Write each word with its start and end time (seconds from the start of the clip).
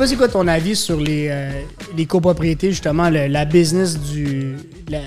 pas 0.00 0.06
c'est 0.06 0.16
quoi 0.16 0.28
ton 0.28 0.48
avis 0.48 0.76
sur 0.76 0.98
les, 0.98 1.28
euh, 1.28 2.04
copropriétés, 2.08 2.70
justement, 2.70 3.10
la 3.10 3.44
business 3.44 4.00
du. 4.00 4.56
La, 4.88 5.00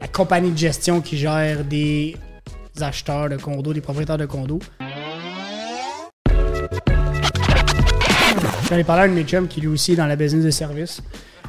la 0.00 0.06
compagnie 0.06 0.52
de 0.52 0.56
gestion 0.56 1.00
qui 1.00 1.18
gère 1.18 1.64
des 1.64 2.14
acheteurs 2.80 3.28
de 3.28 3.36
condos, 3.36 3.72
des 3.72 3.80
propriétaires 3.80 4.18
de 4.18 4.26
condos? 4.26 4.60
J'en 8.70 8.76
ai 8.76 8.84
parlé 8.84 9.02
à 9.02 9.04
un 9.06 9.08
de 9.08 9.14
mes 9.14 9.24
chums 9.24 9.48
qui 9.48 9.60
lui 9.60 9.66
aussi 9.66 9.94
est 9.94 9.96
dans 9.96 10.06
la 10.06 10.14
business 10.14 10.44
de 10.44 10.52
service, 10.52 11.02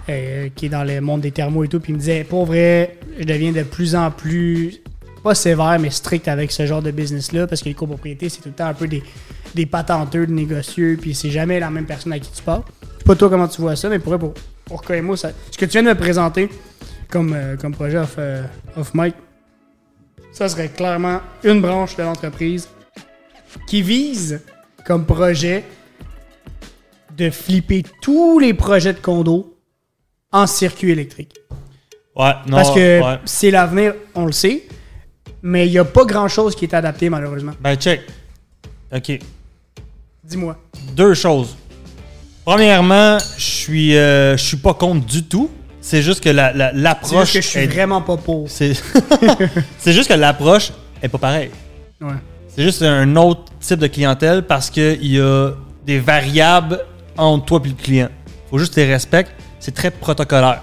euh, 0.10 0.50
qui 0.56 0.66
est 0.66 0.70
dans 0.70 0.84
le 0.84 1.00
monde 1.00 1.22
des 1.22 1.30
thermos 1.30 1.66
et 1.66 1.68
tout, 1.68 1.80
puis 1.80 1.92
il 1.92 1.96
me 1.96 2.00
disait, 2.00 2.24
pour 2.24 2.48
vrai, 2.48 2.98
je 3.20 3.24
deviens 3.24 3.52
de 3.52 3.62
plus 3.62 3.96
en 3.96 4.10
plus, 4.10 4.82
pas 5.24 5.36
sévère, 5.36 5.78
mais 5.80 5.90
strict 5.90 6.28
avec 6.28 6.52
ce 6.52 6.66
genre 6.66 6.82
de 6.82 6.92
business-là, 6.92 7.48
parce 7.48 7.62
que 7.62 7.70
les 7.70 7.74
copropriétés, 7.74 8.30
c'est 8.30 8.42
tout 8.42 8.50
le 8.50 8.56
temps 8.56 8.68
un 8.68 8.74
peu 8.74 8.88
des, 8.88 9.02
des 9.56 9.66
patenteux, 9.66 10.28
de 10.28 10.34
négocieux, 10.34 10.98
puis 11.00 11.16
c'est 11.16 11.32
jamais 11.32 11.60
la 11.60 11.70
même 11.70 11.86
personne 11.86 12.14
à 12.14 12.20
qui 12.20 12.30
tu 12.32 12.44
parles. 12.44 12.64
Je 12.82 13.00
sais 13.00 13.06
pas 13.06 13.16
toi 13.16 13.30
comment 13.30 13.48
tu 13.48 13.62
vois 13.62 13.76
ça, 13.76 13.90
mais 13.90 14.00
pour 14.00 14.18
pour, 14.20 14.34
pour 14.66 15.18
ça, 15.18 15.32
ce 15.52 15.58
que 15.58 15.66
tu 15.66 15.72
viens 15.72 15.84
de 15.84 15.90
me 15.90 15.96
présenter 15.96 16.50
comme, 17.10 17.34
euh, 17.34 17.56
comme 17.58 17.74
projet 17.74 17.98
off, 17.98 18.16
euh, 18.18 18.44
off 18.76 18.94
mic, 18.94 19.16
ça 20.32 20.50
serait 20.50 20.70
clairement 20.70 21.22
une 21.44 21.62
branche 21.62 21.96
de 21.96 22.04
l'entreprise 22.04 22.68
qui 23.68 23.82
vise 23.82 24.42
comme 24.86 25.06
projet 25.06 25.64
de 27.16 27.30
flipper 27.30 27.84
tous 28.02 28.40
les 28.40 28.54
projets 28.54 28.94
de 28.94 29.00
condo 29.00 29.58
en 30.32 30.48
circuit 30.48 30.92
électrique. 30.92 31.36
Ouais, 32.16 32.34
non. 32.48 32.58
Parce 32.58 32.74
que 32.74 33.02
ouais. 33.02 33.20
c'est 33.26 33.52
l'avenir, 33.52 33.94
on 34.16 34.26
le 34.26 34.32
sait, 34.32 34.64
mais 35.44 35.68
il 35.68 35.72
n'y 35.72 35.78
a 35.78 35.86
pas 35.86 36.06
grand-chose 36.06 36.56
qui 36.56 36.66
est 36.66 36.74
adapté 36.74 37.10
malheureusement. 37.10 37.52
Ben, 37.62 37.76
check. 37.76 38.02
OK. 38.96 39.20
Dis-moi. 40.24 40.58
Deux 40.96 41.14
choses. 41.14 41.56
Premièrement, 42.46 43.18
je 43.38 43.42
suis, 43.44 43.96
euh, 43.96 44.36
je 44.38 44.44
suis 44.44 44.58
pas 44.58 44.74
contre 44.74 45.06
du 45.06 45.24
tout. 45.24 45.50
C'est 45.82 46.02
juste 46.02 46.24
que 46.24 46.30
la- 46.30 46.54
la- 46.54 46.72
C'est 46.72 46.78
l'approche. 46.78 47.20
juste 47.32 47.34
que 47.34 47.42
je 47.42 47.48
suis 47.48 47.60
est- 47.62 47.68
vraiment 47.68 48.02
pas 48.02 48.18
pour. 48.18 48.46
C'est 48.50 48.74
c'est 49.78 49.94
juste 49.94 50.10
que 50.10 50.14
l'approche 50.14 50.72
est 51.02 51.10
pas 51.10 51.18
pareille. 51.18 51.52
Ouais. 52.02 52.14
C'est 52.48 52.64
juste 52.64 52.82
un 52.82 53.16
autre 53.16 53.52
type 53.60 53.80
de 53.80 53.88
clientèle 53.88 54.44
parce 54.44 54.70
qu'il 54.70 55.06
y 55.06 55.20
a 55.20 55.52
des 55.86 56.00
variables 56.00 56.80
entre 57.18 57.46
toi 57.46 57.62
et 57.66 57.68
le 57.70 57.74
client. 57.76 58.10
faut 58.50 58.58
juste 58.60 58.74
que 58.74 58.80
tu 58.80 58.86
les 58.86 58.92
respectes. 58.94 59.32
C'est 59.60 59.74
très 59.74 59.92
protocolaire. 59.92 60.62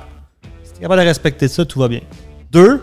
Si 0.65 0.73
tu 0.73 0.79
es 0.79 0.83
capable 0.83 1.01
de 1.03 1.07
respecter 1.07 1.49
ça, 1.49 1.65
tout 1.65 1.81
va 1.81 1.89
bien. 1.89 2.01
Deux, 2.51 2.83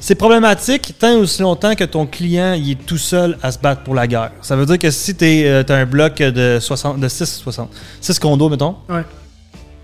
c'est 0.00 0.14
problématique 0.14 0.94
tant 0.98 1.16
aussi 1.18 1.42
longtemps 1.42 1.74
que 1.74 1.84
ton 1.84 2.06
client 2.06 2.54
il 2.54 2.70
est 2.72 2.86
tout 2.86 2.98
seul 2.98 3.36
à 3.42 3.52
se 3.52 3.58
battre 3.58 3.82
pour 3.82 3.94
la 3.94 4.06
guerre. 4.06 4.32
Ça 4.42 4.56
veut 4.56 4.66
dire 4.66 4.78
que 4.78 4.90
si 4.90 5.14
tu 5.14 5.46
as 5.46 5.64
un 5.74 5.86
bloc 5.86 6.16
de, 6.18 6.58
60, 6.60 6.98
de 6.98 7.08
6, 7.08 7.26
60, 7.42 7.70
6 8.00 8.18
condos, 8.18 8.48
mettons, 8.48 8.76
Ouais. 8.88 9.04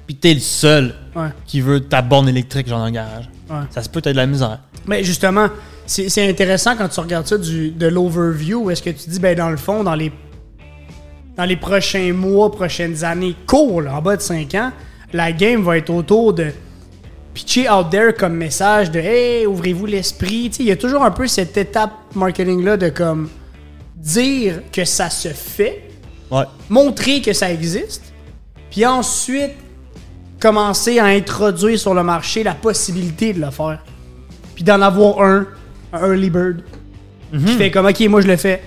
puis 0.07 0.17
tu 0.17 0.31
es 0.31 0.35
le 0.35 0.41
seul 0.41 0.95
Ouais. 1.15 1.29
qui 1.47 1.61
veut 1.61 1.81
ta 1.81 2.03
borne 2.03 2.29
électrique 2.29 2.67
genre 2.69 2.79
dans 2.81 2.87
le 2.87 2.91
garage, 2.93 3.29
Ouais. 3.51 3.57
ça 3.71 3.83
se 3.83 3.89
peut 3.89 3.99
être 4.01 4.09
de 4.13 4.17
la 4.17 4.27
misère. 4.27 4.59
Mais 4.87 5.05
justement, 5.05 5.49
c'est 5.87 6.29
intéressant 6.29 6.77
quand 6.77 6.89
tu 6.89 7.01
regardes 7.01 7.27
ça 7.27 7.39
du, 7.39 7.71
de 7.71 7.87
l'overview, 7.87 8.71
est-ce 8.71 8.83
que 8.83 8.91
tu 8.91 9.09
dis, 9.11 9.21
ben 9.21 9.37
dans 9.37 9.51
le 9.51 9.57
fond, 9.57 9.85
dans 9.85 9.95
les, 9.95 10.11
dans 11.37 11.45
les 11.45 11.57
prochains 11.57 12.13
mois, 12.13 12.51
prochaines 12.51 13.05
années 13.05 13.37
là, 13.53 13.97
en 13.97 14.03
bas 14.03 14.17
de 14.17 14.23
5 14.23 14.55
ans, 14.55 14.73
la 15.13 15.31
game 15.33 15.63
va 15.63 15.77
être 15.79 15.91
autour 15.91 16.33
de 16.33 16.47
pitcher 17.37 17.69
out 17.69 17.91
there 17.91 18.15
comme 18.15 18.33
message 18.35 18.91
de 18.91 18.99
Hey, 18.99 19.45
ouvrez-vous 19.47 19.85
l'esprit. 19.85 20.51
Il 20.59 20.65
y 20.65 20.71
a 20.73 20.77
toujours 20.77 21.03
un 21.05 21.11
peu 21.11 21.27
cette 21.27 21.55
étape 21.59 21.93
marketing-là 22.15 22.79
de 22.79 22.89
comme 22.89 23.29
dire 23.95 24.63
que 24.73 24.87
ça 24.87 25.11
se 25.11 25.29
fait, 25.29 25.83
Ouais. 26.31 26.45
montrer 26.71 27.21
que 27.21 27.35
ça 27.35 27.53
existe, 27.53 28.03
puis 28.71 28.87
ensuite 28.87 29.53
commencer 30.41 30.99
à 30.99 31.05
introduire 31.07 31.79
sur 31.79 31.93
le 31.93 32.03
marché 32.03 32.43
la 32.43 32.55
possibilité 32.55 33.35
de 33.35 33.41
le 33.43 33.51
faire. 33.51 33.85
Puis 34.55 34.65
d'en 34.65 34.81
avoir 34.81 35.21
un, 35.21 35.47
un 35.93 36.07
early 36.07 36.31
bird, 36.31 36.63
qui 37.33 37.53
fait 37.59 37.71
comme, 37.71 37.85
ok, 37.87 38.01
moi 38.09 38.23
je 38.23 38.29
le 38.29 38.37
fais. 38.37 38.63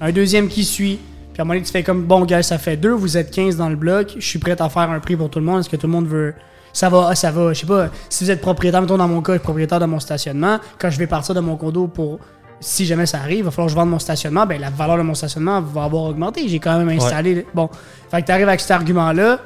Un 0.00 0.12
deuxième 0.12 0.48
qui 0.48 0.64
suit. 0.64 0.98
Puis 1.34 1.40
à 1.40 1.42
un 1.42 1.44
moment 1.44 1.54
donné, 1.54 1.66
tu 1.66 1.72
fais 1.72 1.82
comme, 1.82 2.04
bon, 2.04 2.24
gars, 2.24 2.42
ça 2.42 2.56
fait 2.56 2.76
deux, 2.78 2.92
vous 2.92 3.16
êtes 3.18 3.30
15 3.30 3.56
dans 3.56 3.68
le 3.68 3.76
bloc, 3.76 4.14
je 4.16 4.26
suis 4.26 4.38
prêt 4.38 4.56
à 4.60 4.68
faire 4.70 4.90
un 4.90 5.00
prix 5.00 5.14
pour 5.16 5.28
tout 5.28 5.40
le 5.40 5.44
monde. 5.44 5.60
Est-ce 5.60 5.68
que 5.68 5.76
tout 5.76 5.86
le 5.86 5.92
monde 5.92 6.06
veut. 6.06 6.32
Ça 6.74 6.90
va, 6.90 7.14
ça 7.14 7.30
va, 7.30 7.54
je 7.54 7.60
sais 7.60 7.66
pas, 7.66 7.88
si 8.10 8.24
vous 8.24 8.30
êtes 8.30 8.42
propriétaire, 8.42 8.82
mettons 8.82 8.98
dans 8.98 9.08
mon 9.08 9.22
cas, 9.22 9.32
je 9.32 9.38
suis 9.38 9.44
propriétaire 9.44 9.80
de 9.80 9.86
mon 9.86 10.00
stationnement, 10.00 10.58
quand 10.78 10.90
je 10.90 10.98
vais 10.98 11.06
partir 11.06 11.34
de 11.34 11.40
mon 11.40 11.56
condo 11.56 11.86
pour. 11.86 12.18
Si 12.60 12.84
jamais 12.86 13.06
ça 13.06 13.18
arrive, 13.18 13.38
il 13.38 13.44
va 13.44 13.50
falloir 13.50 13.66
que 13.66 13.72
je 13.72 13.76
vende 13.76 13.90
mon 13.90 13.98
stationnement, 13.98 14.46
ben 14.46 14.60
la 14.60 14.70
valeur 14.70 14.96
de 14.96 15.02
mon 15.02 15.14
stationnement 15.14 15.60
va 15.60 15.84
avoir 15.84 16.04
augmenté. 16.04 16.48
J'ai 16.48 16.58
quand 16.58 16.78
même 16.78 16.88
installé. 16.88 17.46
Bon. 17.54 17.68
Fait 18.10 18.22
que 18.22 18.26
tu 18.26 18.32
arrives 18.32 18.48
avec 18.48 18.60
cet 18.60 18.70
argument-là. 18.70 19.38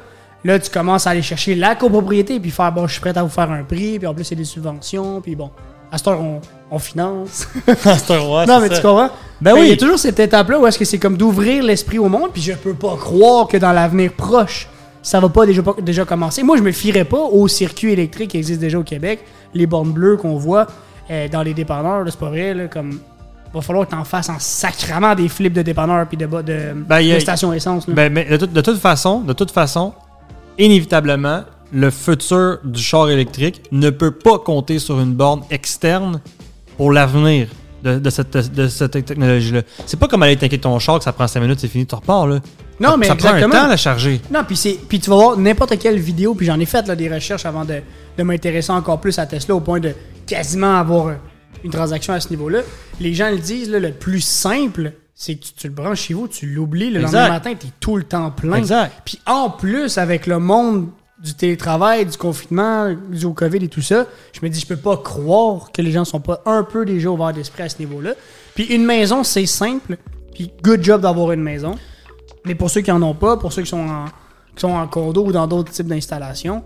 Là, 0.45 0.59
tu 0.59 0.71
commences 0.71 1.07
à 1.07 1.11
aller 1.11 1.23
chercher 1.23 1.55
la 1.57 1.75
copropriété, 1.75 2.39
puis 2.39 2.51
faire, 2.51 2.71
bon, 2.71 2.87
je 2.87 2.93
suis 2.93 3.01
prêt 3.01 3.17
à 3.17 3.23
vous 3.23 3.29
faire 3.29 3.51
un 3.51 3.65
prix, 3.65 3.99
puis 3.99 4.07
en 4.07 4.15
plus, 4.15 4.25
c'est 4.25 4.37
des 4.37 4.45
subventions, 4.45 5.21
puis 5.21 5.35
bon. 5.35 5.51
À 5.91 5.99
cette 5.99 6.07
heure, 6.07 6.21
on, 6.21 6.41
on 6.71 6.79
finance. 6.79 7.49
C'est 7.67 8.11
un 8.13 8.19
roi, 8.21 8.47
non, 8.47 8.57
c'est 8.57 8.69
mais 8.69 8.69
ça. 8.69 8.77
tu 8.77 8.87
comprends? 8.87 9.11
Ben 9.41 9.55
oui. 9.55 9.61
Il 9.63 9.69
y 9.71 9.73
a 9.73 9.77
toujours 9.77 9.99
cette 9.99 10.21
étape-là 10.21 10.61
où 10.61 10.67
est-ce 10.67 10.79
que 10.79 10.85
c'est 10.85 10.99
comme 10.99 11.17
d'ouvrir 11.17 11.65
l'esprit 11.65 11.99
au 11.99 12.09
monde, 12.09 12.31
puis 12.33 12.43
je 12.43 12.53
peux 12.53 12.75
pas 12.75 12.97
croire 12.97 13.49
que 13.49 13.57
dans 13.57 13.73
l'avenir 13.73 14.13
proche, 14.13 14.69
ça 15.03 15.21
va 15.21 15.29
pas 15.29 15.47
déjà, 15.47 15.63
pas 15.63 15.75
déjà 15.81 16.05
commencer. 16.05 16.43
Moi, 16.43 16.57
je 16.57 16.63
me 16.63 16.73
fierais 16.73 17.05
pas 17.05 17.21
au 17.21 17.49
circuit 17.49 17.93
électrique 17.93 18.31
qui 18.33 18.39
existe 18.39 18.61
déjà 18.61 18.79
au 18.79 18.83
Québec, 18.85 19.21
les 19.55 19.67
bornes 19.67 19.93
bleues 19.93 20.17
qu'on 20.17 20.37
voit 20.37 20.67
euh, 21.11 21.29
dans 21.29 21.43
les 21.43 21.55
dépanneurs, 21.55 22.05
c'est 22.07 22.19
pas 22.19 22.29
vrai, 22.31 22.55
là, 22.55 22.69
comme. 22.69 22.99
Va 23.55 23.63
falloir 23.63 23.87
que 23.87 23.93
t'en 23.93 24.05
fasses 24.05 24.29
en 24.29 24.39
sacrament 24.39 25.15
des 25.15 25.27
flips 25.31 25.55
de 25.55 25.63
dépanneurs 25.63 26.07
puis 26.07 26.19
de, 26.19 26.27
de, 26.27 26.75
Ben, 26.87 27.15
de 27.15 27.19
stations 27.19 27.51
essence. 27.55 27.89
Ben, 27.89 28.13
mais 28.13 28.27
de, 28.27 28.37
toute- 28.37 28.53
de 28.53 28.61
toute 28.61 28.77
façon, 28.79 29.21
de 29.23 29.33
toute 29.33 29.51
façon, 29.53 29.95
inévitablement, 30.59 31.43
le 31.73 31.91
futur 31.91 32.59
du 32.65 32.81
char 32.83 33.09
électrique 33.11 33.63
ne 33.73 33.91
peut 33.91 34.11
pas 34.11 34.39
compter 34.39 34.79
sur 34.79 35.01
une 35.01 35.15
borne 35.15 35.43
externe 35.51 36.21
pour 36.77 36.93
l'avenir 36.93 37.49
de, 37.83 38.11
cette, 38.11 38.37
de 38.37 38.69
cette 38.69 38.93
technologie-là. 39.05 39.63
C'est 39.87 39.99
pas 39.99 40.09
comme 40.09 40.23
aller 40.23 40.37
t'inquiéter 40.37 40.63
ton 40.63 40.79
char 40.79 40.99
que 40.99 41.05
ça 41.05 41.13
prend 41.13 41.27
5 41.29 41.41
minutes, 41.41 41.61
c'est 41.61 41.69
fini, 41.69 41.87
tu 41.87 41.95
repars 41.95 42.27
là. 42.27 42.41
Non, 42.81 42.91
ça, 42.91 42.97
mais 42.97 43.07
ça 43.07 43.15
prend 43.17 43.29
un 43.29 43.35
exactement. 43.37 43.61
temps 43.61 43.67
à 43.67 43.69
la 43.71 43.77
charger. 43.77 44.21
Non, 44.33 44.41
puis 44.47 44.57
c'est 44.57 44.79
puis 44.89 45.01
tu 45.01 45.11
vas 45.11 45.17
voir 45.17 45.37
n'importe 45.37 45.79
quelle 45.79 45.99
vidéo, 45.99 46.35
puis 46.35 46.47
j'en 46.47 46.59
ai 46.61 46.67
fait 46.67 46.87
là, 46.87 46.95
des 46.95 47.09
recherches 47.13 47.45
avant 47.47 47.65
de, 47.65 47.81
de 48.17 48.23
m'intéresser 48.23 48.71
encore 48.73 49.01
plus 49.01 49.19
à 49.19 49.27
Tesla 49.27 49.55
au 49.55 49.61
point 49.61 49.81
de 49.81 49.93
quasiment 50.27 50.77
avoir 50.79 51.15
une 51.65 51.71
transaction 51.71 52.13
à 52.13 52.21
ce 52.21 52.31
niveau-là. 52.31 52.61
Les 53.01 53.15
gens 53.15 53.31
le 53.31 53.39
disent, 53.39 53.71
là, 53.71 53.81
le 53.81 53.93
plus 53.93 54.21
simple, 54.21 54.93
c'est 55.15 55.35
que 55.35 55.45
tu, 55.47 55.53
tu 55.55 55.67
le 55.67 55.73
branches 55.73 56.03
chez 56.03 56.15
vous, 56.15 56.29
tu 56.29 56.47
l'oublies, 56.47 56.91
le 56.91 57.01
Exact. 57.01 57.19
lendemain 57.19 57.35
matin, 57.35 57.55
tu 57.59 57.67
es 57.67 57.71
tout 57.81 57.97
le 57.97 58.05
temps 58.05 58.31
plein. 58.31 58.57
Exact. 58.57 58.93
Puis 59.05 59.19
en 59.27 59.51
plus, 59.51 59.99
avec 59.99 60.27
le 60.29 60.39
monde 60.39 60.89
du 61.21 61.35
télétravail, 61.35 62.07
du 62.07 62.17
confinement, 62.17 62.95
du 63.11 63.27
COVID 63.35 63.65
et 63.65 63.69
tout 63.69 63.83
ça, 63.83 64.07
je 64.33 64.39
me 64.41 64.49
dis, 64.49 64.61
je 64.61 64.67
peux 64.67 64.77
pas 64.77 64.97
croire 64.99 65.73
que 65.73 65.83
les 65.83 65.91
gens 65.91 66.05
sont 66.05 66.21
pas 66.21 66.41
un 66.47 66.63
peu 66.63 66.85
déjà 66.85 67.11
ouverts 67.11 67.33
d'esprit 67.33 67.65
à 67.65 67.69
ce 67.69 67.81
niveau-là. 67.81 68.13
Puis 68.55 68.67
une 68.67 68.85
maison, 68.85 69.25
c'est 69.25 69.47
simple, 69.47 69.97
puis 70.33 70.53
good 70.63 70.85
job 70.85 71.01
d'avoir 71.01 71.33
une 71.33 71.43
maison. 71.43 71.77
Mais 72.45 72.55
pour 72.55 72.71
ceux 72.71 72.81
qui 72.81 72.91
en 72.93 73.03
ont 73.03 73.15
pas, 73.15 73.37
pour 73.37 73.53
ceux 73.53 73.63
qui 73.63 73.69
sont 73.69 73.87
en, 73.89 74.05
qui 74.55 74.61
sont 74.61 74.71
en 74.73 74.87
condo 74.87 75.25
ou 75.27 75.33
dans 75.33 75.47
d'autres 75.47 75.71
types 75.73 75.87
d'installations, 75.87 76.63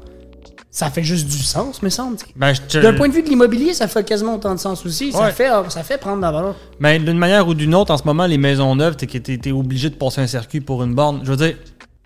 ça 0.71 0.89
fait 0.91 1.03
juste 1.03 1.27
du 1.27 1.37
sens, 1.43 1.83
me 1.83 1.89
semble. 1.91 2.17
Ben, 2.37 2.53
te- 2.55 2.79
D'un 2.79 2.95
point 2.95 3.09
de 3.09 3.13
vue 3.13 3.23
de 3.23 3.29
l'immobilier, 3.29 3.75
ça 3.75 3.89
fait 3.89 4.05
quasiment 4.05 4.37
autant 4.37 4.55
de 4.55 4.59
sens 4.61 4.87
aussi. 4.87 5.13
Ça, 5.13 5.31
fait, 5.31 5.49
ça 5.69 5.83
fait 5.83 5.99
prendre 5.99 6.17
de 6.19 6.23
la 6.23 6.33
valeur. 6.33 6.55
Mais 6.81 6.99
d'une 6.99 7.19
manière 7.19 7.47
ou 7.47 7.53
d'une 7.55 7.75
autre, 7.75 7.93
en 7.93 7.99
ce 7.99 8.05
moment, 8.05 8.25
les 8.27 8.39
maisons 8.39 8.75
neuves, 8.75 8.97
t'es, 8.97 9.07
t'es, 9.07 9.37
t'es 9.37 9.53
obligé 9.53 9.91
de 9.91 9.95
passer 9.97 10.21
un 10.23 10.27
circuit 10.27 10.61
pour 10.63 10.83
une 10.83 10.95
borne. 10.95 11.21
Je 11.25 11.31
veux 11.31 11.37
dire, 11.37 11.57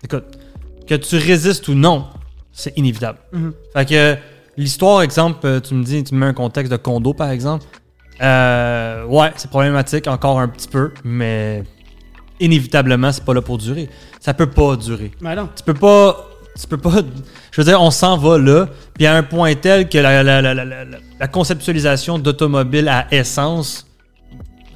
écoute, 0.03 0.25
que 0.85 0.95
tu 0.95 1.15
résistes 1.17 1.67
ou 1.69 1.75
non, 1.75 2.05
c'est 2.51 2.77
inévitable. 2.77 3.19
Fait 3.73 3.85
que 3.85 4.15
l'histoire, 4.57 5.01
exemple, 5.01 5.39
euh, 5.45 5.59
tu 5.61 5.73
me 5.73 5.83
dis, 5.83 6.03
tu 6.03 6.13
me 6.15 6.19
mets 6.21 6.25
un 6.25 6.33
contexte 6.33 6.71
de 6.71 6.77
condo, 6.77 7.13
par 7.13 7.29
exemple. 7.29 7.63
Euh, 8.21 9.05
ouais, 9.05 9.31
c'est 9.37 9.49
problématique 9.49 10.07
encore 10.07 10.39
un 10.39 10.47
petit 10.47 10.67
peu, 10.67 10.91
mais 11.03 11.63
inévitablement, 12.39 13.11
c'est 13.11 13.23
pas 13.23 13.33
là 13.33 13.41
pour 13.41 13.57
durer. 13.57 13.89
Ça 14.19 14.33
peut 14.33 14.49
pas 14.49 14.75
durer. 14.75 15.11
Mais 15.21 15.35
non. 15.35 15.49
Tu 15.55 15.63
peux 15.63 15.73
pas. 15.73 16.27
Tu 16.59 16.65
peux 16.67 16.77
pas. 16.77 16.91
Je 17.51 17.61
veux 17.61 17.65
dire, 17.65 17.81
on 17.81 17.91
s'en 17.91 18.17
va 18.17 18.37
là, 18.39 18.67
puis 18.95 19.05
à 19.05 19.15
un 19.15 19.23
point 19.23 19.53
tel 19.55 19.87
que 19.89 19.97
la, 19.99 20.23
la- 20.23 21.27
conceptualisation 21.27 22.17
d'automobiles 22.19 22.87
à 22.89 23.05
essence. 23.11 23.85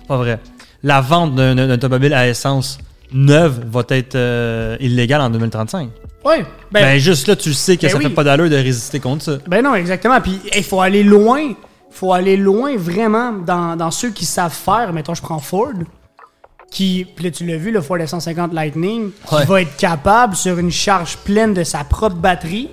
Pas 0.08 0.18
vrai. 0.18 0.40
La 0.84 1.02
vente 1.02 1.36
d'un 1.36 1.70
automobile 1.72 2.14
à 2.14 2.28
essence 2.28 2.78
neuve 3.14 3.62
va 3.70 3.84
être 3.90 4.16
euh, 4.16 4.78
illégale 4.80 5.22
en 5.22 5.30
2035. 5.30 5.90
Ouais. 6.24 6.44
Ben, 6.72 6.82
Ben, 6.84 7.00
juste 7.00 7.28
là, 7.28 7.36
tu 7.36 7.54
sais 7.54 7.78
que 7.78 7.82
ben 7.84 7.90
ça 7.90 7.98
oui. 7.98 8.04
fait 8.04 8.10
pas 8.10 8.24
d'allure 8.24 8.50
de 8.50 8.56
résister 8.56 9.00
contre 9.00 9.24
ça. 9.24 9.38
ben 9.48 9.64
non, 9.64 9.74
exactement. 9.76 10.22
Puis 10.22 10.40
il 10.56 10.64
faut 10.64 10.82
aller 10.82 11.04
loin. 11.04 11.54
faut 11.90 12.14
aller 12.14 12.38
loin 12.38 12.78
vraiment 12.78 13.34
dans, 13.34 13.76
dans 13.76 13.92
ceux 13.92 14.12
qui 14.12 14.26
savent 14.26 14.54
faire. 14.54 14.94
Mettons, 14.94 15.14
je 15.16 15.22
prends 15.22 15.40
Ford. 15.40 15.74
Qui, 16.72 17.06
là, 17.22 17.30
tu 17.32 17.46
l'as 17.46 17.58
vu, 17.58 17.70
le 17.72 17.82
Ford 17.82 17.98
F-150 17.98 18.54
Lightning, 18.54 19.12
qui 19.28 19.44
va 19.46 19.62
être 19.62 19.76
capable, 19.76 20.36
sur 20.36 20.58
une 20.58 20.72
charge 20.72 21.18
pleine 21.18 21.54
de 21.54 21.64
sa 21.66 21.84
propre 21.84 22.16
batterie, 22.16 22.70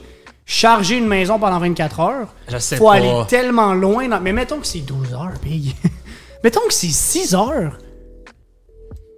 charger 0.46 0.96
une 0.98 1.08
maison 1.08 1.38
pendant 1.38 1.58
24 1.58 2.00
heures. 2.00 2.28
Je 2.48 2.58
sais 2.58 2.76
faut 2.76 2.86
pas. 2.86 2.94
aller 2.94 3.12
tellement 3.28 3.74
loin. 3.74 4.08
dans- 4.08 4.20
Mais 4.20 4.32
mettons 4.32 4.60
que 4.60 4.66
c'est 4.68 4.78
12 4.80 5.12
heures, 5.12 5.32
Big. 5.42 5.74
mettons 6.44 6.60
que 6.68 6.72
c'est 6.74 6.86
6 6.92 7.34
heures. 7.34 7.76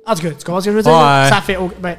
En 0.07 0.15
tout 0.15 0.23
cas, 0.23 0.31
tu 0.31 0.45
comprends 0.45 0.61
ce 0.61 0.65
que 0.67 0.71
je 0.73 0.77
veux 0.79 0.83
dire? 0.83 0.93
Ouais. 0.93 1.29
Ça 1.29 1.41
fait. 1.45 1.59
ben, 1.79 1.97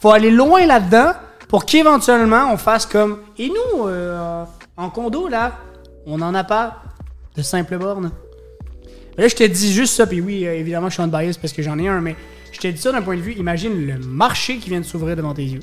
faut 0.00 0.10
aller 0.10 0.30
loin 0.30 0.64
là-dedans 0.66 1.12
pour 1.48 1.66
qu'éventuellement 1.66 2.50
on 2.50 2.56
fasse 2.56 2.86
comme. 2.86 3.18
Et 3.38 3.48
nous, 3.50 3.86
euh, 3.88 4.44
en 4.76 4.88
condo, 4.88 5.28
là, 5.28 5.52
on 6.06 6.16
n'en 6.18 6.34
a 6.34 6.44
pas 6.44 6.82
de 7.36 7.42
simple 7.42 7.76
borne. 7.76 8.10
Mais 9.16 9.24
là, 9.24 9.28
je 9.28 9.34
te 9.36 9.44
dis 9.44 9.72
juste 9.72 9.94
ça, 9.94 10.06
puis 10.06 10.20
oui, 10.20 10.46
euh, 10.46 10.54
évidemment, 10.54 10.88
je 10.88 10.94
suis 10.94 11.02
en 11.02 11.08
bias 11.08 11.36
parce 11.40 11.52
que 11.52 11.62
j'en 11.62 11.78
ai 11.78 11.88
un, 11.88 12.00
mais 12.00 12.16
je 12.52 12.58
te 12.60 12.68
dis 12.68 12.78
ça 12.80 12.92
d'un 12.92 13.02
point 13.02 13.16
de 13.16 13.20
vue, 13.22 13.32
imagine 13.34 13.86
le 13.86 13.98
marché 13.98 14.56
qui 14.58 14.70
vient 14.70 14.80
de 14.80 14.84
s'ouvrir 14.86 15.16
devant 15.16 15.34
tes 15.34 15.44
yeux. 15.44 15.60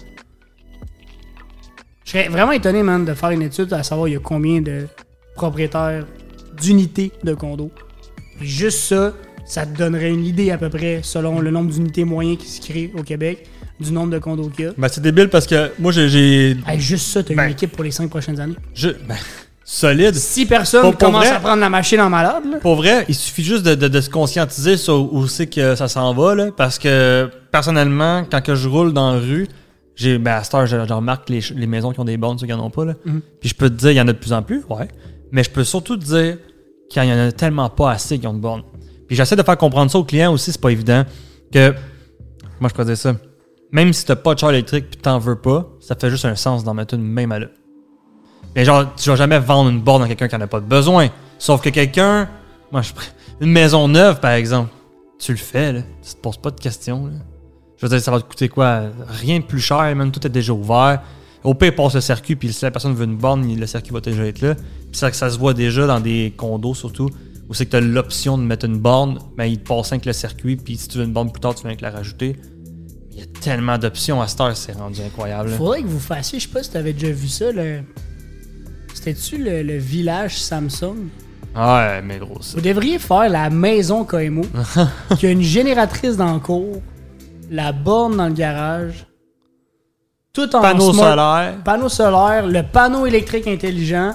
Je 2.05 2.11
serais 2.11 2.27
vraiment 2.29 2.51
étonné, 2.51 2.81
man, 2.83 3.05
de 3.05 3.13
faire 3.13 3.29
une 3.31 3.41
étude 3.43 3.71
à 3.73 3.83
savoir 3.83 4.07
il 4.07 4.13
y 4.13 4.15
a 4.15 4.19
combien 4.19 4.61
de 4.61 4.87
propriétaires 5.35 6.05
d'unités 6.59 7.11
de 7.23 7.33
condos. 7.33 7.71
Puis 8.39 8.49
juste 8.49 8.79
ça, 8.79 9.13
ça 9.45 9.65
te 9.65 9.77
donnerait 9.77 10.09
une 10.09 10.25
idée 10.25 10.51
à 10.51 10.57
peu 10.57 10.69
près, 10.69 11.01
selon 11.03 11.39
le 11.39 11.51
nombre 11.51 11.71
d'unités 11.71 12.03
moyennes 12.05 12.37
qui 12.37 12.47
se 12.47 12.61
créent 12.61 12.91
au 12.97 13.03
Québec, 13.03 13.47
du 13.79 13.91
nombre 13.91 14.11
de 14.11 14.19
condos 14.19 14.49
qu'il 14.49 14.65
y 14.65 14.67
a. 14.67 14.71
Ben, 14.77 14.87
c'est 14.89 15.01
débile 15.01 15.29
parce 15.29 15.47
que 15.47 15.71
moi, 15.79 15.91
j'ai-. 15.91 16.57
Hey, 16.67 16.79
juste 16.79 17.07
ça, 17.07 17.23
t'as 17.23 17.33
Ben. 17.35 17.45
une 17.45 17.51
équipe 17.51 17.71
pour 17.71 17.83
les 17.83 17.91
5 17.91 18.09
prochaines 18.09 18.39
années. 18.39 18.55
je- 18.73 18.89
ben, 19.07 19.15
solide. 19.71 20.15
Si 20.15 20.47
personne 20.47 20.81
Pour- 20.81 20.91
pour 20.91 20.99
commence 20.99 21.25
vrai? 21.27 21.35
à 21.35 21.39
prendre 21.39 21.61
la 21.61 21.69
machine 21.69 22.01
en 22.01 22.09
malade, 22.09 22.43
là, 22.51 22.57
Pour 22.57 22.75
vrai, 22.75 23.05
il 23.07 23.13
suffit 23.13 23.43
juste 23.43 23.63
de, 23.63 23.75
de- 23.75 23.87
de 23.87 24.01
se 24.01 24.09
conscientiser 24.09 24.77
sur 24.77 25.13
où 25.13 25.27
c'est 25.27 25.45
que 25.47 25.75
ça 25.75 25.87
s'en 25.87 26.11
va, 26.13 26.33
là, 26.33 26.47
parce 26.55 26.79
que 26.79 27.29
personnellement, 27.51 28.23
quand 28.29 28.41
que 28.41 28.55
je 28.55 28.67
roule 28.67 28.93
dans 28.93 29.13
la 29.13 29.19
rue, 29.19 29.47
j'ai, 29.95 30.17
ben, 30.17 30.31
à 30.33 30.43
cette 30.43 30.55
heure, 30.55 30.65
je, 30.65 30.75
je 30.87 30.93
remarque 30.93 31.29
les, 31.29 31.67
maisons 31.67 31.91
qui 31.91 31.99
ont 31.99 32.05
des 32.05 32.17
bornes, 32.17 32.39
ceux 32.39 32.47
qui 32.47 32.53
n'en 32.53 32.65
ont 32.65 32.69
pas. 32.71 32.85
Là. 32.85 32.93
Mhm. 33.05 33.21
Puis 33.39 33.49
je 33.49 33.55
peux 33.55 33.69
te 33.69 33.75
dire, 33.75 33.91
il 33.91 33.97
y 33.97 34.01
en 34.01 34.07
a 34.07 34.13
de 34.13 34.17
plus 34.17 34.33
en 34.33 34.41
plus, 34.41 34.63
ouais. 34.69 34.87
Mais 35.31 35.43
je 35.43 35.51
peux 35.51 35.63
surtout 35.63 35.97
te 35.97 36.03
dire 36.05 36.37
qu'il 36.89 37.03
y 37.03 37.13
en 37.13 37.19
a 37.27 37.31
tellement 37.31 37.69
pas 37.69 37.91
assez 37.91 38.17
qui 38.17 38.25
ont 38.25 38.33
de 38.33 38.39
bornes. 38.39 38.63
Puis 39.07 39.15
j'essaie 39.15 39.35
de 39.35 39.43
faire 39.43 39.57
comprendre 39.57 39.91
ça 39.91 39.99
aux 39.99 40.03
clients 40.03 40.33
aussi, 40.33 40.51
c'est 40.51 40.61
pas 40.61 40.71
évident. 40.71 41.03
Que, 41.51 41.73
moi 42.59 42.69
je 42.69 42.73
pourrais 42.73 42.85
dire 42.85 42.97
ça, 42.97 43.15
même 43.71 43.93
si 43.93 44.03
t'as 44.05 44.15
pas 44.15 44.33
de 44.33 44.39
char 44.39 44.49
électrique 44.49 44.89
puis 44.89 44.99
t'en 44.99 45.19
veux 45.19 45.35
pas, 45.35 45.67
ça 45.79 45.95
fait 45.95 46.09
juste 46.09 46.25
un 46.25 46.35
sens 46.35 46.63
d'en 46.63 46.73
mettre 46.73 46.95
une 46.95 47.03
même 47.03 47.31
à 47.31 47.37
là. 47.39 47.47
Mais 48.55 48.65
genre, 48.65 48.93
tu 48.95 49.09
vas 49.09 49.15
jamais 49.15 49.39
vendre 49.39 49.69
une 49.69 49.81
borne 49.81 50.03
à 50.03 50.07
quelqu'un 50.07 50.27
qui 50.27 50.35
en 50.35 50.41
a 50.41 50.47
pas 50.47 50.59
besoin. 50.59 51.09
Sauf 51.37 51.61
que 51.61 51.69
quelqu'un, 51.69 52.29
moi, 52.71 52.81
je, 52.81 52.91
une 53.41 53.51
maison 53.51 53.87
neuve, 53.87 54.19
par 54.19 54.31
exemple, 54.31 54.71
tu 55.19 55.31
le 55.31 55.37
fais, 55.37 55.73
là. 55.73 55.81
Tu 56.01 56.15
te 56.15 56.19
poses 56.19 56.37
pas 56.37 56.51
de 56.51 56.59
questions, 56.59 57.07
là. 57.07 57.13
Je 57.77 57.85
veux 57.85 57.89
dire, 57.89 58.01
ça 58.01 58.11
va 58.11 58.19
te 58.19 58.27
coûter 58.27 58.49
quoi? 58.49 58.83
Rien 59.07 59.39
de 59.39 59.45
plus 59.45 59.61
cher, 59.61 59.95
même 59.95 60.11
tout 60.11 60.25
est 60.27 60.29
déjà 60.29 60.51
ouvert. 60.51 61.01
Au 61.45 61.53
pire, 61.53 61.73
passe 61.73 61.95
le 61.95 62.01
circuit, 62.01 62.35
puis 62.35 62.51
si 62.51 62.65
la 62.65 62.71
personne 62.71 62.93
veut 62.93 63.05
une 63.05 63.15
borne, 63.15 63.55
le 63.55 63.65
circuit 63.65 63.93
va 63.93 64.01
déjà 64.01 64.25
être 64.25 64.41
là. 64.41 64.55
Puis 64.55 64.99
ça, 64.99 65.11
ça 65.13 65.29
se 65.29 65.37
voit 65.37 65.53
déjà 65.53 65.87
dans 65.87 66.01
des 66.01 66.33
condos, 66.35 66.73
surtout, 66.73 67.09
où 67.47 67.53
c'est 67.53 67.65
que 67.65 67.71
tu 67.71 67.77
as 67.77 67.81
l'option 67.81 68.37
de 68.37 68.43
mettre 68.43 68.65
une 68.65 68.77
borne, 68.77 69.19
ben, 69.37 69.45
il 69.45 69.59
te 69.59 69.67
passe 69.67 69.93
avec 69.93 70.05
le 70.05 70.11
circuit, 70.11 70.57
puis 70.57 70.75
si 70.75 70.89
tu 70.89 70.97
veux 70.97 71.05
une 71.05 71.13
borne 71.13 71.31
plus 71.31 71.39
tard, 71.39 71.55
tu 71.55 71.61
viens 71.61 71.69
avec 71.69 71.79
la 71.79 71.91
rajouter. 71.91 72.35
Il 73.11 73.19
y 73.19 73.21
a 73.21 73.25
tellement 73.39 73.77
d'options 73.77 74.21
à 74.21 74.27
cette 74.27 74.41
heure, 74.41 74.57
c'est 74.57 74.73
rendu 74.73 74.99
incroyable. 75.01 75.51
là. 75.51 75.57
faudrait 75.57 75.81
que 75.81 75.87
vous 75.87 75.99
fassiez, 75.99 76.39
je 76.39 76.47
sais 76.47 76.53
pas 76.53 76.63
si 76.63 76.71
t'avais 76.71 76.91
déjà 76.91 77.11
vu 77.13 77.29
ça, 77.29 77.51
le... 77.53 77.81
C'était-tu 78.93 79.37
le, 79.37 79.63
le 79.63 79.77
village 79.77 80.37
Samsung? 80.39 81.07
Ouais, 81.55 82.01
mais 82.03 82.17
gros, 82.19 82.41
ça. 82.41 82.55
Vous 82.55 82.61
devriez 82.61 82.99
faire 82.99 83.29
la 83.29 83.49
maison 83.49 84.03
KMO, 84.05 84.43
qui 85.17 85.25
a 85.27 85.31
une 85.31 85.41
génératrice 85.41 86.15
dans 86.17 86.33
le 86.33 86.39
cours, 86.39 86.81
la 87.49 87.71
borne 87.71 88.17
dans 88.17 88.27
le 88.27 88.33
garage, 88.33 89.07
tout 90.33 90.55
en 90.55 90.61
Panneau 90.61 90.93
smart- 90.93 91.09
solaire. 91.11 91.53
panneau 91.65 91.89
solaire, 91.89 92.45
le 92.47 92.61
panneau 92.63 93.05
électrique 93.07 93.47
intelligent, 93.47 94.13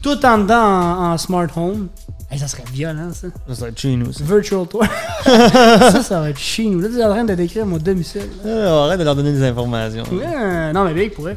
tout 0.00 0.24
en 0.24 0.38
dedans 0.38 0.62
en, 0.64 1.12
en 1.12 1.18
smart 1.18 1.48
home. 1.56 1.88
Hey, 2.30 2.38
ça 2.38 2.46
serait 2.48 2.62
violent, 2.72 3.10
ça. 3.12 3.26
Ça, 3.52 3.68
être 3.68 3.78
chez 3.78 3.94
nous, 3.96 4.12
ça. 4.12 4.22
Virtual 4.24 4.66
tour. 4.66 4.84
ça, 5.24 6.02
ça 6.02 6.20
va 6.20 6.30
être 6.30 6.38
chez 6.38 6.64
nous. 6.66 6.80
Là, 6.80 6.88
tu 6.88 6.96
es 6.98 7.04
en 7.04 7.10
train 7.10 7.24
de 7.24 7.34
décrire 7.34 7.66
mon 7.66 7.76
domicile. 7.76 8.22
Arrête 8.46 8.98
de 9.00 9.04
leur 9.04 9.16
donner 9.16 9.32
des 9.32 9.42
informations. 9.42 10.04
Ouais, 10.12 10.72
non, 10.72 10.84
mais 10.84 10.94
bien, 10.94 11.02
il 11.04 11.10
pourrait. 11.10 11.36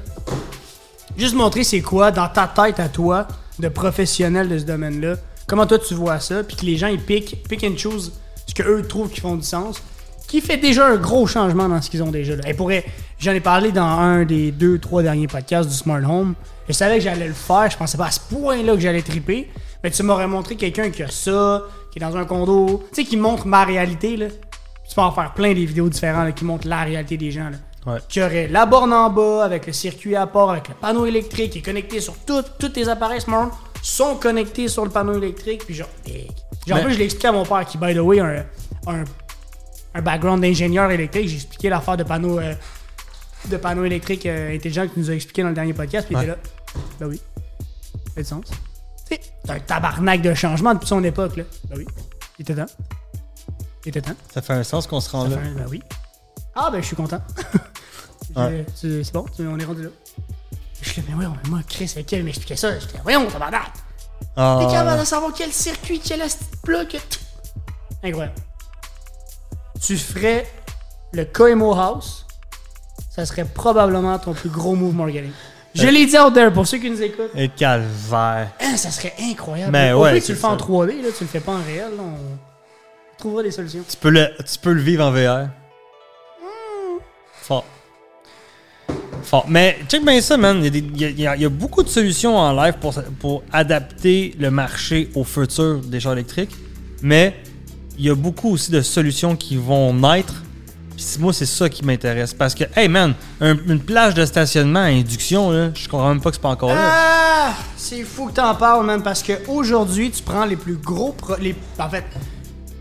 Juste 1.16 1.36
montrer 1.36 1.64
c'est 1.64 1.82
quoi 1.82 2.12
dans 2.12 2.28
ta 2.28 2.48
tête 2.48 2.80
à 2.80 2.90
toi, 2.90 3.28
de 3.60 3.68
professionnel 3.68 4.50
de 4.50 4.58
ce 4.58 4.64
domaine-là. 4.64 5.16
Comment 5.48 5.68
toi 5.68 5.78
tu 5.78 5.94
vois 5.94 6.20
ça, 6.20 6.44
puis 6.44 6.58
que 6.58 6.66
les 6.66 6.76
gens 6.76 6.88
ils 6.88 7.00
piquent, 7.00 7.44
pick 7.48 7.64
and 7.64 7.78
choose 7.78 8.14
ce 8.48 8.54
que 8.56 8.64
eux 8.64 8.82
trouvent 8.82 9.10
qui 9.10 9.22
font 9.22 9.36
du 9.36 9.44
sens. 9.44 9.82
Qui 10.28 10.42
fait 10.42 10.58
déjà 10.58 10.88
un 10.88 10.98
gros 10.98 11.28
changement 11.28 11.70
dans 11.70 11.80
ce 11.82 11.92
qu'ils 11.92 12.02
ont 12.02 12.10
déjà 12.10 12.36
là. 12.36 12.48
Et 12.48 12.56
pourrait, 12.56 12.86
j'en 13.20 13.34
ai 13.34 13.42
parlé 13.42 13.72
dans 13.72 13.84
un 13.84 14.26
des 14.26 14.52
deux, 14.52 14.80
trois 14.80 15.04
derniers 15.04 15.28
podcasts 15.28 15.70
du 15.70 15.76
Smart 15.76 16.02
Home. 16.04 16.34
Je 16.68 16.74
savais 16.74 16.96
que 16.96 17.04
j'allais 17.04 17.28
le 17.28 17.34
faire, 17.34 17.70
je 17.70 17.78
pensais 17.78 17.98
pas 17.98 18.08
à 18.08 18.12
ce 18.12 18.20
point-là 18.20 18.74
que 18.74 18.80
j'allais 18.80 19.04
triper. 19.04 19.50
Mais 19.84 19.92
tu 19.92 20.02
m'aurais 20.02 20.28
montré 20.28 20.56
quelqu'un 20.56 20.90
qui 20.90 21.04
a 21.04 21.12
ça, 21.12 21.64
qui 21.92 22.00
est 22.00 22.02
dans 22.02 22.18
un 22.18 22.26
condo, 22.26 22.84
tu 22.92 23.04
sais, 23.04 23.08
qui 23.08 23.18
montre 23.18 23.46
ma 23.46 23.66
réalité, 23.66 24.18
là. 24.18 24.28
Tu 24.90 24.96
peux 24.96 25.02
en 25.02 25.12
faire 25.12 25.34
plein 25.34 25.54
des 25.54 25.66
vidéos 25.66 25.90
différentes 25.90 26.26
là, 26.26 26.32
qui 26.32 26.46
montrent 26.46 26.68
la 26.68 26.84
réalité 26.84 27.18
des 27.18 27.30
gens, 27.30 27.50
là 27.50 27.58
Ouais. 27.86 28.00
qui 28.08 28.22
aurait 28.22 28.48
la 28.48 28.66
borne 28.66 28.94
en 28.94 29.10
bas 29.10 29.44
avec 29.44 29.68
le 29.68 29.74
circuit 29.74 30.16
à 30.16 30.26
port, 30.26 30.52
avec 30.52 30.70
le 30.70 30.74
panneau 30.76 31.06
électrique 31.06 31.52
qui 31.52 31.60
est 31.60 31.62
connecté 31.62 32.00
sur 32.00 32.16
tout, 32.20 32.42
tous 32.58 32.70
tes 32.70 32.88
appareils 32.88 33.20
smart 33.22 33.50
sont 33.82 34.16
connectés 34.16 34.70
sur 34.70 34.86
le 34.86 34.90
panneau 34.90 35.18
électrique. 35.18 35.66
Puis 35.66 35.76
genre, 35.76 35.90
hic. 36.08 36.32
genre 36.66 36.78
en 36.78 36.80
Mais- 36.80 36.84
plus, 36.86 36.94
je 36.94 37.00
l'ai 37.00 37.06
expliqué 37.06 37.28
à 37.28 37.32
mon 37.34 37.44
père 37.46 37.66
qui, 37.66 37.78
by 37.78 37.94
the 37.94 37.98
way, 38.00 38.20
a 38.22 38.26
un, 38.26 38.46
un, 38.88 39.04
un 39.96 40.02
background 40.02 40.42
d'ingénieur 40.42 40.90
électrique. 40.92 41.28
J'ai 41.28 41.36
expliqué 41.36 41.68
l'affaire 41.70 41.98
de 41.98 42.04
panneaux 42.04 42.40
euh, 42.40 42.54
de 43.50 43.58
panneaux 43.58 43.84
électriques 43.84 44.26
euh, 44.26 44.56
intelligents 44.56 44.88
que 44.88 44.94
tu 44.94 45.00
nous 45.02 45.12
as 45.12 45.16
expliqué 45.16 45.42
dans 45.44 45.50
le 45.50 45.56
dernier 45.56 45.74
podcast. 45.74 46.08
Puis 46.08 46.16
il 46.16 46.20
était 46.20 46.28
là. 46.32 46.38
Ben 47.02 47.08
oui. 47.08 47.20
Ça 47.94 48.14
fait 48.16 48.22
du 48.24 48.28
sens. 48.30 48.46
C'est 49.10 49.20
un 49.50 49.60
tabarnak 49.60 50.22
de 50.22 50.34
changement 50.34 50.74
depuis 50.74 50.88
son 50.88 51.04
époque, 51.04 51.36
là. 51.36 51.44
Ben 51.70 51.76
oui. 51.80 51.86
Il 52.40 52.44
était 52.44 52.56
temps. 52.56 52.72
Il 53.86 53.90
était 53.90 54.02
temps. 54.02 54.16
Ça 54.34 54.42
fait 54.42 54.54
un 54.54 54.64
sens 54.64 54.88
qu'on 54.88 55.02
se 55.02 55.10
rend 55.10 55.24
Ça 55.24 55.32
là. 55.32 55.38
fait 55.42 55.48
un- 55.50 55.54
ben 55.56 55.66
oui. 55.70 55.82
Ah, 56.56 56.70
ben 56.72 56.82
je 56.82 56.88
suis 56.88 56.96
content. 56.96 57.22
Ouais. 58.36 58.66
C'est 58.74 59.12
bon, 59.14 59.26
on 59.40 59.60
est 59.60 59.66
rendu 59.66 59.84
là. 59.84 59.90
Je 60.82 60.90
suis 60.90 61.02
là, 61.02 61.08
mais 61.10 61.14
voyons, 61.14 61.36
mais 61.44 61.50
moi, 61.50 61.60
Chris, 61.68 61.92
avec 61.94 62.12
elle 62.14 62.24
m'expliquait 62.24 62.56
ça? 62.56 62.80
J'étais 62.80 62.98
voyons, 63.04 63.28
tabarnak! 63.28 63.72
Ah, 64.36 64.58
T'es 64.60 64.74
capable 64.74 65.02
de 65.02 65.06
savoir 65.06 65.32
quel 65.36 65.52
circuit, 65.52 66.00
quel 66.00 66.22
plat, 66.64 66.86
que. 66.86 66.98
Incroyable. 68.04 68.36
Tu 69.80 69.98
ferais 69.98 70.48
le 71.12 71.26
Koimo 71.26 71.74
House, 71.76 72.26
ça 73.12 73.26
serait 73.26 73.46
probablement 73.46 74.18
ton 74.18 74.34
plus 74.34 74.50
gros 74.50 74.76
move 74.76 74.96
marketing. 74.96 75.32
Je 75.76 75.88
l'ai 75.88 76.06
dit 76.06 76.18
out 76.18 76.34
there 76.34 76.52
pour 76.52 76.66
ceux 76.66 76.78
qui 76.78 76.90
nous 76.90 77.02
écoutent. 77.02 77.32
Et 77.36 77.50
calvaire. 77.50 78.50
Hein, 78.62 78.78
ça 78.78 78.90
serait 78.90 79.14
incroyable. 79.20 79.72
Mais 79.72 79.92
Au 79.92 80.02
ouais, 80.02 80.20
tu 80.22 80.32
le 80.32 80.38
fais 80.38 80.46
en 80.46 80.58
ça. 80.58 80.66
3D, 80.66 81.02
là, 81.02 81.10
tu 81.16 81.24
le 81.24 81.30
fais 81.30 81.40
pas 81.40 81.54
en 81.54 81.64
réel, 81.64 81.92
là, 81.98 82.04
on 82.04 83.18
trouvera 83.18 83.44
des 83.44 83.52
solutions. 83.52 83.84
Tu 83.88 83.98
peux 83.98 84.10
le, 84.10 84.30
tu 84.44 84.60
peux 84.60 84.74
le 84.74 84.82
vivre 84.82 85.06
en 85.06 85.12
VR. 85.12 85.50
Mais 89.48 89.78
check 89.88 90.04
bien 90.06 90.20
ça, 90.22 90.38
man. 90.38 90.64
Il 90.64 91.20
y, 91.20 91.28
a 91.46 91.50
beaucoup 91.50 91.84
de 91.84 91.90
solutions 91.90 92.38
en 92.38 92.54
live 92.54 92.76
pour, 92.80 92.94
pour 93.20 93.44
adapter 93.52 94.36
le 94.40 94.52
marché 94.52 95.10
au 95.16 95.24
futur 95.24 95.80
des 95.80 96.00
chars 96.00 96.14
électriques. 96.14 96.56
Mais 97.02 97.36
il 97.98 98.06
y 98.06 98.10
a 98.10 98.16
beaucoup 98.16 98.50
aussi 98.52 98.72
de 98.72 98.82
solutions 98.82 99.36
qui 99.36 99.56
vont 99.58 99.94
naître. 99.94 100.36
Puis 100.96 101.06
moi, 101.20 101.34
c'est 101.34 101.46
ça 101.48 101.68
qui 101.70 101.84
m'intéresse. 101.84 102.34
Parce 102.34 102.54
que, 102.54 102.64
hey 102.76 102.88
man, 102.88 103.14
un- 103.42 103.58
une 103.68 103.80
plage 103.80 104.14
de 104.14 104.26
stationnement 104.26 104.80
à 104.82 104.84
induction, 104.84 105.72
je 105.74 105.90
comprends 105.90 106.10
même 106.10 106.22
pas 106.22 106.30
que 106.30 106.36
c'est 106.36 106.42
pas 106.42 106.50
encore 106.50 106.70
là. 106.70 106.76
Ah! 106.82 107.54
C'est 107.76 108.04
fou 108.04 108.28
que 108.28 108.34
t'en 108.34 108.56
parles, 108.56 108.86
man, 108.86 109.02
parce 109.04 109.22
que 109.22 109.34
aujourd'hui, 109.50 110.10
tu 110.12 110.24
prends 110.24 110.46
les 110.46 110.56
plus 110.56 110.76
gros 110.78 111.12
pro- 111.12 111.36
les 111.42 111.54
En 111.78 111.90
fait, 111.90 112.06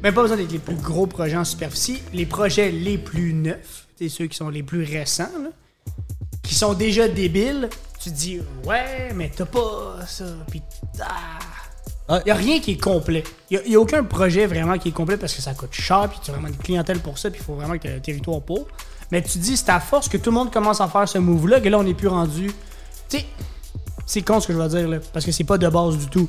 même 0.03 0.15
pas 0.15 0.23
besoin 0.23 0.37
d'être 0.37 0.53
les 0.53 0.59
plus 0.59 0.77
gros 0.77 1.07
projets 1.07 1.37
en 1.37 1.45
superficie, 1.45 1.99
les 2.13 2.27
projets 2.27 2.71
les 2.71 2.99
plus 2.99 3.33
neufs, 3.33 3.87
c'est 3.99 4.09
ceux 4.09 4.27
qui 4.27 4.37
sont 4.37 4.49
les 4.51 4.63
plus 4.63 4.85
récents, 4.85 5.29
là, 5.43 5.49
qui 6.53 6.59
sont 6.59 6.75
déjà 6.75 7.09
débiles, 7.09 7.71
tu 7.99 8.11
te 8.11 8.15
dis, 8.15 8.43
ouais, 8.67 9.11
mais 9.15 9.33
t'as 9.35 9.47
pas 9.47 9.97
ça, 10.07 10.27
pis 10.51 10.63
ah. 11.01 11.39
Ouais. 12.11 12.21
Y 12.27 12.31
a 12.31 12.35
rien 12.35 12.61
qui 12.61 12.73
est 12.73 12.77
complet. 12.77 13.25
Y 13.51 13.57
a, 13.57 13.67
y 13.69 13.75
a 13.75 13.81
aucun 13.81 14.05
projet 14.05 14.45
vraiment 14.45 14.77
qui 14.77 14.91
est 14.91 14.93
complet 14.93 15.17
parce 15.17 15.33
que 15.33 15.41
ça 15.41 15.55
coûte 15.55 15.73
cher, 15.73 16.11
puis 16.11 16.19
tu 16.23 16.31
as 16.31 16.35
vraiment 16.35 16.49
une 16.49 16.57
clientèle 16.57 16.99
pour 16.99 17.17
ça, 17.17 17.31
puis 17.31 17.41
il 17.41 17.45
faut 17.45 17.55
vraiment 17.55 17.73
que 17.79 17.79
tu 17.79 17.89
aies 17.89 18.01
territoire 18.01 18.43
pour. 18.43 18.69
Mais 19.11 19.23
tu 19.23 19.31
te 19.31 19.39
dis, 19.39 19.57
c'est 19.57 19.71
à 19.71 19.81
force 19.81 20.11
que 20.11 20.19
tout 20.19 20.29
le 20.29 20.35
monde 20.35 20.53
commence 20.53 20.83
à 20.83 20.89
faire 20.89 21.09
ce 21.09 21.17
move-là 21.17 21.63
que 21.63 21.71
là, 21.71 21.79
on 21.79 21.85
n'est 21.85 21.95
plus 21.95 22.09
rendu. 22.09 22.49
Tu 23.09 23.19
sais, 23.19 23.27
c'est 24.05 24.21
con 24.21 24.41
ce 24.41 24.49
que 24.49 24.53
je 24.53 24.59
vais 24.59 24.69
dire 24.69 24.89
là, 24.89 24.99
parce 25.15 25.25
que 25.25 25.33
c'est 25.33 25.45
pas 25.45 25.57
de 25.57 25.69
base 25.69 25.97
du 25.97 26.09
tout. 26.09 26.29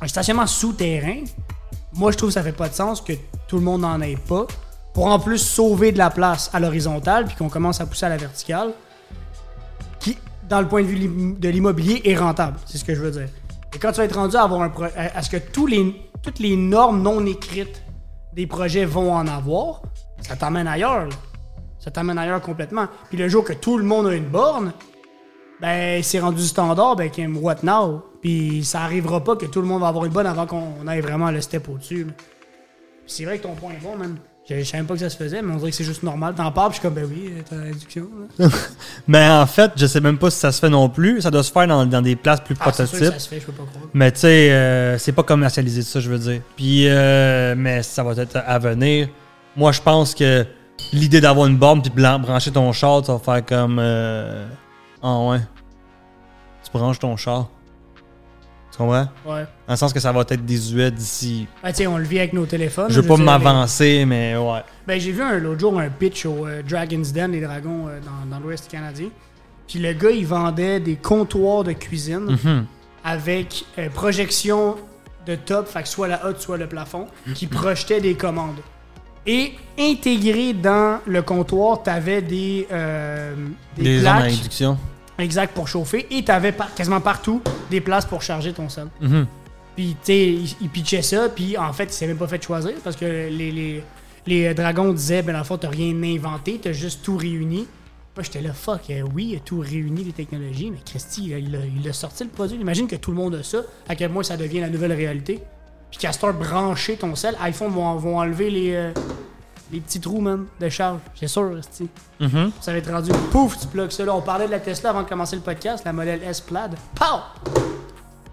Un 0.00 0.08
stationnement 0.08 0.48
souterrain, 0.48 1.22
moi 1.92 2.10
je 2.10 2.16
trouve 2.16 2.30
que 2.30 2.34
ça 2.34 2.42
fait 2.42 2.50
pas 2.50 2.68
de 2.68 2.74
sens 2.74 3.00
que 3.00 3.12
tout 3.46 3.58
le 3.58 3.62
monde 3.62 3.82
n'en 3.82 4.00
ait 4.00 4.16
pas. 4.16 4.48
Pour 4.92 5.06
en 5.06 5.20
plus 5.20 5.38
sauver 5.38 5.92
de 5.92 5.98
la 5.98 6.10
place 6.10 6.50
à 6.52 6.58
l'horizontale, 6.58 7.26
puis 7.26 7.36
qu'on 7.36 7.48
commence 7.48 7.80
à 7.80 7.86
pousser 7.86 8.06
à 8.06 8.08
la 8.08 8.16
verticale, 8.16 8.72
dans 10.50 10.60
le 10.60 10.68
point 10.68 10.82
de 10.82 10.86
vue 10.88 11.36
de 11.38 11.48
l'immobilier, 11.48 12.02
est 12.04 12.16
rentable. 12.16 12.58
C'est 12.66 12.76
ce 12.76 12.84
que 12.84 12.94
je 12.94 13.00
veux 13.00 13.12
dire. 13.12 13.28
Et 13.74 13.78
quand 13.78 13.92
tu 13.92 13.98
vas 13.98 14.04
être 14.04 14.16
rendu 14.16 14.36
à 14.36 14.42
avoir 14.42 14.62
un 14.62 14.72
à 14.96 15.22
ce 15.22 15.30
que 15.30 15.36
tous 15.36 15.66
les, 15.66 15.94
toutes 16.22 16.40
les 16.40 16.56
normes 16.56 17.02
non 17.02 17.24
écrites 17.24 17.82
des 18.34 18.46
projets 18.46 18.84
vont 18.84 19.14
en 19.14 19.26
avoir, 19.28 19.82
ça 20.20 20.36
t'emmène 20.36 20.66
ailleurs. 20.66 21.06
là. 21.06 21.14
Ça 21.78 21.90
t'emmène 21.90 22.18
ailleurs 22.18 22.40
complètement. 22.42 22.86
Puis 23.08 23.16
le 23.16 23.28
jour 23.28 23.44
que 23.44 23.52
tout 23.52 23.78
le 23.78 23.84
monde 23.84 24.08
a 24.08 24.14
une 24.14 24.28
borne, 24.28 24.72
ben 25.60 26.02
c'est 26.02 26.18
rendu 26.18 26.42
standard, 26.42 26.96
ben 26.96 27.10
qu'un 27.10 27.32
what 27.34 27.58
now? 27.62 28.02
Puis 28.20 28.64
ça 28.64 28.82
arrivera 28.82 29.22
pas 29.22 29.36
que 29.36 29.46
tout 29.46 29.60
le 29.60 29.66
monde 29.66 29.82
va 29.82 29.88
avoir 29.88 30.04
une 30.04 30.12
bonne 30.12 30.26
avant 30.26 30.46
qu'on 30.46 30.86
aille 30.86 31.00
vraiment 31.00 31.30
le 31.30 31.40
step 31.40 31.68
au-dessus. 31.68 32.08
c'est 33.06 33.24
vrai 33.24 33.38
que 33.38 33.44
ton 33.44 33.54
point 33.54 33.72
est 33.72 33.82
bon, 33.82 33.96
man. 33.96 34.16
Je, 34.50 34.64
savais 34.64 34.78
même 34.78 34.86
pas 34.86 34.94
que 34.94 35.00
ça 35.00 35.10
se 35.10 35.16
faisait, 35.16 35.42
mais 35.42 35.52
on 35.52 35.56
dirait 35.56 35.70
que 35.70 35.76
c'est 35.76 35.84
juste 35.84 36.02
normal. 36.02 36.34
T'en 36.34 36.50
parles, 36.50 36.70
puis 36.70 36.76
je 36.76 36.80
suis 36.80 36.88
comme, 36.88 36.94
ben 36.94 37.08
oui, 37.08 37.32
t'as 37.48 37.56
l'induction. 37.56 38.06
Mais 39.06 39.28
en 39.28 39.46
fait, 39.46 39.72
je 39.76 39.86
sais 39.86 40.00
même 40.00 40.18
pas 40.18 40.30
si 40.30 40.38
ça 40.38 40.50
se 40.50 40.58
fait 40.58 40.68
non 40.68 40.88
plus. 40.88 41.20
Ça 41.20 41.30
doit 41.30 41.44
se 41.44 41.52
faire 41.52 41.68
dans, 41.68 41.86
dans 41.86 42.02
des 42.02 42.16
places 42.16 42.40
plus 42.40 42.56
Ah, 42.58 42.72
c'est 42.72 42.86
sûr 42.86 42.98
que 42.98 43.04
prototypes. 43.04 43.12
ça 43.12 43.18
se 43.20 43.28
fait, 43.28 43.40
je 43.40 43.46
peux 43.46 43.52
pas 43.52 43.64
croire. 43.64 43.84
Mais 43.94 44.10
tu 44.10 44.20
sais, 44.20 44.50
euh, 44.50 44.98
c'est 44.98 45.12
pas 45.12 45.22
commercialisé, 45.22 45.82
ça, 45.82 46.00
je 46.00 46.10
veux 46.10 46.18
dire. 46.18 46.40
Puis, 46.56 46.88
euh, 46.88 47.54
mais 47.56 47.82
ça 47.82 48.02
va 48.02 48.20
être 48.20 48.36
à 48.36 48.58
venir. 48.58 49.08
Moi, 49.56 49.70
je 49.72 49.80
pense 49.80 50.14
que 50.14 50.44
l'idée 50.92 51.20
d'avoir 51.20 51.46
une 51.46 51.56
borne 51.56 51.80
puis 51.82 51.90
brancher 51.90 52.50
ton 52.50 52.72
char, 52.72 53.04
ça 53.06 53.12
va 53.12 53.18
faire 53.18 53.44
comme. 53.44 53.78
Euh... 53.78 54.46
Ah 55.02 55.18
ouais. 55.20 55.40
Tu 56.64 56.70
branches 56.72 56.98
ton 56.98 57.16
char. 57.16 57.48
Comprends? 58.80 59.08
Ouais. 59.26 59.42
Dans 59.66 59.74
le 59.74 59.76
sens 59.76 59.92
que 59.92 60.00
ça 60.00 60.10
va 60.10 60.22
être 60.22 60.42
désuet 60.46 60.90
d'ici. 60.90 61.46
Tu 61.62 61.74
sais, 61.74 61.86
on 61.86 61.98
le 61.98 62.04
vit 62.04 62.18
avec 62.18 62.32
nos 62.32 62.46
téléphones. 62.46 62.86
Je 62.90 63.02
veux 63.02 63.06
pas 63.06 63.18
m'avancer, 63.18 64.06
mais 64.06 64.34
ouais. 64.38 64.60
Ben, 64.86 64.98
j'ai 64.98 65.12
vu 65.12 65.20
un, 65.20 65.36
l'autre 65.38 65.60
jour 65.60 65.78
un 65.78 65.90
pitch 65.90 66.24
au 66.24 66.46
euh, 66.46 66.62
Dragon's 66.62 67.12
Den, 67.12 67.32
les 67.32 67.42
dragons 67.42 67.88
euh, 67.88 67.98
dans, 68.00 68.24
dans 68.34 68.42
l'Ouest 68.42 68.70
canadien. 68.70 69.08
Puis 69.68 69.80
le 69.80 69.92
gars, 69.92 70.10
il 70.10 70.26
vendait 70.26 70.80
des 70.80 70.96
comptoirs 70.96 71.62
de 71.62 71.72
cuisine 71.72 72.38
Mhm. 72.42 72.64
avec 73.04 73.66
euh, 73.78 73.90
projection 73.90 74.76
de 75.26 75.34
top, 75.34 75.68
fait 75.68 75.82
que 75.82 75.88
soit 75.88 76.08
la 76.08 76.24
hotte, 76.24 76.40
soit 76.40 76.56
le 76.56 76.66
plafond, 76.66 77.06
qui 77.34 77.46
projetait 77.46 78.00
des 78.00 78.14
commandes. 78.14 78.60
Et 79.26 79.52
intégré 79.78 80.54
dans 80.54 81.00
le 81.06 81.20
comptoir, 81.20 81.82
t'avais 81.82 82.22
des, 82.22 82.66
des 83.76 83.82
Des 83.82 83.98
zones 83.98 84.06
à 84.08 84.16
plaques 84.20 84.32
induction. 84.32 84.78
Exact 85.20 85.54
pour 85.54 85.68
chauffer 85.68 86.06
et 86.10 86.24
t'avais 86.24 86.52
par- 86.52 86.74
quasiment 86.74 87.00
partout 87.00 87.40
des 87.70 87.80
places 87.80 88.04
pour 88.06 88.22
charger 88.22 88.52
ton 88.52 88.68
sel. 88.68 88.88
Mhm. 89.00 89.26
Puis, 89.76 89.90
tu 90.04 90.12
sais, 90.12 90.26
il, 90.28 90.56
il 90.62 90.68
pitchait 90.68 91.02
ça, 91.02 91.28
puis 91.28 91.56
en 91.56 91.72
fait, 91.72 91.84
il 91.84 91.92
s'est 91.92 92.06
même 92.06 92.18
pas 92.18 92.26
fait 92.26 92.42
choisir 92.42 92.72
parce 92.82 92.96
que 92.96 93.04
les, 93.04 93.50
les, 93.52 93.84
les 94.26 94.46
euh, 94.48 94.54
dragons 94.54 94.92
disaient, 94.92 95.22
ben, 95.22 95.32
dans 95.32 95.38
le 95.38 95.44
fond, 95.44 95.56
t'as 95.56 95.70
rien 95.70 95.94
inventé, 96.02 96.58
t'as 96.62 96.72
juste 96.72 97.02
tout 97.02 97.16
réuni. 97.16 97.66
Moi, 98.16 98.24
j'étais 98.24 98.40
là, 98.42 98.52
fuck, 98.52 98.90
euh, 98.90 99.02
oui, 99.14 99.28
il 99.32 99.36
a 99.36 99.40
tout 99.40 99.60
réuni, 99.60 100.02
les 100.04 100.12
technologies, 100.12 100.70
mais 100.70 100.78
Christy, 100.84 101.26
il 101.28 101.34
a, 101.34 101.38
il 101.38 101.54
a- 101.56 101.60
il 101.82 101.88
a 101.88 101.92
sorti 101.92 102.24
le 102.24 102.30
produit. 102.30 102.58
Imagine 102.58 102.88
que 102.88 102.96
tout 102.96 103.12
le 103.12 103.16
monde 103.16 103.36
a 103.36 103.42
ça, 103.42 103.58
à 103.88 103.94
quel 103.94 104.10
point 104.10 104.24
ça 104.24 104.36
devient 104.36 104.60
la 104.60 104.68
nouvelle 104.68 104.92
réalité. 104.92 105.40
Puis 105.90 106.06
heure, 106.06 106.34
brancher 106.34 106.96
ton 106.96 107.14
sel, 107.14 107.36
iPhone 107.40 107.70
vont, 107.70 107.94
vont 107.96 108.18
enlever 108.18 108.50
les, 108.50 108.72
euh, 108.74 108.92
les 109.72 109.80
petits 109.80 110.00
trous, 110.00 110.20
man, 110.20 110.46
de 110.60 110.68
charge. 110.68 111.00
C'est 111.14 111.28
sûr, 111.28 111.50
Christy. 111.52 111.88
Mhm. 112.18 112.50
Ça 112.60 112.72
va 112.72 112.78
être 112.78 112.90
rendu, 112.90 113.10
pouf, 113.30 113.58
tu 113.58 113.66
plugues 113.68 113.90
ça 113.90 114.04
là. 114.04 114.14
On 114.14 114.20
parlait 114.22 114.46
de 114.46 114.50
la 114.50 114.60
Tesla 114.60 114.90
avant 114.90 115.02
de 115.02 115.08
commencer 115.08 115.36
le 115.36 115.42
podcast, 115.42 115.84
la 115.84 115.92
modèle 115.92 116.22
S 116.22 116.40
Plaid. 116.40 116.72
Pow! 116.94 117.20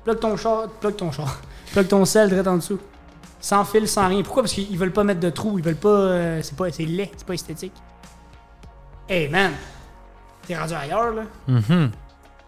Plug 0.03 0.19
ton 0.19 0.37
char, 0.37 0.67
plug 0.81 0.95
ton 0.95 1.11
char. 1.11 1.39
Plug 1.73 1.87
ton 1.87 2.05
sel 2.05 2.29
direct 2.29 2.47
en 2.47 2.55
dessous. 2.55 2.79
Sans 3.39 3.63
fil, 3.65 3.87
sans 3.87 4.07
rien. 4.07 4.23
Pourquoi? 4.23 4.43
Parce 4.43 4.53
qu'ils 4.53 4.77
veulent 4.77 4.91
pas 4.93 5.03
mettre 5.03 5.19
de 5.19 5.29
trous, 5.29 5.59
ils 5.59 5.63
veulent 5.63 5.75
pas. 5.75 5.89
euh, 5.89 6.39
c'est 6.41 6.55
pas. 6.55 6.71
C'est 6.71 6.85
laid, 6.85 7.11
c'est 7.15 7.25
pas 7.27 7.33
esthétique. 7.33 7.73
Hey 9.09 9.27
man! 9.29 9.51
T'es 10.47 10.57
rendu 10.57 10.73
ailleurs 10.73 11.13
là. 11.13 11.23
Mhm. 11.47 11.91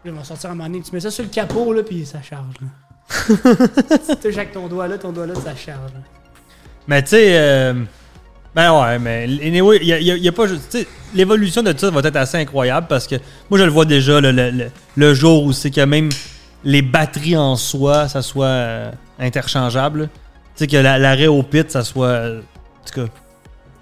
Ils 0.05 0.11
vont 0.11 0.23
sortir 0.23 0.49
à 0.49 0.53
un 0.53 0.55
moment 0.55 0.69
donné, 0.69 0.81
tu 0.81 0.93
mets 0.93 1.01
ça 1.01 1.11
sur 1.11 1.23
le 1.25 1.29
capot 1.29 1.73
là, 1.73 1.83
puis 1.83 2.05
ça 2.05 2.21
charge 2.21 2.55
là. 2.61 2.67
tu 4.07 4.15
touches 4.15 4.37
avec 4.37 4.53
ton 4.53 4.67
doigt 4.67 4.87
là, 4.87 4.97
ton 4.97 5.11
doigt 5.11 5.27
là, 5.27 5.35
ça 5.35 5.53
charge 5.55 5.93
là. 5.93 5.99
Mais 6.87 7.03
tu 7.03 7.09
sais, 7.09 7.37
euh, 7.37 7.73
ben 8.55 8.73
ouais, 8.81 8.99
mais 8.99 9.23
anyway, 9.43 9.77
il 9.81 9.87
y 9.87 9.93
a, 9.93 9.99
y 9.99 10.11
a- 10.11 10.17
y 10.17 10.27
a 10.27 10.31
pas 10.31 10.47
juste. 10.47 10.69
tu 10.71 10.79
sais, 10.79 10.87
L'évolution 11.13 11.63
de 11.63 11.71
tout 11.71 11.79
ça 11.79 11.89
va 11.91 12.01
être 12.01 12.15
assez 12.15 12.37
incroyable 12.37 12.87
parce 12.87 13.07
que 13.07 13.15
moi 13.49 13.57
je 13.59 13.63
le 13.63 13.71
vois 13.71 13.85
déjà 13.85 14.19
le, 14.21 14.31
le- 14.31 14.51
le- 14.51 14.71
le 14.95 15.13
jour 15.13 15.43
où 15.43 15.51
c'est 15.53 15.71
que 15.71 15.81
même 15.81 16.09
les 16.63 16.81
batteries 16.81 17.37
en 17.37 17.55
soi, 17.55 18.07
ça 18.07 18.21
soit 18.21 18.45
euh, 18.45 18.91
interchangeable. 19.17 20.09
Tu 20.55 20.65
sais, 20.65 20.67
que 20.67 20.77
la- 20.77 20.97
l'arrêt 20.99 21.27
au 21.27 21.41
pit, 21.43 21.69
ça 21.71 21.83
soit. 21.83 22.07
euh, 22.07 22.41
en 22.41 22.85
tout 22.87 23.01
cas. 23.05 23.11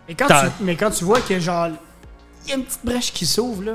Mais 0.08 0.16
quand, 0.16 0.28
tu, 0.28 0.34
mais 0.64 0.76
quand 0.76 0.90
tu 0.92 1.04
vois 1.04 1.20
que 1.22 1.38
genre 1.40 1.68
il 2.46 2.50
y 2.50 2.54
a 2.54 2.56
une 2.56 2.64
petite 2.64 2.86
brèche 2.86 3.12
qui 3.12 3.26
s'ouvre 3.26 3.64
là, 3.64 3.74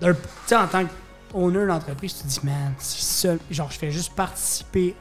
tu 0.00 0.14
sais 0.46 0.56
en 0.56 0.66
tant 0.66 0.84
qu'owner 1.32 1.66
d'entreprise, 1.66 2.14
tu 2.16 2.22
te 2.22 2.28
dis 2.28 2.40
man, 2.44 2.72
c'est 2.78 3.28
ça, 3.28 3.34
genre 3.50 3.70
je 3.70 3.78
fais 3.78 3.90
juste 3.90 4.14
participer. 4.14 4.94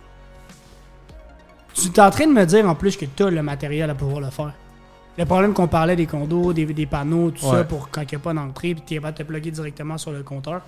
Tu 1.76 1.88
es 1.88 2.00
en 2.00 2.10
train 2.12 2.28
de 2.28 2.34
me 2.34 2.46
dire 2.46 2.68
en 2.68 2.76
plus 2.76 2.96
que 2.98 3.06
tu 3.06 3.24
as 3.24 3.30
le 3.30 3.42
matériel 3.42 3.90
à 3.90 3.96
pouvoir 3.96 4.20
le 4.22 4.30
faire. 4.30 4.54
Le 5.18 5.26
problème 5.26 5.54
qu'on 5.54 5.68
parlait 5.68 5.96
des 5.96 6.08
condos, 6.08 6.54
des, 6.54 6.66
des 6.66 6.86
panneaux, 6.88 7.30
tout 7.32 7.46
ça 7.46 7.64
pour 7.64 7.90
quand 7.90 8.02
il 8.02 8.08
n'y 8.10 8.16
a 8.16 8.20
pas 8.20 8.34
d'entrée, 8.34 8.74
puis 8.74 8.84
tu 8.86 8.94
es 8.94 8.98
capable 8.98 9.18
de 9.18 9.24
te 9.24 9.28
plugger 9.28 9.52
directement 9.52 9.98
sur 9.98 10.12
le 10.12 10.24
compteur. 10.24 10.62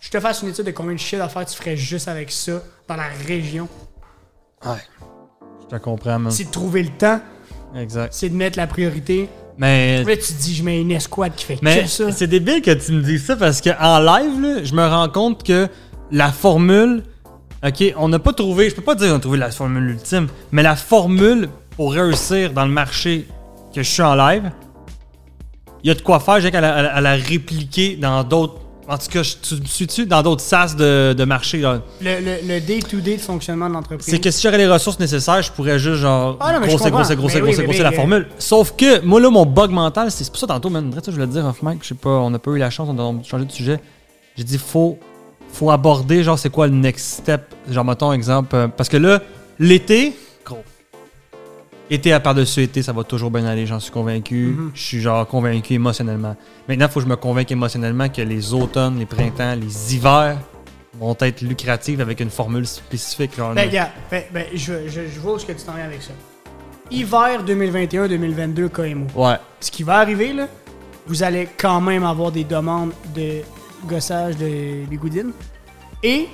Je 0.00 0.10
te 0.10 0.18
fasse 0.20 0.42
une 0.42 0.48
étude 0.48 0.66
de 0.66 0.72
combien 0.72 0.94
de 0.94 0.98
shit 0.98 1.20
à 1.20 1.28
faire 1.28 1.46
tu 1.46 1.56
ferais 1.56 1.76
juste 1.76 2.08
avec 2.08 2.30
ça 2.30 2.60
dans 2.88 2.96
la 2.96 3.08
région. 3.26 3.68
Ouais. 4.64 4.76
Je 5.62 5.76
te 5.76 5.82
comprends, 5.82 6.18
man. 6.18 6.30
C'est 6.32 6.44
de 6.44 6.50
trouver 6.50 6.82
le 6.82 6.90
temps, 6.90 7.20
Exact. 7.74 8.12
c'est 8.12 8.28
de 8.28 8.34
mettre 8.34 8.58
la 8.58 8.66
priorité. 8.66 9.28
Mais. 9.58 10.02
Là, 10.04 10.16
tu 10.16 10.34
te 10.34 10.42
dis, 10.42 10.54
je 10.54 10.62
mets 10.64 10.80
une 10.80 10.90
escouade 10.90 11.34
qui 11.34 11.44
fait 11.46 11.58
Mais 11.62 11.82
que 11.84 11.88
ça. 11.88 12.12
c'est 12.12 12.26
débile 12.26 12.60
que 12.62 12.72
tu 12.72 12.92
me 12.92 13.00
dises 13.02 13.24
ça 13.24 13.36
parce 13.36 13.60
que 13.60 13.70
en 13.80 14.00
live, 14.00 14.40
là, 14.40 14.64
je 14.64 14.74
me 14.74 14.86
rends 14.86 15.08
compte 15.08 15.42
que 15.44 15.68
la 16.10 16.30
formule. 16.32 17.04
Ok, 17.64 17.82
on 17.96 18.08
n'a 18.08 18.18
pas 18.18 18.32
trouvé. 18.34 18.68
Je 18.68 18.74
peux 18.74 18.82
pas 18.82 18.94
dire 18.96 19.08
qu'on 19.08 19.16
a 19.16 19.20
trouvé 19.20 19.38
la 19.38 19.50
formule 19.50 19.90
ultime, 19.90 20.28
mais 20.52 20.62
la 20.62 20.76
formule 20.76 21.48
pour 21.76 21.92
réussir 21.92 22.52
dans 22.52 22.64
le 22.64 22.70
marché 22.72 23.26
que 23.74 23.82
je 23.82 23.88
suis 23.90 24.02
en 24.02 24.14
live, 24.14 24.50
il 25.84 25.88
y 25.88 25.90
a 25.90 25.94
de 25.94 26.00
quoi 26.02 26.20
faire. 26.20 26.40
J'ai 26.40 26.50
qu'à 26.50 26.60
la, 26.60 27.12
répliquer 27.14 27.96
dans 27.96 28.24
d'autres. 28.24 28.54
En 28.88 28.96
tout 28.98 29.08
cas, 29.10 29.22
je- 29.24 29.34
tu 29.42 29.54
me 29.60 29.64
suis-tu 29.66 30.06
dans 30.06 30.22
d'autres 30.22 30.42
sas 30.42 30.76
de, 30.76 31.12
de 31.12 31.24
marché? 31.24 31.58
là? 31.58 31.80
Le, 32.00 32.20
le, 32.20 32.36
le 32.54 32.60
day-to-day 32.60 33.16
de 33.16 33.20
fonctionnement 33.20 33.68
de 33.68 33.74
l'entreprise. 33.74 34.06
C'est 34.08 34.20
que 34.20 34.30
si 34.30 34.42
j'aurais 34.42 34.58
les 34.58 34.68
ressources 34.68 35.00
nécessaires, 35.00 35.42
je 35.42 35.50
pourrais 35.50 35.76
juste 35.80 35.96
genre 36.02 36.36
Ah 36.38 36.52
non, 36.52 36.60
mais 36.60 36.70
je 36.70 36.76
grosser, 36.76 36.90
grosser, 36.92 37.16
grosser, 37.16 37.40
grosser, 37.40 37.64
grosser 37.64 37.82
la 37.82 37.90
formule. 37.90 38.28
Sauf 38.38 38.74
que 38.76 39.00
moi 39.04 39.20
là, 39.20 39.28
mon 39.28 39.44
bug 39.44 39.72
mental, 39.72 40.10
c'est 40.12 40.28
pour 40.30 40.38
ça 40.38 40.46
tantôt, 40.46 40.70
man, 40.70 40.92
ça, 40.94 41.00
je 41.06 41.10
voulais 41.10 41.26
te 41.26 41.32
dire 41.32 41.44
off 41.44 41.62
mic, 41.62 41.80
je 41.82 41.88
sais 41.88 41.94
pas, 41.94 42.10
on 42.10 42.30
n'a 42.30 42.38
pas 42.38 42.50
eu 42.52 42.58
la 42.58 42.70
chance, 42.70 42.88
on 42.88 43.18
a 43.18 43.22
changé 43.24 43.44
de 43.44 43.50
sujet. 43.52 43.80
J'ai 44.36 44.44
dit 44.44 44.58
faut 44.58 44.98
faut 45.52 45.70
aborder 45.72 46.22
genre 46.22 46.38
c'est 46.38 46.50
quoi 46.50 46.68
le 46.68 46.74
next 46.74 47.18
step, 47.22 47.54
genre 47.68 47.84
mettons 47.84 48.12
exemple 48.12 48.54
euh, 48.54 48.68
parce 48.68 48.88
que 48.88 48.96
là 48.98 49.20
l'été. 49.58 50.14
Été 51.88 52.12
à 52.12 52.18
par-dessus 52.20 52.62
été, 52.62 52.82
ça 52.82 52.92
va 52.92 53.04
toujours 53.04 53.30
bien 53.30 53.44
aller, 53.46 53.64
j'en 53.64 53.78
suis 53.78 53.92
convaincu. 53.92 54.54
Mhm. 54.56 54.70
Je 54.74 54.82
suis 54.82 55.00
genre 55.00 55.26
convaincu 55.26 55.74
émotionnellement. 55.74 56.36
Maintenant, 56.68 56.86
il 56.86 56.90
faut 56.90 57.00
que 57.00 57.04
je 57.06 57.10
me 57.10 57.16
convainque 57.16 57.50
émotionnellement 57.52 58.08
que 58.08 58.22
les 58.22 58.52
automnes, 58.52 58.98
les 58.98 59.06
printemps, 59.06 59.54
les 59.54 59.94
hivers 59.94 60.38
vont 60.98 61.16
être 61.20 61.42
lucratifs 61.42 62.00
avec 62.00 62.18
une 62.20 62.30
formule 62.30 62.66
spécifique. 62.66 63.36
Genre, 63.36 63.54
Ben, 63.54 63.70
gars, 63.70 63.90
ben, 64.10 64.22
ben, 64.32 64.46
je, 64.54 64.88
je, 64.88 65.02
je 65.14 65.20
vois 65.20 65.34
où 65.34 65.36
est-ce 65.36 65.46
que 65.46 65.52
tu 65.52 65.62
t'en 65.62 65.74
viens 65.74 65.84
avec 65.84 66.02
ça. 66.02 66.12
Hiver 66.90 67.44
2021-2022 67.44 68.68
KMO. 68.68 69.06
Ouais. 69.14 69.36
Ce 69.60 69.70
qui 69.70 69.82
va 69.82 69.98
arriver, 69.98 70.32
là, 70.32 70.48
vous 71.06 71.22
allez 71.22 71.48
quand 71.56 71.80
même 71.80 72.04
avoir 72.04 72.32
des 72.32 72.44
demandes 72.44 72.92
de 73.14 73.42
gossage 73.86 74.36
de 74.36 74.84
bigoudine. 74.86 75.30
Et 76.02 76.28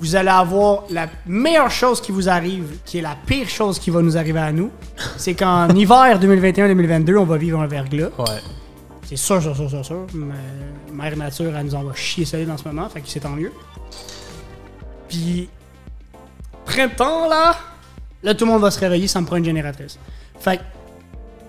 vous 0.00 0.16
allez 0.16 0.28
avoir 0.28 0.84
la 0.90 1.06
meilleure 1.26 1.70
chose 1.70 2.00
qui 2.00 2.12
vous 2.12 2.28
arrive, 2.28 2.78
qui 2.84 2.98
est 2.98 3.02
la 3.02 3.16
pire 3.26 3.48
chose 3.48 3.78
qui 3.78 3.90
va 3.90 4.02
nous 4.02 4.16
arriver 4.16 4.40
à 4.40 4.52
nous. 4.52 4.70
C'est 5.16 5.34
qu'en 5.34 5.68
hiver 5.74 6.20
2021-2022, 6.20 7.16
on 7.16 7.24
va 7.24 7.36
vivre 7.36 7.60
un 7.60 7.66
verglas. 7.66 8.10
Ouais. 8.18 8.40
C'est 9.04 9.16
sûr, 9.16 9.40
sûr, 9.40 9.54
sûr, 9.56 9.70
sûr, 9.70 9.84
sûr. 9.84 10.06
Mais 10.14 10.34
Mère 10.92 11.16
Nature, 11.16 11.56
elle 11.56 11.66
nous 11.66 11.74
en 11.74 11.84
va 11.84 11.94
chier 11.94 12.24
solide 12.24 12.50
en 12.50 12.56
ce 12.56 12.64
moment, 12.64 12.88
fait 12.88 13.00
que 13.00 13.08
c'est 13.08 13.20
tant 13.20 13.30
mieux. 13.30 13.52
Puis, 15.08 15.48
printemps, 16.64 17.28
là, 17.28 17.54
là, 18.22 18.34
tout 18.34 18.44
le 18.44 18.50
monde 18.50 18.62
va 18.62 18.70
se 18.70 18.80
réveiller, 18.80 19.06
ça 19.06 19.20
me 19.20 19.26
prend 19.26 19.36
une 19.36 19.44
génératrice. 19.44 19.98
Fait 20.40 20.58
que, 20.58 20.62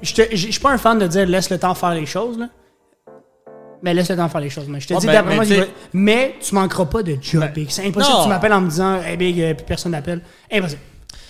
je 0.03 0.35
suis 0.35 0.59
pas 0.59 0.71
un 0.71 0.77
fan 0.77 0.99
de 0.99 1.07
dire 1.07 1.25
laisse 1.25 1.49
le 1.49 1.57
temps 1.57 1.73
faire 1.73 1.93
les 1.93 2.05
choses, 2.05 2.37
là. 2.37 2.47
Mais 3.83 3.93
laisse 3.93 4.09
le 4.09 4.15
temps 4.15 4.27
faire 4.29 4.41
les 4.41 4.49
choses. 4.49 4.65
Mais 4.67 4.79
je 4.79 4.87
te 4.87 4.93
dis, 4.99 5.05
ben, 5.05 5.13
d'après 5.13 5.35
moi, 5.35 5.45
t'sais- 5.45 5.69
mais 5.93 6.35
tu 6.41 6.55
manqueras 6.55 6.85
pas 6.85 7.03
de 7.03 7.17
job, 7.21 7.41
Ben, 7.41 7.51
Big. 7.53 7.67
C'est 7.69 7.85
impossible 7.85 8.13
non. 8.13 8.19
que 8.19 8.23
tu 8.23 8.29
m'appelles 8.29 8.53
en 8.53 8.61
me 8.61 8.69
disant, 8.69 9.01
hey, 9.01 9.17
Big, 9.17 9.39
euh, 9.41 9.53
puis 9.53 9.65
personne 9.67 9.91
n'appelle. 9.91 10.21
Impossible. 10.51 10.81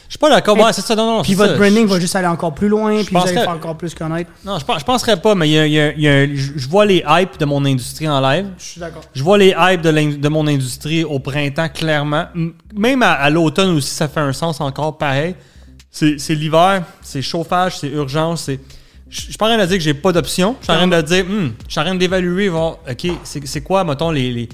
Je 0.08 0.14
suis 0.14 0.20
pas 0.20 0.30
d'accord. 0.30 0.58
Ouais, 0.58 0.72
c'est 0.72 0.80
ça. 0.82 0.96
Non, 0.96 1.18
non. 1.18 1.22
Puis 1.22 1.34
votre 1.34 1.52
ça. 1.52 1.58
branding 1.58 1.86
Je- 1.86 1.94
va 1.94 2.00
juste 2.00 2.16
aller 2.16 2.28
encore 2.28 2.54
plus 2.56 2.70
loin, 2.70 3.04
puis 3.04 3.14
vous 3.14 3.22
allez 3.22 3.34
faire 3.34 3.50
encore 3.50 3.76
plus 3.76 3.94
connaître. 3.94 4.32
Non, 4.46 4.58
je, 4.58 4.64
je 4.80 4.86
penserais 4.86 5.20
pas, 5.20 5.36
mais 5.36 5.50
il 5.50 5.52
y 5.52 5.60
a, 5.60 5.66
il 5.68 5.74
y 5.74 5.80
a- 5.82 5.92
il 5.92 6.00
y 6.02 6.08
a 6.08 6.12
un- 6.14 6.28
je 6.34 6.70
vois 6.70 6.86
les 6.86 7.04
hypes 7.06 7.38
de 7.38 7.44
mon 7.44 7.66
industrie 7.66 8.08
en 8.08 8.22
live. 8.22 8.48
Je 8.58 8.64
suis 8.64 8.80
d'accord. 8.80 9.02
Je 9.14 9.22
vois 9.22 9.38
les 9.38 9.54
hypes 9.60 9.82
de, 9.82 10.16
de 10.16 10.30
mon 10.30 10.48
industrie 10.48 11.04
au 11.04 11.20
printemps, 11.20 11.68
clairement. 11.68 12.28
Même 12.74 13.04
à, 13.04 13.12
à 13.12 13.30
l'automne 13.30 13.72
aussi, 13.76 13.90
ça 13.94 14.08
fait 14.08 14.22
un 14.22 14.32
sens 14.32 14.62
encore 14.62 14.98
pareil. 14.98 15.36
C'est 15.92 16.18
c'est 16.20 16.36
l'hiver, 16.36 16.84
c'est 17.02 17.22
chauffage, 17.22 17.80
c'est 17.80 17.90
urgence, 17.90 18.44
c'est. 18.44 18.62
Je 19.10 19.22
suis 19.22 19.34
pas 19.38 19.46
en 19.46 19.50
train 19.56 19.62
de 19.64 19.66
dire 19.68 19.78
que 19.78 19.84
j'ai 19.84 19.94
pas 19.94 20.12
d'option. 20.12 20.56
Je 20.60 20.66
suis 20.66 20.74
en 20.74 20.78
train 20.78 20.88
de 20.88 21.02
dire, 21.02 21.26
hmm, 21.26 21.52
je 21.68 21.72
suis 21.72 21.80
en 21.80 21.84
train 21.84 21.96
d'évaluer, 21.96 22.50
voir, 22.50 22.78
OK, 22.90 23.08
c'est 23.24 23.62
quoi, 23.62 23.84
mettons, 23.84 24.12
les, 24.12 24.32
les, 24.34 24.50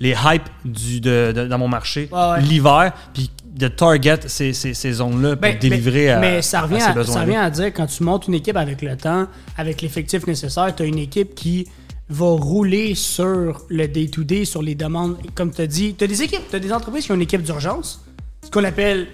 les 0.00 0.10
hypes 0.10 0.42
du, 0.64 1.00
de, 1.00 1.32
de- 1.34 1.46
dans 1.46 1.58
mon 1.58 1.68
marché, 1.68 2.08
ouais. 2.12 2.40
l'hiver, 2.42 2.92
puis 3.14 3.30
de 3.44 3.66
target 3.66 4.20
ces, 4.28 4.52
ces, 4.52 4.72
ces 4.74 4.92
zones-là 4.92 5.30
pour 5.30 5.40
Ben, 5.40 5.58
délivrer 5.58 6.04
mais, 6.06 6.10
à, 6.10 6.18
mais 6.20 6.42
ça 6.42 6.60
revient 6.60 6.76
à 6.76 7.04
ça 7.04 7.20
revient 7.22 7.36
à 7.36 7.50
dire 7.50 7.66
quand 7.74 7.86
tu 7.86 8.04
montes 8.04 8.28
une 8.28 8.34
équipe 8.34 8.56
avec 8.56 8.82
le 8.82 8.96
temps, 8.96 9.26
avec 9.56 9.82
l'effectif 9.82 10.26
nécessaire, 10.28 10.72
tu 10.76 10.84
as 10.84 10.86
une 10.86 10.98
équipe 10.98 11.34
qui 11.34 11.66
va 12.08 12.26
rouler 12.26 12.94
sur 12.94 13.62
le 13.68 13.88
day-to-day, 13.88 14.44
sur 14.44 14.62
les 14.62 14.74
demandes. 14.76 15.16
Comme 15.34 15.50
tu 15.52 15.60
as 15.62 15.66
dit, 15.66 15.94
tu 15.98 16.04
as 16.04 16.06
des 16.06 16.22
équipes, 16.22 16.42
tu 16.48 16.54
as 16.56 16.60
des 16.60 16.72
entreprises 16.72 17.04
qui 17.06 17.12
ont 17.12 17.16
une 17.16 17.22
équipe 17.22 17.42
d'urgence, 17.42 18.04
ce 18.44 18.50
qu'on 18.50 18.62
appelle 18.64 19.08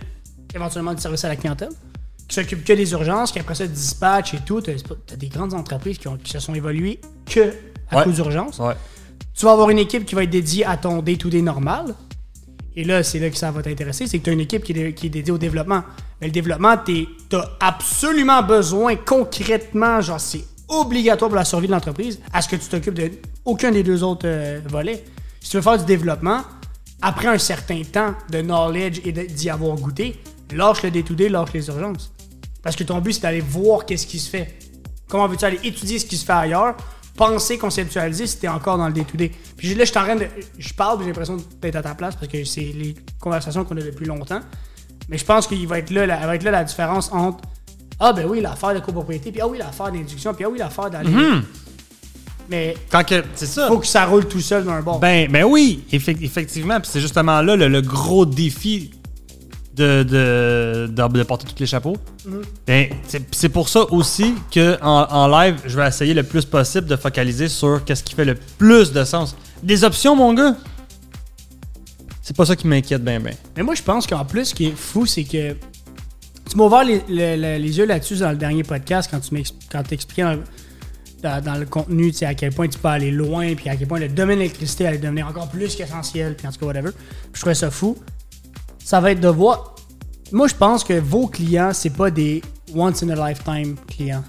éventuellement 0.54 0.93
du 0.93 1.00
service 1.00 1.25
à 1.25 1.28
la 1.28 1.37
clientèle. 1.37 1.71
Qui 2.28 2.35
s'occupent 2.35 2.64
que 2.64 2.73
des 2.73 2.93
urgences, 2.93 3.33
qui 3.33 3.38
après 3.38 3.54
ça 3.54 3.66
dispatch 3.66 4.35
et 4.35 4.38
tout. 4.45 4.61
T'as 4.61 4.73
as 5.12 5.16
des 5.16 5.28
grandes 5.28 5.54
entreprises 5.54 5.99
qui, 5.99 6.09
ont- 6.09 6.16
qui 6.16 6.33
se 6.33 6.38
sont 6.40 6.54
évoluées 6.54 7.00
que 7.26 7.52
à 7.90 7.99
Ouais. 7.99 8.04
cause 8.04 8.14
d'urgence. 8.14 8.59
Ouais. 8.59 8.75
Tu 9.35 9.45
vas 9.45 9.52
avoir 9.52 9.71
une 9.71 9.78
équipe 9.78 10.04
qui 10.07 10.14
va 10.14 10.23
être 10.23 10.31
dédiée 10.31 10.64
à 10.64 10.76
ton 10.76 11.02
day-to-day 11.02 11.43
normal. 11.43 11.95
Et 12.76 12.83
là, 12.85 13.02
c'est 13.02 13.19
là 13.21 13.31
que 13.31 13.37
ça 13.37 13.50
va 13.52 13.62
t'intéresser, 13.62 14.07
c'est 14.07 14.19
que 14.19 14.25
tu 14.25 14.31
as 14.31 14.33
une 14.33 14.40
équipe 14.40 14.64
qui 14.64 14.73
est, 14.73 14.75
dé- 14.75 14.95
qui 14.95 15.07
est 15.07 15.11
dédiée 15.11 15.33
au 15.33 15.38
développement. 15.38 15.83
Mais 16.21 16.26
le 16.28 16.33
développement, 16.33 16.76
tu 16.85 17.07
as 17.33 17.50
absolument 17.61 18.43
besoin 18.43 18.97
concrètement, 18.97 20.00
genre 20.00 20.19
c'est 20.21 20.45
obligatoire 20.69 21.28
pour 21.28 21.37
la 21.37 21.45
survie 21.45 21.66
de 21.69 21.73
l'entreprise, 21.73 22.19
à 22.33 22.40
ce 22.43 22.49
que 22.49 22.57
tu 22.57 22.66
t'occupes 22.69 22.95
de 22.95 23.11
aucun 23.45 23.71
des 23.71 23.83
deux 23.83 24.02
autres 24.02 24.26
euh, 24.26 24.61
volets. 24.66 25.04
Si 25.40 25.50
tu 25.50 25.57
veux 25.57 25.62
faire 25.62 25.78
du 25.78 25.85
développement, 25.85 26.40
après 27.02 27.28
un 27.28 27.38
certain 27.38 27.83
temps 27.83 28.14
de 28.31 28.40
knowledge 28.40 29.00
et 29.04 29.12
de- 29.12 29.23
d'y 29.26 29.50
avoir 29.50 29.76
goûté, 29.76 30.19
lâche 30.52 30.83
le 30.83 30.90
day-to-day, 30.90 31.28
lâche 31.28 31.52
les 31.52 31.66
urgences. 31.69 32.12
Parce 32.64 32.75
que 32.75 32.83
ton 32.83 32.99
but, 33.00 33.12
c'est 33.12 33.21
d'aller 33.21 33.40
voir 33.42 33.87
qu'est-ce 33.87 34.06
qui 34.06 34.18
se 34.18 34.28
fait. 34.30 34.59
Comment 35.09 35.28
veux-tu 35.28 35.44
aller 35.44 35.61
étudier 35.62 35.99
ce 36.00 36.06
qui 36.06 36.16
se 36.16 36.25
fait 36.25 36.33
ailleurs, 36.33 36.75
penser, 37.16 37.59
conceptualiser 37.59 38.26
si 38.26 38.38
t'es 38.38 38.49
encore 38.49 38.78
dans 38.78 38.87
le 38.88 38.92
day-to-day? 38.94 39.30
Puis 39.56 39.75
là, 39.75 39.85
je 39.85 39.90
suis 39.90 39.99
en 39.99 40.04
train 40.04 40.16
de. 40.16 40.26
Je 40.59 40.73
parle, 40.75 40.99
j'ai 41.00 41.06
l'impression 41.06 41.37
d'être 41.61 41.76
à 41.76 41.83
ta 41.83 41.94
place 41.94 42.16
parce 42.16 42.26
que 42.26 42.42
c'est 42.44 42.61
les 42.75 42.97
conversations 43.21 43.64
qu'on 43.64 43.76
a 43.76 43.83
depuis 43.83 44.06
longtemps. 44.06 44.40
Mais 45.09 45.18
je 45.18 45.25
pense 45.25 45.47
qu'il 45.47 45.68
va 45.68 45.78
être 45.78 45.90
là, 45.90 46.06
la, 46.06 46.26
va 46.26 46.35
être 46.35 46.42
là 46.42 46.50
la 46.50 46.64
différence 46.64 47.12
entre 47.12 47.44
Ah, 48.00 48.12
ben 48.14 48.26
oui, 48.26 48.40
l'affaire 48.40 48.75
de 48.75 48.80
copropriété, 48.80 49.30
puis 49.30 49.42
ah 49.42 49.47
oui, 49.47 49.59
l'affaire 49.59 49.92
d'induction, 49.92 50.33
puis 50.33 50.44
ah 50.47 50.49
oui, 50.50 50.59
l'affaire 50.59 50.88
d'aller. 50.90 51.11
Mais 52.49 52.75
Quand 52.90 53.04
que. 53.04 53.23
C'est 53.35 53.47
ça. 53.47 53.68
faut 53.68 53.78
que 53.78 53.87
ça 53.87 54.04
roule 54.06 54.26
tout 54.26 54.40
seul 54.40 54.64
d'un 54.64 54.80
bord. 54.83 54.99
Ben, 55.00 55.30
ben 55.30 55.44
oui, 55.44 55.85
effe- 55.92 56.23
effectivement. 56.23 56.78
Puis 56.80 56.90
c'est 56.92 57.00
justement 57.00 57.40
là 57.40 57.56
le, 57.56 57.68
le 57.68 57.80
gros 57.83 58.26
défi 58.26 58.90
de, 59.76 60.02
de, 60.04 60.87
de, 60.90 61.07
de 61.19 61.23
porter 61.25 61.47
tous 61.47 61.59
les 61.61 61.66
chapeaux. 61.66 61.97
Ben, 62.66 62.88
c'est 63.33 63.49
pour 63.49 63.69
ça 63.69 63.81
aussi 63.93 64.35
que 64.50 64.78
en, 64.83 65.07
en 65.11 65.28
live, 65.28 65.57
je 65.66 65.76
vais 65.76 65.87
essayer 65.87 66.14
le 66.14 66.23
plus 66.23 66.45
possible 66.45 66.87
de 66.87 66.97
focaliser 66.97 67.49
sur 67.49 67.85
qu'est-ce 67.85 68.02
qui 68.04 68.14
fait 68.14 68.25
le 68.25 68.37
plus 68.59 68.93
de 68.93 69.04
sens. 69.04 69.37
Des 69.62 69.83
options, 69.85 70.14
mon 70.16 70.33
gars? 70.35 70.57
C'est 72.23 72.37
pas 72.37 72.47
ça 72.47 72.57
qui 72.57 72.66
m'inquiète 72.66 73.02
ben 73.04 73.23
ben. 73.23 73.35
Mais 73.57 73.62
moi, 73.62 73.75
je 73.75 73.83
pense 73.83 74.07
qu'en 74.07 74.25
plus, 74.25 74.47
ce 74.47 74.54
qui 74.54 74.66
est 74.66 74.76
fou, 74.76 75.04
c'est 75.07 75.25
que 75.25 75.52
tu 75.52 76.57
m'as 76.57 76.64
ouvert 76.64 76.85
les, 76.85 77.02
le- 77.09 77.37
le- 77.37 77.59
les 77.62 77.78
yeux 77.78 77.87
là-dessus 77.87 78.16
dans 78.16 78.31
le 78.31 78.37
dernier 78.37 78.62
podcast 78.62 79.11
quand 79.11 79.21
tu 79.21 79.43
t'expliquais 79.88 80.23
dans, 80.23 80.38
dans- 81.23 81.45
dans 81.45 81.54
le 81.57 81.66
contenu, 81.66 82.12
tu 82.12 82.19
sais, 82.19 82.26
à 82.26 82.35
quel 82.35 82.52
point 82.52 82.69
tu 82.69 82.78
peux 82.78 82.88
aller 82.88 83.11
loin, 83.11 83.54
puis 83.54 83.69
à 83.69 83.76
quel 83.76 83.88
point 83.88 83.99
le 83.99 84.09
domaine 84.09 84.37
de 84.37 84.43
l'électricité 84.43 84.87
allait 84.87 84.99
devenir 84.99 85.26
encore 85.26 85.49
plus 85.49 85.75
qu'essentiel, 85.75 86.35
puis 86.37 86.47
en 86.47 86.52
tout 86.52 86.61
cas, 86.61 86.66
whatever. 86.66 86.90
Puis 86.93 87.33
je 87.35 87.40
trouvais 87.40 87.54
ça 87.54 87.71
fou. 87.71 87.99
Ça 88.85 89.00
va 89.00 89.12
être 89.12 89.21
de 89.21 89.29
voir. 89.29 89.75
Moi, 90.33 90.49
je 90.49 90.55
pense 90.55 90.85
que 90.85 90.99
vos 91.00 91.26
clients, 91.26 91.71
c'est 91.73 91.91
pas 91.91 92.11
des 92.11 92.43
once 92.75 93.03
in 93.03 93.09
a 93.11 93.29
lifetime 93.29 93.76
clients. 93.87 94.25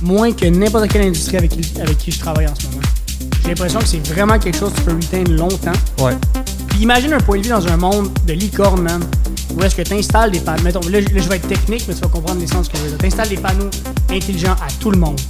Moins 0.00 0.32
que 0.32 0.46
n'importe 0.46 0.88
quelle 0.88 1.06
industrie 1.06 1.36
avec 1.36 1.50
qui, 1.50 1.80
avec 1.80 1.98
qui 1.98 2.10
je 2.10 2.18
travaille 2.20 2.46
en 2.46 2.54
ce 2.54 2.66
moment. 2.66 2.82
J'ai 3.42 3.48
l'impression 3.50 3.80
que 3.80 3.86
c'est 3.86 4.06
vraiment 4.06 4.38
quelque 4.38 4.56
chose 4.58 4.72
que 4.72 4.78
tu 4.78 4.84
peux 4.84 4.94
retain 4.94 5.24
longtemps. 5.32 5.72
Ouais. 6.02 6.16
Puis 6.68 6.80
imagine 6.80 7.12
un 7.12 7.18
point 7.20 7.38
de 7.38 7.42
vue 7.42 7.50
dans 7.50 7.66
un 7.66 7.76
monde 7.76 8.08
de 8.26 8.32
licorne, 8.32 8.82
man. 8.82 9.02
Où 9.54 9.62
est-ce 9.62 9.76
que 9.76 9.82
tu 9.82 9.92
installes 9.94 10.30
des 10.30 10.40
panneaux. 10.40 10.62
Mettons, 10.62 10.80
là, 10.88 11.00
je- 11.00 11.14
là, 11.14 11.20
je 11.20 11.28
vais 11.28 11.36
être 11.36 11.48
technique, 11.48 11.84
mais 11.86 11.94
tu 11.94 12.00
vas 12.00 12.08
comprendre 12.08 12.40
l'essence 12.40 12.68
que 12.68 12.76
je 12.78 12.82
veux 12.82 12.88
dire. 12.90 12.98
Tu 12.98 13.06
installes 13.06 13.28
des 13.28 13.36
panneaux 13.36 13.70
intelligents 14.10 14.54
à 14.54 14.68
tout 14.80 14.90
le 14.90 14.98
monde. 14.98 15.20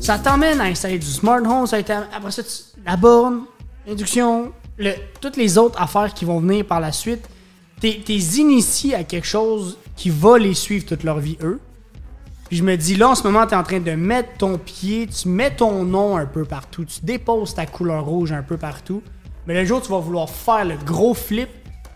Ça 0.00 0.18
t'emmène 0.18 0.60
à 0.60 0.64
installer 0.64 0.98
du 0.98 1.06
smart 1.06 1.40
home, 1.44 1.66
ça 1.66 1.82
t'am- 1.82 2.04
après 2.16 2.30
ça, 2.30 2.42
tu- 2.42 2.50
la 2.86 2.96
borne, 2.96 3.40
l'induction, 3.86 4.52
le- 4.78 4.94
toutes 5.20 5.36
les 5.36 5.58
autres 5.58 5.80
affaires 5.80 6.12
qui 6.14 6.24
vont 6.24 6.40
venir 6.40 6.64
par 6.66 6.80
la 6.80 6.92
suite. 6.92 7.28
T'es 7.80 7.90
initié 8.08 8.94
à 8.94 9.04
quelque 9.04 9.26
chose 9.26 9.78
qui 9.96 10.08
va 10.10 10.38
les 10.38 10.54
suivre 10.54 10.86
toute 10.86 11.02
leur 11.02 11.18
vie, 11.18 11.36
eux. 11.42 11.60
Puis 12.48 12.56
je 12.58 12.62
me 12.62 12.76
dis, 12.76 12.94
là, 12.94 13.10
en 13.10 13.14
ce 13.14 13.22
moment, 13.24 13.46
tu 13.46 13.54
es 13.54 13.56
en 13.56 13.62
train 13.62 13.80
de 13.80 13.90
mettre 13.92 14.36
ton 14.38 14.58
pied, 14.58 15.06
tu 15.06 15.28
mets 15.28 15.54
ton 15.54 15.84
nom 15.84 16.16
un 16.16 16.26
peu 16.26 16.44
partout, 16.44 16.84
tu 16.84 17.00
déposes 17.02 17.54
ta 17.54 17.66
couleur 17.66 18.04
rouge 18.04 18.32
un 18.32 18.42
peu 18.42 18.56
partout. 18.56 19.02
Mais 19.46 19.54
le 19.54 19.64
jour 19.66 19.78
où 19.78 19.82
tu 19.82 19.90
vas 19.90 19.98
vouloir 19.98 20.28
faire 20.30 20.64
le 20.64 20.76
gros 20.76 21.14
flip, 21.14 21.48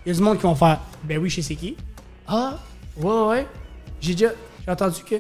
il 0.05 0.09
y 0.09 0.13
a 0.13 0.15
du 0.15 0.23
monde 0.23 0.37
qui 0.37 0.43
vont 0.43 0.55
faire, 0.55 0.81
ben 1.05 1.19
oui, 1.19 1.31
je 1.31 1.41
sais 1.41 1.55
qui. 1.55 1.77
Ah, 2.27 2.59
ouais, 3.01 3.27
ouais. 3.29 3.47
J'ai 4.01 4.15
déjà, 4.15 4.33
j'ai 4.67 4.73
entendu 4.73 5.03
que. 5.05 5.15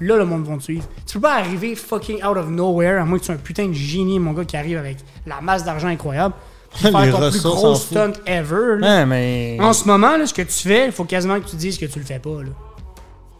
Là, 0.00 0.16
le 0.16 0.24
monde 0.24 0.44
va 0.46 0.56
te 0.56 0.62
suivre. 0.64 0.84
Tu 1.06 1.14
peux 1.14 1.20
pas 1.20 1.34
arriver 1.36 1.74
fucking 1.76 2.24
out 2.24 2.36
of 2.36 2.48
nowhere, 2.48 3.00
à 3.00 3.04
moins 3.04 3.18
que 3.18 3.22
tu 3.22 3.26
sois 3.26 3.34
un 3.36 3.38
putain 3.38 3.68
de 3.68 3.72
génie, 3.72 4.18
mon 4.18 4.32
gars, 4.32 4.44
qui 4.44 4.56
arrive 4.56 4.78
avec 4.78 4.98
la 5.26 5.40
masse 5.40 5.64
d'argent 5.64 5.88
incroyable. 5.88 6.34
Faire 6.74 6.92
ton 6.92 7.30
plus 7.30 7.42
gros 7.42 7.74
stunt 7.74 8.12
ever. 8.26 8.76
là. 8.78 8.86
Ouais, 9.00 9.06
mais. 9.06 9.56
En 9.60 9.72
ce 9.72 9.86
moment, 9.86 10.16
là, 10.16 10.26
ce 10.26 10.34
que 10.34 10.42
tu 10.42 10.68
fais, 10.68 10.86
il 10.86 10.92
faut 10.92 11.04
quasiment 11.04 11.40
que 11.40 11.48
tu 11.48 11.56
dises 11.56 11.78
que 11.78 11.86
tu 11.86 11.98
le 11.98 12.04
fais 12.04 12.18
pas. 12.18 12.42
Là. 12.42 12.50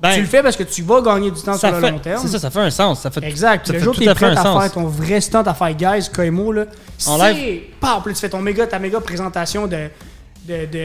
Ben, 0.01 0.15
tu 0.15 0.21
le 0.21 0.27
fais 0.27 0.43
parce 0.45 0.57
que 0.57 0.63
tu 0.63 0.83
vas 0.83 1.01
gagner 1.03 1.31
du 1.31 1.41
temps 1.43 1.59
sur 1.59 1.71
le 1.73 1.81
fait- 1.81 1.91
long 1.91 1.99
terme. 1.99 2.23
C'est 2.23 2.29
ça, 2.29 2.39
ça 2.39 2.51
fait 2.51 2.61
un 2.61 2.71
sens. 2.71 3.01
Ça 3.01 3.11
fait, 3.11 3.25
Exact. 3.25 3.67
Ça 3.67 3.73
le 3.73 3.79
fait 3.81 3.85
jour 3.85 3.95
où 3.95 4.01
tu 4.01 4.09
es 4.09 4.15
prêt 4.15 4.27
un 4.27 4.37
à 4.37 4.61
faire 4.61 4.73
ton 4.73 4.87
vrai 4.87 5.21
stunt, 5.21 5.43
à 5.45 5.55
faire 5.55 5.75
guys, 5.75 6.09
Koimo, 6.15 6.53
là, 6.53 6.67
c'est... 6.97 7.63
Paf, 7.81 8.05
tu 8.05 8.15
fais 8.15 8.29
ton 8.29 8.41
méga, 8.41 8.67
ta 8.69 8.79
méga 8.79 9.01
présentation 9.01 9.67
de, 9.67 9.89
de, 10.47 10.67
de 10.67 10.79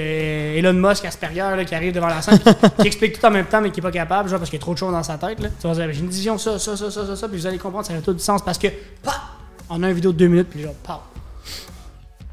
Elon 0.58 0.74
Musk 0.74 1.06
Asperger 1.06 1.42
là, 1.56 1.64
qui 1.64 1.76
arrive 1.76 1.94
devant 1.94 2.08
la 2.08 2.24
scène, 2.24 2.40
qui, 2.40 2.54
qui 2.82 2.88
explique 2.88 3.20
tout 3.20 3.26
en 3.28 3.32
même 3.32 3.46
temps, 3.46 3.62
mais 3.62 3.70
qui 3.70 3.82
est 3.82 3.84
pas 3.84 3.92
capable, 3.92 4.30
genre 4.30 4.40
parce 4.40 4.50
qu'il 4.50 4.58
y 4.58 4.62
a 4.62 4.64
trop 4.64 4.74
de 4.74 4.80
choses 4.80 4.92
dans 4.92 5.04
sa 5.04 5.18
tête. 5.20 5.40
Là. 5.42 5.50
Tu 5.62 5.68
vas 5.68 5.74
dire, 5.76 5.88
j'ai 5.92 6.00
une 6.00 6.10
vision, 6.10 6.38
ça, 6.40 6.58
ça, 6.58 6.76
ça, 6.76 6.90
ça, 6.90 7.06
ça, 7.06 7.16
ça, 7.16 7.28
puis 7.28 7.38
vous 7.38 7.46
allez 7.46 7.60
comprendre, 7.60 7.86
ça 7.86 7.94
fait 7.94 8.02
tout 8.02 8.14
du 8.14 8.20
sens 8.24 8.42
parce 8.44 8.58
que, 8.58 8.68
paf, 9.04 9.22
on 9.70 9.82
a 9.84 9.90
une 9.90 9.94
vidéo 9.94 10.12
de 10.12 10.18
deux 10.18 10.28
minutes, 10.28 10.48
puis 10.50 10.64
genre, 10.64 10.74
paf. 10.84 11.00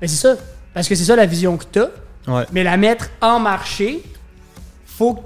Mais 0.00 0.08
c'est 0.08 0.16
ça. 0.16 0.34
Parce 0.74 0.88
que 0.88 0.94
c'est 0.94 1.04
ça 1.04 1.16
la 1.16 1.26
vision 1.26 1.56
que 1.56 1.64
tu 1.70 1.80
as. 1.80 1.90
Ouais. 2.28 2.46
Mais 2.52 2.62
la 2.64 2.76
mettre 2.76 3.08
en 3.20 3.38
marché, 3.40 4.02
faut 4.86 5.14
que- 5.14 5.20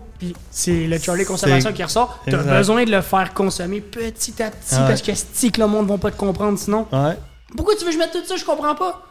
c'est 0.50 0.87
le 0.87 0.98
Charlie 0.98 1.24
Consommation 1.24 1.72
qui 1.72 1.82
ressort. 1.82 2.20
T'as 2.26 2.37
besoin 2.38 2.84
de 2.84 2.90
le 2.90 3.00
faire 3.02 3.34
consommer 3.34 3.80
petit 3.80 4.42
à 4.42 4.50
petit 4.50 4.74
Ouais. 4.74 4.80
parce 4.88 5.02
que 5.02 5.12
si 5.14 5.50
que 5.52 5.60
le 5.60 5.66
monde 5.66 5.87
va 5.88 5.98
pas 5.98 6.10
te 6.10 6.16
comprendre 6.16 6.58
sinon. 6.58 6.87
Ouais. 6.92 7.18
Pourquoi 7.56 7.74
tu 7.74 7.80
veux 7.80 7.87
que 7.88 7.92
je 7.92 7.98
mette 7.98 8.12
tout 8.12 8.24
ça, 8.24 8.37
je 8.37 8.44
comprends 8.44 8.74
pas. 8.74 9.02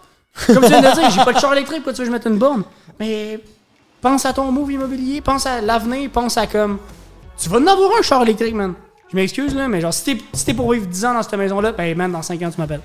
Comme 0.47 0.62
tu 0.63 0.69
viens 0.69 0.82
de 0.82 0.95
dire, 0.99 1.10
j'ai 1.12 1.23
pas 1.23 1.34
de 1.34 1.39
char 1.39 1.54
électrique, 1.54 1.84
pourquoi 1.84 1.93
tu 1.93 1.99
veux 1.99 2.06
que 2.06 2.12
je 2.12 2.15
mette 2.17 2.26
une 2.26 2.39
borne? 2.39 2.63
Mais 2.99 3.39
pense 4.02 4.26
à 4.26 4.34
ton 4.34 4.52
move 4.52 4.71
immobilier, 4.71 5.21
pense 5.21 5.45
à 5.45 5.62
l'avenir, 5.62 6.10
pense 6.12 6.38
à 6.38 6.47
comme. 6.47 6.80
Tu 7.38 7.49
vas 7.49 7.58
en 7.58 7.67
avoir 7.67 7.91
un 7.99 8.02
char 8.02 8.23
électrique, 8.23 8.56
man. 8.56 8.73
Je 9.12 9.15
m'excuse 9.15 9.54
là, 9.54 9.67
mais 9.67 9.80
genre 9.82 9.93
si 9.93 10.04
t'es 10.04 10.17
si 10.34 10.45
t'es 10.45 10.54
pour 10.56 10.71
vivre 10.71 10.88
10 10.88 11.06
ans 11.06 11.13
dans 11.13 11.21
cette 11.21 11.34
maison-là, 11.36 11.71
ben 11.73 11.95
man, 11.95 12.12
dans 12.12 12.23
5 12.23 12.41
ans 12.41 12.49
tu 12.49 12.60
m'appelles. 12.60 12.82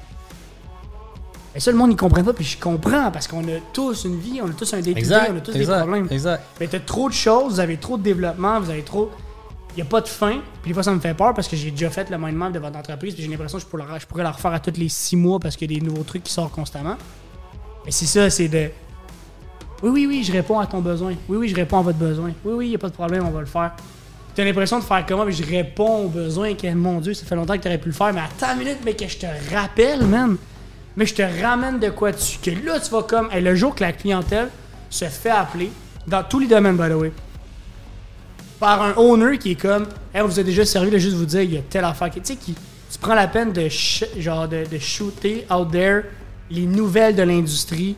Et 1.58 1.60
ça, 1.60 1.72
le 1.72 1.76
monde, 1.76 1.90
il 1.90 1.96
comprend 1.96 2.22
pas, 2.22 2.32
puis 2.32 2.44
je 2.44 2.56
comprends, 2.56 3.10
parce 3.10 3.26
qu'on 3.26 3.42
a 3.42 3.58
tous 3.72 4.04
une 4.04 4.20
vie, 4.20 4.40
on 4.40 4.46
a 4.48 4.52
tous 4.52 4.72
un 4.74 4.80
day 4.80 4.94
on 5.32 5.36
a 5.36 5.40
tous 5.40 5.50
des 5.50 5.64
problèmes. 5.64 6.06
Exact. 6.08 6.40
Mais 6.60 6.68
t'as 6.68 6.78
trop 6.78 7.08
de 7.08 7.14
choses, 7.14 7.54
vous 7.54 7.58
avez 7.60 7.78
trop 7.78 7.98
de 7.98 8.02
développement, 8.04 8.60
vous 8.60 8.70
avez 8.70 8.82
trop. 8.82 9.10
Il 9.72 9.74
n'y 9.76 9.82
a 9.82 9.84
pas 9.90 10.00
de 10.00 10.06
fin. 10.06 10.38
Puis 10.62 10.68
des 10.70 10.74
fois, 10.74 10.84
ça 10.84 10.92
me 10.92 11.00
fait 11.00 11.14
peur 11.14 11.34
parce 11.34 11.48
que 11.48 11.56
j'ai 11.56 11.72
déjà 11.72 11.90
fait 11.90 12.08
le 12.10 12.16
mind 12.16 12.36
map 12.36 12.50
de 12.50 12.60
votre 12.60 12.78
entreprise. 12.78 13.12
Puis 13.14 13.24
j'ai 13.24 13.28
l'impression 13.28 13.58
que 13.58 13.64
je 13.64 13.68
pourrais, 13.68 13.84
la- 13.90 13.98
je 13.98 14.06
pourrais 14.06 14.22
la 14.22 14.30
refaire 14.30 14.52
à 14.52 14.60
tous 14.60 14.78
les 14.78 14.88
six 14.88 15.16
mois 15.16 15.40
parce 15.40 15.56
qu'il 15.56 15.72
y 15.72 15.76
a 15.76 15.80
des 15.80 15.84
nouveaux 15.84 16.04
trucs 16.04 16.22
qui 16.22 16.32
sortent 16.32 16.52
constamment. 16.52 16.94
Mais 17.84 17.90
c'est 17.90 18.06
ça, 18.06 18.30
c'est 18.30 18.46
de. 18.48 18.70
Oui, 19.82 19.90
oui, 19.90 20.06
oui, 20.06 20.22
je 20.24 20.30
réponds 20.30 20.60
à 20.60 20.66
ton 20.66 20.80
besoin. 20.80 21.14
Oui, 21.28 21.38
oui, 21.38 21.48
je 21.48 21.56
réponds 21.56 21.78
à 21.80 21.82
votre 21.82 21.98
besoin. 21.98 22.30
Oui, 22.44 22.52
oui, 22.54 22.66
il 22.66 22.70
n'y 22.70 22.74
a 22.76 22.78
pas 22.78 22.88
de 22.88 22.94
problème, 22.94 23.24
on 23.26 23.30
va 23.30 23.40
le 23.40 23.46
faire. 23.46 23.72
T'as 24.32 24.44
l'impression 24.44 24.78
de 24.78 24.84
faire 24.84 25.04
comment, 25.06 25.24
mais 25.24 25.32
je 25.32 25.44
réponds 25.44 26.04
aux 26.04 26.08
besoins. 26.08 26.54
Que, 26.54 26.72
mon 26.72 27.00
Dieu, 27.00 27.14
ça 27.14 27.26
fait 27.26 27.34
longtemps 27.34 27.56
que 27.56 27.62
t'aurais 27.62 27.78
pu 27.78 27.88
le 27.88 27.94
faire. 27.94 28.12
Mais 28.14 28.20
attends 28.20 28.52
une 28.54 28.60
minute, 28.60 28.78
mais 28.84 28.94
que 28.94 29.08
je 29.08 29.16
te 29.18 29.26
rappelle, 29.52 30.04
man. 30.06 30.36
Mais 30.98 31.06
je 31.06 31.14
te 31.14 31.22
ramène 31.42 31.78
de 31.78 31.90
quoi 31.90 32.12
tu. 32.12 32.38
Que 32.42 32.50
là, 32.50 32.80
tu 32.80 32.90
vas 32.90 33.04
comme. 33.04 33.30
Hey, 33.30 33.40
le 33.40 33.54
jour 33.54 33.72
que 33.74 33.82
la 33.84 33.92
clientèle 33.92 34.48
se 34.90 35.04
fait 35.06 35.30
appeler, 35.30 35.70
dans 36.06 36.24
tous 36.24 36.40
les 36.40 36.48
domaines, 36.48 36.76
by 36.76 36.88
the 36.90 36.94
way, 36.94 37.12
par 38.58 38.82
un 38.82 38.94
owner 38.96 39.38
qui 39.38 39.52
est 39.52 39.60
comme. 39.60 39.86
Hey, 40.12 40.22
on 40.22 40.26
vous 40.26 40.38
a 40.40 40.42
déjà 40.42 40.64
servi 40.64 40.90
de 40.90 40.98
juste 40.98 41.16
vous 41.16 41.24
dire, 41.26 41.42
il 41.42 41.54
y 41.54 41.56
a 41.58 41.62
telle 41.62 41.84
affaire. 41.84 42.10
qui- 42.10 42.20
Tu 42.20 42.26
sais, 42.32 42.36
qui. 42.36 42.54
Tu 42.90 42.98
prends 42.98 43.14
la 43.14 43.28
peine 43.28 43.52
de, 43.52 43.68
genre 44.18 44.48
de, 44.48 44.64
de 44.64 44.78
shooter 44.78 45.46
out 45.50 45.70
there 45.70 46.02
les 46.50 46.64
nouvelles 46.66 47.14
de 47.14 47.22
l'industrie 47.22 47.94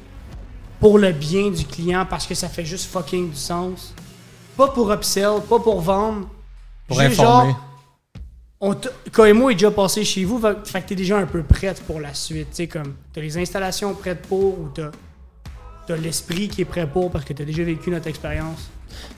pour 0.81 0.99
le 0.99 1.13
bien 1.13 1.51
du 1.51 1.65
client 1.65 2.05
parce 2.09 2.27
que 2.27 2.35
ça 2.35 2.49
fait 2.49 2.65
juste 2.65 2.91
fucking 2.91 3.31
du 3.31 3.37
sens. 3.37 3.95
Pas 4.57 4.69
pour 4.69 4.93
upsell, 4.93 5.41
pas 5.49 5.59
pour 5.61 5.81
vendre. 5.81 6.29
Pour 6.89 7.01
informer. 7.01 7.51
genre, 7.53 7.61
on 8.61 8.77
Koemo 9.13 9.51
est 9.51 9.55
déjà 9.55 9.71
passé 9.71 10.05
chez 10.05 10.25
vous, 10.25 10.39
fait 10.65 10.83
que 10.83 10.89
t'es 10.89 10.95
déjà 10.95 11.19
un 11.19 11.27
peu 11.27 11.43
prête 11.43 11.83
pour 11.87 11.99
la 12.01 12.13
suite. 12.13 12.49
Tu 12.51 12.57
sais, 12.57 12.67
comme, 12.67 12.95
t'as 13.13 13.21
les 13.23 13.39
installations 13.39 13.95
prêtes 13.95 14.23
pour 14.23 14.59
ou 14.59 14.69
t'as, 14.75 14.91
t'as 15.87 15.97
l'esprit 15.97 16.49
qui 16.49 16.61
est 16.63 16.67
prêt 16.67 16.87
pour 16.87 17.11
parce 17.11 17.25
que 17.25 17.33
t'as 17.33 17.45
déjà 17.45 17.63
vécu 17.65 17.91
notre 17.91 18.09
expérience? 18.09 18.69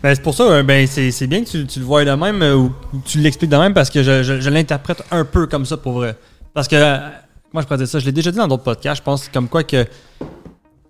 Ben, 0.02 0.14
c'est 0.14 0.22
pour 0.22 0.34
ça, 0.34 0.44
euh, 0.44 0.62
ben, 0.62 0.86
c'est 0.86 1.26
bien 1.26 1.42
que 1.42 1.48
tu, 1.50 1.66
tu 1.66 1.78
le 1.80 1.84
vois 1.84 2.04
de 2.04 2.10
même 2.12 2.40
euh, 2.42 2.54
ou 2.56 2.72
tu 3.04 3.18
l'expliques 3.18 3.50
de 3.50 3.56
même 3.56 3.74
parce 3.74 3.90
que 3.90 4.02
je, 4.02 4.22
je- 4.22 4.50
l'interprète 4.50 5.02
un 5.10 5.24
peu 5.24 5.46
comme 5.46 5.64
ça 5.66 5.76
pour 5.76 5.92
vrai. 5.94 6.16
Parce 6.54 6.68
que, 6.68 6.76
euh, 6.76 7.08
moi 7.52 7.62
je 7.62 7.66
pourrais 7.66 7.84
ça, 7.86 7.98
je 7.98 8.04
l'ai 8.04 8.12
déjà 8.12 8.30
dit 8.30 8.36
dans 8.38 8.46
d'autres 8.48 8.62
podcasts, 8.62 8.98
je 8.98 9.02
pense 9.02 9.28
comme 9.28 9.48
quoi 9.48 9.64
que 9.64 9.86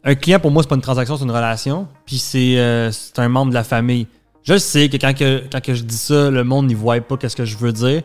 un 0.04 0.14
client 0.16 0.40
pour 0.40 0.50
moi 0.50 0.62
c'est 0.62 0.68
pas 0.68 0.74
une 0.74 0.80
transaction, 0.82 1.16
c'est 1.16 1.24
une 1.24 1.30
relation, 1.30 1.86
puis 2.04 2.18
c'est 2.18 2.90
c'est 2.92 3.18
un 3.20 3.28
membre 3.28 3.50
de 3.50 3.54
la 3.54 3.64
famille. 3.64 4.08
Je 4.42 4.58
sais 4.58 4.88
que 4.88 4.96
quand, 4.96 5.16
que 5.16 5.44
quand 5.50 5.60
que 5.62 5.74
je 5.74 5.84
dis 5.84 5.96
ça, 5.96 6.28
le 6.28 6.42
monde 6.42 6.66
n'y 6.66 6.74
voit 6.74 7.00
pas 7.00 7.16
qu'est-ce 7.16 7.36
que 7.36 7.44
je 7.44 7.56
veux 7.56 7.72
dire. 7.72 8.02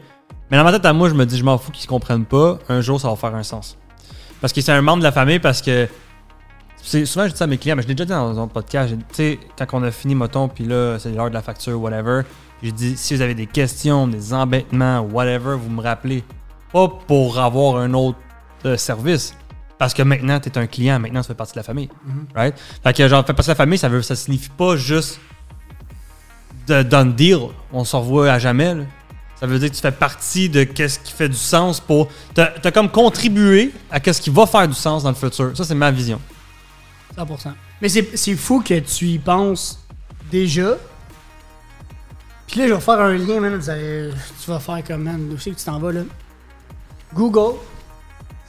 Mais 0.50 0.58
dans 0.58 0.64
ma 0.64 0.72
tête 0.72 0.86
à 0.86 0.94
moi, 0.94 1.10
je 1.10 1.14
me 1.14 1.26
dis 1.26 1.38
je 1.38 1.44
m'en 1.44 1.58
fous 1.58 1.72
qu'ils 1.72 1.84
se 1.84 1.88
comprennent 1.88 2.26
pas, 2.26 2.58
un 2.70 2.82
jour 2.82 3.00
ça 3.00 3.10
va 3.10 3.16
faire 3.16 3.36
un 3.36 3.44
sens. 3.44 3.78
Parce 4.42 4.54
que 4.54 4.62
c'est 4.62 4.72
un 4.72 4.82
membre 4.82 5.00
de 5.00 5.04
la 5.04 5.12
famille 5.12 5.40
parce 5.40 5.62
que 5.62 5.88
souvent 6.84 7.26
je 7.26 7.32
dis 7.32 7.38
ça 7.38 7.44
à 7.44 7.48
mes 7.48 7.58
clients, 7.58 7.76
mais 7.76 7.82
je 7.84 7.88
l'ai 7.88 7.96
déjà 7.96 8.06
dit 8.06 8.12
dans 8.12 8.40
un 8.42 8.48
podcast. 8.48 8.94
Tu 8.94 9.16
sais, 9.16 9.40
quand 9.58 9.66
on 9.74 9.84
a 9.84 9.92
fini, 9.92 10.16
mettons, 10.16 10.48
puis 10.48 10.66
là, 10.66 10.98
c'est 11.00 11.12
l'heure 11.12 11.30
de 11.30 11.34
la 11.34 11.42
facture, 11.42 11.80
whatever. 11.82 12.22
J'ai 12.64 12.72
dit, 12.72 12.98
si 12.98 13.16
vous 13.16 13.22
avez 13.22 13.36
des 13.36 13.46
questions, 13.46 14.08
des 14.08 14.34
embêtements, 14.34 15.02
whatever, 15.02 15.56
vous 15.56 15.70
me 15.70 15.82
rappelez. 15.82 16.24
Pas 16.74 16.88
pour 16.88 17.40
avoir 17.40 17.78
un 17.78 17.94
autre 17.94 18.18
euh, 18.66 18.78
service. 18.78 19.36
Parce 19.78 19.94
que 19.94 20.02
maintenant, 20.02 20.40
tu 20.40 20.50
es 20.50 20.58
un 20.58 20.66
client, 20.66 21.00
maintenant, 21.00 21.22
tu 21.22 21.28
fais 21.28 21.36
partie 21.36 21.54
de 21.54 21.60
la 21.60 21.64
famille. 21.64 21.90
Right? 22.36 22.56
Fait 22.84 22.94
que, 22.94 23.08
genre, 23.08 23.24
faire 23.24 23.36
partie 23.36 23.50
de 23.50 23.52
la 23.52 23.56
famille, 23.56 23.78
ça, 23.78 23.90
veut, 23.90 24.02
ça 24.02 24.16
signifie 24.16 24.50
pas 24.50 24.76
juste 24.76 25.20
de 26.68 26.82
done 26.82 27.14
deal. 27.14 27.40
On 27.72 27.84
se 27.84 27.96
revoit 27.96 28.32
à 28.32 28.40
jamais. 28.40 28.74
là. 28.74 28.84
Ça 29.40 29.46
veut 29.46 29.60
dire 29.60 29.70
que 29.70 29.76
tu 29.76 29.82
fais 29.82 29.92
partie 29.92 30.50
de 30.50 30.64
qu'est-ce 30.64 30.98
qui 31.00 31.14
fait 31.14 31.30
du 31.30 31.38
sens 31.38 31.80
pour. 31.80 32.10
T'as 32.34 32.54
as 32.64 32.72
comme 32.72 32.90
contribué 32.90 33.72
à 33.92 34.00
qu'est-ce 34.00 34.20
qui 34.20 34.32
va 34.32 34.48
faire 34.48 34.68
du 34.68 34.74
sens 34.74 35.04
dans 35.04 35.10
le 35.10 35.16
futur. 35.16 35.56
Ça, 35.56 35.64
c'est 35.64 35.76
ma 35.76 35.92
vision. 35.92 36.20
100%. 37.16 37.54
Mais 37.82 37.90
c'est 37.90 38.36
fou 38.36 38.62
que 38.62 38.80
tu 38.80 39.06
y 39.06 39.20
penses 39.20 39.80
déjà. 40.32 40.78
Puis 42.48 42.60
là, 42.60 42.68
je 42.68 42.74
vais 42.74 42.80
faire 42.80 43.00
un 43.00 43.14
lien, 43.16 43.40
man. 43.40 43.60
Tu 43.60 44.50
vas 44.50 44.60
faire 44.60 44.84
comme, 44.84 45.04
man, 45.04 45.30
où 45.32 45.38
c'est 45.38 45.52
que 45.52 45.58
tu 45.58 45.66
t'en 45.66 45.80
vas, 45.80 45.92
là? 45.92 46.02
Google, 47.14 47.60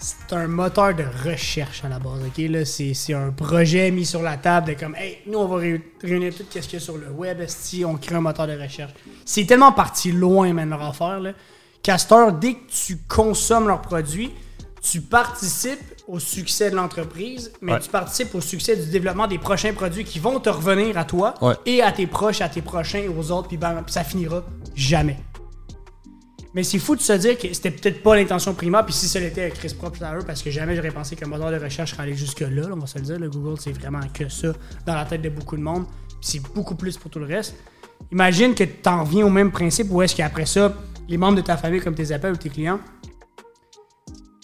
c'est 0.01 0.33
un 0.35 0.47
moteur 0.47 0.95
de 0.95 1.05
recherche 1.29 1.85
à 1.85 1.89
la 1.89 1.99
base, 1.99 2.21
ok? 2.27 2.39
Là, 2.51 2.65
c'est 2.65 2.95
c'est 2.95 3.15
un 3.15 3.31
projet 3.31 3.91
mis 3.91 4.07
sur 4.07 4.23
la 4.23 4.37
table 4.37 4.69
de 4.69 4.79
comme, 4.79 4.95
hey, 4.97 5.19
nous, 5.27 5.39
on 5.39 5.47
va 5.47 5.57
ré- 5.57 5.83
réunir 6.03 6.35
tout 6.35 6.45
ce 6.49 6.59
qu'il 6.61 6.75
y 6.75 6.77
a 6.77 6.81
sur 6.81 6.97
le 6.97 7.11
web, 7.11 7.41
esti, 7.41 7.85
on 7.85 7.97
crée 7.97 8.15
un 8.15 8.21
moteur 8.21 8.47
de 8.47 8.59
recherche. 8.61 8.93
C'est 9.25 9.45
tellement 9.47 9.73
parti 9.73 10.13
loin, 10.13 10.53
man, 10.53 10.71
leur 10.71 10.83
affaire, 10.83 11.21
là. 11.21 11.33
Castor, 11.83 12.33
dès 12.33 12.55
que 12.55 12.71
tu 12.87 12.99
consommes 13.09 13.69
leurs 13.69 13.83
produits, 13.83 14.33
tu 14.83 15.01
participes 15.01 15.79
au 16.07 16.19
succès 16.19 16.71
de 16.71 16.77
l'entreprise, 16.77 17.53
mais 17.61 17.73
Ouais. 17.75 17.81
tu 17.81 17.89
participes 17.91 18.35
au 18.35 18.41
succès 18.41 18.77
du 18.77 18.87
développement 18.91 19.27
des 19.27 19.39
prochains 19.39 19.73
produits 19.75 20.05
qui 20.05 20.19
vont 20.19 20.39
te 20.41 20.49
revenir 20.49 20.97
à 20.97 21.05
toi 21.05 21.35
Ouais. 21.43 21.55
et 21.67 21.83
à 21.83 21.93
tes 21.93 22.07
proches, 22.07 22.41
à 22.41 22.49
tes 22.49 22.63
prochains 22.63 23.01
et 23.01 23.09
aux 23.09 23.31
autres, 23.31 23.49
puis 23.49 23.57
bam, 23.57 23.83
puis 23.85 23.93
ça 23.93 24.05
finira 24.05 24.45
jamais. 24.75 25.19
Mais 26.55 26.63
c'est 26.63 26.79
fou 26.79 26.97
de 26.97 27.01
se 27.01 27.13
dire 27.13 27.39
que 27.39 27.53
c'était 27.53 27.71
peut-être 27.71 28.03
pas 28.03 28.17
l'intention 28.17 28.55
primaire, 28.55 28.85
puis 28.85 28.95
si 28.95 29.07
ça 29.07 29.21
l'était, 29.21 29.51
Chris 29.51 29.75
propre 29.77 30.03
à 30.03 30.17
eux, 30.17 30.23
parce 30.27 30.43
que 30.43 30.51
jamais 30.51 30.75
j'aurais 30.75 30.91
pensé 30.91 31.15
qu'un 31.15 31.27
moteur 31.27 31.51
de 31.51 31.63
recherche 31.63 31.93
serait 31.93 32.05
allé 32.05 32.15
jusque-là, 32.15 32.49
là, 32.49 32.71
on 32.73 32.79
va 32.79 32.87
se 32.87 32.99
le 32.99 33.05
dire. 33.05 33.19
Le 33.19 33.29
Google, 33.29 33.61
c'est 33.61 33.73
vraiment 33.73 34.01
que 34.13 34.29
ça 34.29 34.53
dans 34.87 34.95
la 34.95 35.05
tête 35.05 35.23
de 35.23 35.29
beaucoup 35.29 35.57
de 35.57 35.63
monde, 35.63 35.85
puis 36.09 36.17
c'est 36.21 36.43
beaucoup 36.55 36.75
plus 36.75 36.97
pour 36.97 37.11
tout 37.11 37.19
le 37.19 37.27
reste. 37.27 37.55
Imagine 38.11 38.55
que 38.55 38.65
tu 38.65 38.89
en 38.89 39.05
reviens 39.05 39.27
au 39.27 39.31
même 39.31 39.53
principe, 39.53 39.89
où 39.91 40.01
est-ce 40.01 40.17
qu'après 40.17 40.47
ça, 40.47 40.75
les 41.09 41.19
membres 41.19 41.37
de 41.37 41.43
ta 41.43 41.57
famille, 41.57 41.81
comme 41.81 41.95
tes 41.95 42.13
appels 42.13 42.33
ou 42.33 42.37
tes 42.37 42.49
clients, 42.49 42.81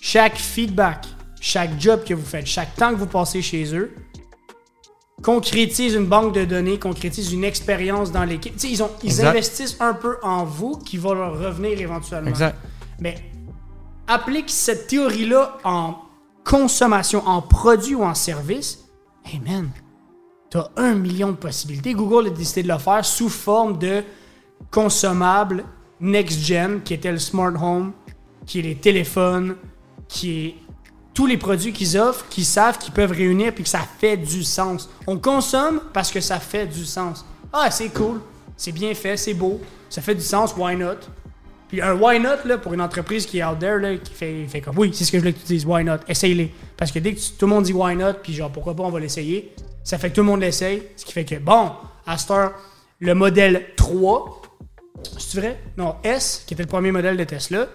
chaque 0.01 0.37
feedback, 0.37 1.07
chaque 1.41 1.81
job 1.81 2.05
que 2.07 2.13
vous 2.13 2.25
faites, 2.25 2.47
chaque 2.47 2.75
temps 2.75 2.91
que 2.91 2.97
vous 2.97 3.07
passez 3.07 3.41
chez 3.41 3.75
eux, 3.75 3.95
concrétise 5.25 5.95
une 5.95 6.07
banque 6.07 6.35
de 6.35 6.45
données, 6.45 6.79
concrétise 6.79 7.33
une 7.33 7.45
expérience 7.45 8.13
dans 8.13 8.25
l'équipe. 8.25 8.55
Ils, 8.63 8.83
ont, 8.83 8.91
ils 9.03 9.09
Exact. 9.09 9.29
investissent 9.29 9.77
un 9.81 9.95
peu 9.95 10.19
en 10.23 10.45
vous 10.45 10.77
qui 10.77 10.99
va 10.99 11.15
leur 11.15 11.39
revenir 11.39 11.81
éventuellement. 11.81 12.29
Exact. 12.29 12.57
Mais 13.01 13.17
applique 14.07 14.51
cette 14.51 14.87
théorie-là 14.87 15.57
en 15.65 15.97
consommation, 16.45 17.27
en 17.27 17.41
produit 17.41 17.95
ou 17.95 18.05
en 18.05 18.15
service. 18.15 18.85
Hey 19.25 19.41
man, 19.41 19.71
t'as 20.51 20.69
un 20.77 20.95
million 20.95 21.31
de 21.31 21.37
possibilités. 21.37 21.95
Google 21.95 22.27
a 22.27 22.31
décidé 22.31 22.63
de 22.63 22.69
le 22.69 22.79
faire 22.79 23.03
sous 23.03 23.31
forme 23.31 23.79
de 23.79 24.03
consommables 24.71 25.65
next-gen, 26.01 26.83
qui 26.83 26.93
était 26.93 27.13
le 27.13 27.19
smart 27.19 27.55
home, 27.63 27.93
qui 28.45 28.59
est 28.59 28.63
les 28.63 28.75
téléphones, 28.75 29.57
qui 30.07 30.47
est 30.47 30.55
tous 31.15 31.27
les 31.27 31.39
produits 31.39 31.73
qu'ils 31.73 31.97
offrent, 31.97 32.27
qu'ils 32.29 32.45
savent 32.45 32.79
qu'ils 32.79 32.93
peuvent 32.93 33.13
réunir 33.13 33.55
puis 33.55 33.65
que 33.65 33.71
ça 33.71 33.87
fait 33.99 34.17
du 34.17 34.43
sens. 34.43 34.91
On 35.07 35.17
consomme 35.17 35.81
parce 35.93 36.11
que 36.11 36.21
ça 36.21 36.41
fait 36.41 36.67
du 36.67 36.85
sens. 36.85 37.25
Ah, 37.53 37.71
c'est 37.71 37.89
cool, 37.89 38.21
c'est 38.57 38.73
bien 38.73 38.93
fait, 38.95 39.17
c'est 39.17 39.35
beau, 39.35 39.61
ça 39.89 40.03
fait 40.03 40.15
du 40.15 40.23
sens, 40.23 40.55
why 40.57 40.77
not? 40.77 40.97
Puis 41.69 41.81
un 41.81 41.95
why 41.95 42.19
not, 42.19 42.45
là, 42.45 42.59
pour 42.59 42.75
une 42.75 42.81
entreprise 42.81 43.27
qui 43.27 43.39
est 43.39 43.45
out 43.45 43.59
there, 43.59 43.79
là, 43.81 43.97
qui 43.97 44.13
fait, 44.13 44.47
fait 44.49 44.61
comme 44.61 44.77
oui, 44.77 44.91
c'est 44.93 45.05
ce 45.05 45.13
que 45.13 45.19
je 45.19 45.23
voulais 45.23 45.33
que 45.33 45.41
tu 45.41 45.47
dises, 45.47 45.65
why 45.65 45.85
not? 45.85 45.99
Essaye-les. 46.09 46.53
Parce 46.77 46.91
que 46.91 46.99
dès 46.99 47.15
que 47.15 47.21
tout 47.21 47.47
le 47.47 47.49
monde 47.49 47.65
dit 47.65 47.73
why 47.73 47.95
not, 47.95 48.15
puis 48.23 48.35
genre 48.35 48.51
pourquoi 48.51 48.75
pas 48.75 48.83
on 48.83 48.91
va 48.91 49.01
l'essayer, 49.01 49.55
ça 49.85 49.99
fait 49.99 50.11
que 50.11 50.17
tout 50.17 50.23
le 50.23 50.27
monde 50.27 50.41
l'essaye, 50.41 50.83
ce 50.97 51.05
qui 51.05 51.13
fait 51.13 51.25
que 51.25 51.37
bon, 51.37 51.73
à 52.07 52.17
le 53.01 53.15
modèle 53.15 53.67
3, 53.77 54.43
c'est 55.19 55.39
vrai? 55.39 55.61
Non, 55.77 55.97
S, 56.03 56.45
qui 56.47 56.55
était 56.55 56.63
le 56.63 56.69
premier 56.69 56.91
modèle 56.91 57.17
de 57.17 57.25
Tesla, 57.25 57.67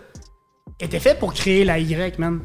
était 0.80 1.00
fait 1.00 1.18
pour 1.20 1.34
créer 1.34 1.64
la 1.66 1.80
Y, 1.80 2.18
man. 2.20 2.42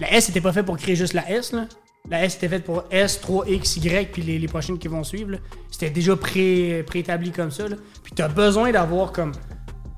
La 0.00 0.12
S 0.12 0.28
n'était 0.28 0.40
pas 0.40 0.52
fait 0.52 0.62
pour 0.62 0.76
créer 0.76 0.96
juste 0.96 1.12
la 1.12 1.30
S, 1.30 1.52
là. 1.52 1.66
La 2.10 2.22
S 2.22 2.36
était 2.36 2.48
faite 2.48 2.64
pour 2.64 2.84
S, 2.90 3.20
3, 3.20 3.48
X, 3.48 3.76
Y, 3.76 4.12
puis 4.12 4.20
les, 4.20 4.46
prochaines 4.46 4.78
qui 4.78 4.88
vont 4.88 5.04
suivre. 5.04 5.38
C'était 5.70 5.88
déjà 5.88 6.14
pré, 6.16 6.84
préétabli 6.86 7.30
comme 7.30 7.50
ça. 7.50 7.66
Là. 7.66 7.76
Puis 8.02 8.12
tu 8.14 8.20
as 8.20 8.28
besoin 8.28 8.72
d'avoir 8.72 9.10
comme 9.10 9.32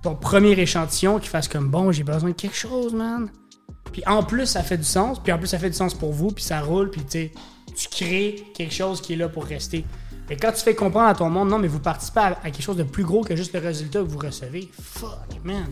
ton 0.05 0.15
premier 0.15 0.53
échantillon 0.53 1.19
qui 1.19 1.29
fasse 1.29 1.49
comme 1.49 1.69
bon, 1.69 1.91
j'ai 1.91 2.05
besoin 2.05 2.31
de 2.31 2.37
quelque 2.37 2.57
chose, 2.57 2.95
man. 2.95 3.29
Puis 3.91 4.05
en 4.07 4.23
plus, 4.23 4.47
ça 4.47 4.63
fait 4.63 4.79
du 4.79 4.85
sens. 4.85 5.21
Puis 5.21 5.33
en 5.33 5.39
plus, 5.39 5.49
ça 5.49 5.59
fait 5.59 5.71
du 5.71 5.77
sens 5.77 5.95
pour 5.95 6.13
vous. 6.13 6.29
Puis 6.29 6.45
ça 6.45 6.61
roule. 6.61 6.91
Puis 6.91 7.03
tu 7.05 7.31
tu 7.75 7.89
crées 7.89 8.45
quelque 8.55 8.73
chose 8.73 9.01
qui 9.01 9.13
est 9.13 9.17
là 9.17 9.29
pour 9.29 9.45
rester. 9.45 9.85
Mais 10.29 10.37
quand 10.37 10.51
tu 10.53 10.63
fais 10.63 10.75
comprendre 10.75 11.09
à 11.09 11.15
ton 11.15 11.31
monde, 11.31 11.51
non, 11.51 11.59
mais 11.59 11.69
vous 11.69 11.79
participez 11.79 12.21
à, 12.21 12.35
quelque 12.35 12.63
chose 12.63 12.77
de 12.77 12.83
plus 12.83 13.05
gros 13.05 13.23
que 13.23 13.37
juste 13.37 13.53
le 13.53 13.61
résultat 13.61 14.01
que 14.01 14.09
vous 14.09 14.19
recevez. 14.19 14.69
Fuck, 14.73 15.45
man. 15.45 15.67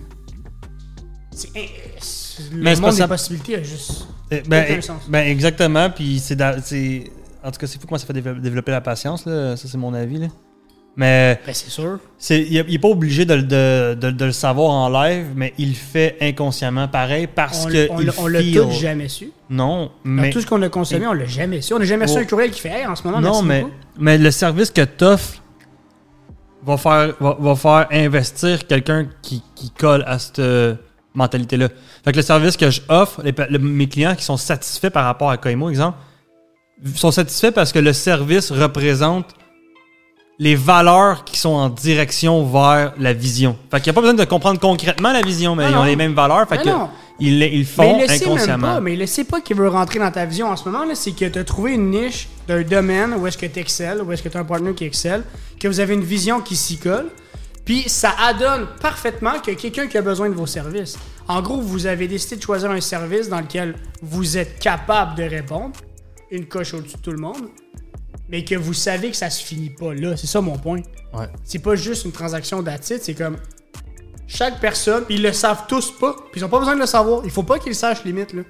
C'est. 1.33 1.51
Le 2.53 2.63
Mais 2.63 2.75
c'est 2.75 2.81
monde 2.81 2.97
des 2.97 3.07
possibilités 3.07 3.57
a 3.57 3.63
juste. 3.63 4.07
Eh, 4.31 4.43
Ben, 4.49 4.65
eh, 4.69 4.81
sens. 4.81 5.03
ben, 5.09 5.27
exactement. 5.27 5.91
Puis 5.91 6.19
c'est. 6.19 6.41
En 6.43 7.51
tout 7.51 7.59
cas, 7.59 7.67
c'est 7.67 7.79
fou 7.81 7.87
comment 7.87 7.99
ça 7.99 8.07
fait 8.07 8.13
dévelop- 8.15 8.41
développer 8.41 8.73
la 8.73 8.81
patience. 8.81 9.27
Là. 9.27 9.57
Ça, 9.57 9.69
c'est 9.69 9.77
mon 9.79 9.93
avis. 9.95 10.19
Là. 10.19 10.27
Mais 10.97 11.41
Ben, 11.45 11.53
c'est 11.53 11.71
sûr. 11.71 11.99
il 12.31 12.65
n'est 12.69 12.79
pas 12.79 12.89
obligé 12.89 13.25
de, 13.25 13.35
le- 13.35 13.43
de- 13.43 13.95
de- 14.01 14.11
de 14.13 14.25
le 14.27 14.33
savoir 14.33 14.71
en 14.71 14.89
live, 14.89 15.27
mais 15.35 15.53
il 15.59 15.71
le 15.71 15.75
fait 15.75 16.17
inconsciemment 16.21 16.87
pareil 16.87 17.27
parce 17.27 17.67
On, 17.67 17.69
que 17.69 17.89
on, 17.91 17.99
l'a- 18.29 18.41
tous 18.43 18.71
jamais 18.81 19.09
su. 19.09 19.31
Non, 19.51 19.87
Dans 19.87 19.91
mais 20.05 20.31
tout 20.31 20.41
ce 20.41 20.47
qu'on 20.47 20.63
a 20.63 20.69
consommé, 20.69 21.07
on 21.09 21.13
l'a 21.13 21.27
jamais 21.27 21.61
su. 21.63 21.75
On 21.75 21.81
n'a 21.81 21.85
jamais 21.85 22.05
reçu 22.05 22.17
Oh. 22.19 22.23
un 22.23 22.25
courriel 22.27 22.51
qui 22.53 22.61
fait 22.61 22.69
Hey, 22.71 22.87
en 22.87 22.95
ce 22.95 23.03
moment, 23.03 23.21
non, 23.21 23.43
merci 23.43 23.45
mais, 23.45 23.61
beaucoup. 23.63 23.75
mais 23.99 24.19
le 24.19 24.31
service 24.31 24.71
que 24.71 24.83
t'offres 24.85 25.43
va 26.65 26.77
faire, 26.77 27.15
va, 27.21 27.37
va 27.41 27.57
faire 27.57 27.89
investir 27.91 28.67
quelqu'un 28.67 29.07
qui, 29.21 29.43
qui 29.57 29.71
colle 29.71 30.05
à 30.07 30.19
cette 30.21 30.39
mentalité-là. 31.15 31.69
Fait 32.05 32.13
que 32.13 32.17
le 32.17 32.23
service 32.23 32.57
que 32.57 32.71
je 32.71 32.81
offre, 32.89 33.23
les 33.23 33.33
le- 33.49 33.59
mes 33.59 33.89
clients 33.89 34.15
qui 34.15 34.25
sont 34.25 34.37
satisfaits 34.37 34.91
par 34.91 35.05
rapport 35.05 35.31
à 35.31 35.37
Coimo, 35.37 35.71
exemple, 35.71 35.97
sont 36.97 37.11
satisfaits 37.13 37.53
parce 37.53 37.73
que 37.73 37.79
le 37.79 37.93
service 37.93 38.51
représente 38.51 39.27
les 40.41 40.57
valeurs 40.57 41.25
qui 41.25 41.39
sont 41.39 41.51
en 41.51 41.69
direction 41.69 42.45
vers 42.45 42.93
la 42.99 43.13
vision. 43.13 43.57
Fait 43.71 43.81
qu'il 43.81 43.87
n'y 43.87 43.91
a 43.91 43.95
pas 43.95 44.01
besoin 44.01 44.15
de 44.15 44.25
comprendre 44.25 44.59
concrètement 44.59 45.13
la 45.13 45.23
vision, 45.23 45.55
mais 45.55 45.71
ils 45.71 45.77
ont 45.77 45.85
les 45.85 45.95
mêmes 45.95 46.15
valeurs. 46.15 46.49
Fait 46.49 46.57
Mais 46.57 46.65
que 46.65 46.69
non. 46.71 46.89
ils, 47.21 47.39
le- 47.39 47.47
ils 47.47 47.53
le 47.53 47.59
Mais 47.59 47.65
font 47.65 47.97
il 47.99 48.03
le 48.03 48.09
sait 48.09 48.19
même 48.19 48.29
inconsciemment. 48.35 48.67
pas, 48.75 48.81
mais 48.81 48.95
il 48.95 48.99
ne 48.99 49.07
sait 49.07 49.23
pas 49.25 49.41
qu'il 49.41 49.57
veut 49.57 49.69
rentrer 49.69 50.01
dans 50.01 50.11
ta 50.11 50.25
vision 50.27 50.49
en 50.49 50.57
ce 50.57 50.69
moment. 50.69 50.85
là, 50.85 50.97
C'est 50.97 51.13
que 51.13 51.27
tu 51.27 51.39
as 51.39 51.45
trouvé 51.45 51.75
une 51.75 51.91
niche 51.91 52.27
d'un 52.49 52.63
domaine 52.63 53.15
où 53.15 53.25
est-ce 53.29 53.39
que 53.39 53.47
tu 53.47 53.61
excelles, 53.61 54.03
où 54.03 54.11
est-ce 54.11 54.25
que 54.25 54.29
tu 54.29 54.37
as 54.37 54.41
un 54.41 54.45
partenaire 54.45 54.75
qui 54.75 54.85
excelle, 54.85 55.23
que 55.61 55.69
vous 55.69 55.79
avez 55.79 55.95
une 55.95 56.03
vision 56.03 56.41
qui 56.41 56.57
s'y 56.57 56.79
colle. 56.79 57.07
Puis 57.65 57.89
ça 57.89 58.15
adonne 58.19 58.67
parfaitement 58.81 59.41
que 59.41 59.53
quelqu'un 59.53 59.87
qui 59.87 59.97
a 59.97 60.03
besoin 60.03 60.29
de 60.29 60.35
vos 60.35 60.47
services. 60.47 60.99
En 61.29 61.41
gros, 61.41 61.61
vous 61.61 61.87
avez 61.87 62.07
décidé 62.07 62.37
de 62.37 62.43
choisir 62.43 62.71
un 62.71 62.81
service 62.81 63.29
dans 63.29 63.41
lequel 63.41 63.77
vous 64.03 64.37
êtes 64.37 64.59
capable 64.59 65.15
de 65.15 65.23
répondre, 65.23 65.75
une 66.31 66.47
coche 66.47 66.75
au-dessus 66.75 66.97
de 66.97 67.03
tout 67.03 67.13
le 67.13 67.19
monde, 67.19 67.49
mais 68.29 68.45
que 68.45 68.55
vous 68.55 68.75
savez 68.75 69.11
que 69.11 69.17
ça 69.17 69.31
se 69.31 69.43
finit 69.43 69.71
pas 69.71 69.95
là. 69.95 70.17
C'est 70.17 70.27
ça 70.27 70.41
mon 70.41 70.59
point. 70.59 70.83
Ouais. 71.15 71.27
C'est 71.45 71.61
pas 71.61 71.77
juste 71.77 72.05
une 72.05 72.13
transaction 72.13 72.63
d'attitude, 72.63 73.01
c'est 73.03 73.15
comme 73.15 73.39
chaque 74.27 74.61
personne, 74.61 75.05
puis 75.05 75.15
ils 75.17 75.23
le 75.23 75.33
savent 75.33 75.65
tous 75.69 75.91
pas, 75.93 76.15
puis 76.31 76.41
ils 76.41 76.45
ont 76.45 76.49
pas 76.49 76.59
besoin 76.59 76.75
de 76.75 76.81
le 76.81 76.87
savoir. 76.87 77.23
Il 77.25 77.31
faut 77.31 77.43
pas 77.43 77.59
qu'ils 77.59 77.71
le 77.71 77.77
sachent 77.77 78.05
limite 78.05 78.33
là. 78.33 78.43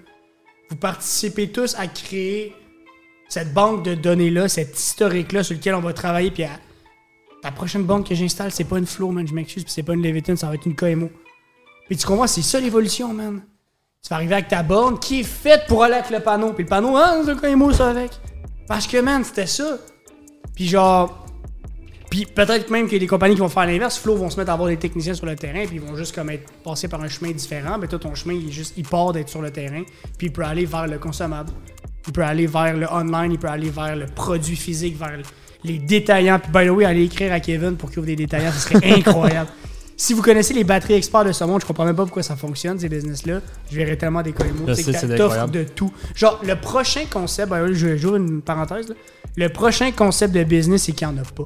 Vous 0.70 0.77
participez 0.77 1.50
tous 1.50 1.74
à 1.79 1.87
créer 1.87 2.55
cette 3.29 3.53
banque 3.53 3.85
de 3.85 3.94
données 3.94 4.31
là, 4.31 4.48
cet 4.48 4.79
historique 4.79 5.33
là 5.33 5.44
sur 5.44 5.57
lequel 5.57 5.74
on 5.74 5.81
va 5.81 5.92
travailler 5.92 6.31
puis 6.31 6.44
à 6.44 6.59
la 7.44 7.52
prochaine 7.52 7.85
banque 7.85 8.09
que 8.09 8.14
j'installe, 8.14 8.50
c'est 8.50 8.64
pas 8.64 8.78
une 8.78 8.87
Flow 8.87 9.11
man, 9.11 9.28
je 9.28 9.35
m'excuse, 9.35 9.62
puis 9.62 9.72
c'est 9.72 9.83
pas 9.83 9.92
une 9.92 10.02
Leviton, 10.02 10.35
ça 10.35 10.48
va 10.48 10.54
être 10.54 10.66
une 10.66 10.74
KMO. 10.74 11.11
Puis 11.87 11.96
tu 11.98 12.07
comprends, 12.07 12.26
c'est 12.26 12.42
ça 12.42 12.59
l'évolution 12.59 13.12
man. 13.12 13.42
Tu 14.02 14.09
vas 14.09 14.16
arriver 14.16 14.35
avec 14.35 14.48
ta 14.48 14.62
borne 14.62 14.98
qui 14.98 15.20
est 15.20 15.24
faite 15.24 15.64
pour 15.68 15.85
aller 15.85 15.94
avec 15.94 16.11
le 16.11 16.20
panneau, 16.20 16.54
puis 16.54 16.64
le 16.64 16.68
panneau, 16.68 16.96
ah, 16.96 17.20
c'est 17.24 17.30
un 17.30 17.37
KMO 17.37 17.72
ça 17.72 17.90
avec. 17.90 18.12
Parce 18.66 18.87
que 18.87 18.98
man, 18.98 19.22
c'était 19.22 19.46
ça. 19.46 19.78
Puis 20.54 20.66
genre 20.68 21.24
puis 22.14 22.26
peut-être 22.26 22.70
même 22.70 22.87
a 22.87 22.88
des 22.98 23.09
compagnies 23.09 23.35
qui 23.35 23.40
vont 23.40 23.48
faire 23.48 23.66
l'inverse. 23.66 23.98
Flow 23.98 24.14
vont 24.14 24.30
se 24.30 24.38
mettre 24.38 24.50
à 24.50 24.52
avoir 24.54 24.68
des 24.68 24.76
techniciens 24.76 25.14
sur 25.14 25.26
le 25.26 25.35
terrain, 25.35 25.66
puis 25.66 25.76
ils 25.76 25.80
vont 25.80 25.96
juste 25.96 26.14
comme 26.14 26.30
être 26.30 26.48
par 26.62 27.02
un 27.02 27.09
chemin 27.09 27.33
différent. 27.33 27.76
Mais 27.76 27.88
toi, 27.88 27.98
ton 27.98 28.14
chemin, 28.14 28.35
il 28.35 28.52
juste, 28.52 28.74
il 28.76 28.87
part 28.87 29.12
d'être 29.12 29.28
sur 29.28 29.42
le 29.42 29.50
terrain, 29.50 29.83
puis 30.16 30.28
il 30.28 30.33
peut 30.33 30.44
aller 30.44 30.64
vers 30.64 30.87
le 30.87 30.98
consommable. 30.98 31.50
Il 32.07 32.12
peut 32.12 32.22
aller 32.22 32.46
vers 32.46 32.76
le 32.76 32.87
online, 32.88 33.33
il 33.33 33.38
peut 33.38 33.48
aller 33.48 33.68
vers 33.68 33.96
le 33.96 34.07
produit 34.07 34.54
physique, 34.54 34.96
vers 34.96 35.16
les 35.64 35.79
détaillants. 35.79 36.38
Puis 36.38 36.53
by 36.53 36.66
the 36.66 36.70
way, 36.70 36.85
aller 36.85 37.05
écrire 37.05 37.33
à 37.33 37.40
Kevin 37.40 37.77
pour 37.77 37.90
qu'il 37.90 37.98
ouvre 38.00 38.07
des 38.07 38.16
détaillants, 38.16 38.53
ce 38.53 38.61
serait 38.61 38.92
incroyable. 38.98 39.50
Si 39.96 40.12
vous 40.12 40.22
connaissez 40.22 40.55
les 40.55 40.64
batteries 40.64 40.94
experts 40.94 41.24
de 41.24 41.33
ce 41.33 41.44
monde, 41.44 41.61
je 41.61 41.66
comprends 41.66 41.85
même 41.85 41.94
pas 41.94 42.03
pourquoi 42.03 42.22
ça 42.24 42.35
fonctionne, 42.35 42.79
ces 42.79 42.88
business-là. 42.88 43.40
Je 43.70 43.77
verrais 43.77 43.96
tellement 43.96 44.22
des 44.22 44.33
que 44.33 44.42
c'est 44.74 44.92
t'offres 44.92 45.35
incroyable. 45.35 45.53
de 45.53 45.64
tout. 45.64 45.92
Genre, 46.16 46.40
le 46.44 46.57
prochain 46.57 47.05
concept, 47.11 47.53
je 47.72 47.96
j'ouvre 47.96 48.16
une 48.16 48.42
parenthèse, 48.42 48.88
là. 48.88 48.94
le 49.37 49.48
prochain 49.50 49.92
concept 49.92 50.35
de 50.35 50.42
business, 50.42 50.85
c'est 50.85 50.92
qu'il 50.92 51.07
n'y 51.07 51.14
en 51.14 51.18
a 51.18 51.24
pas. 51.24 51.44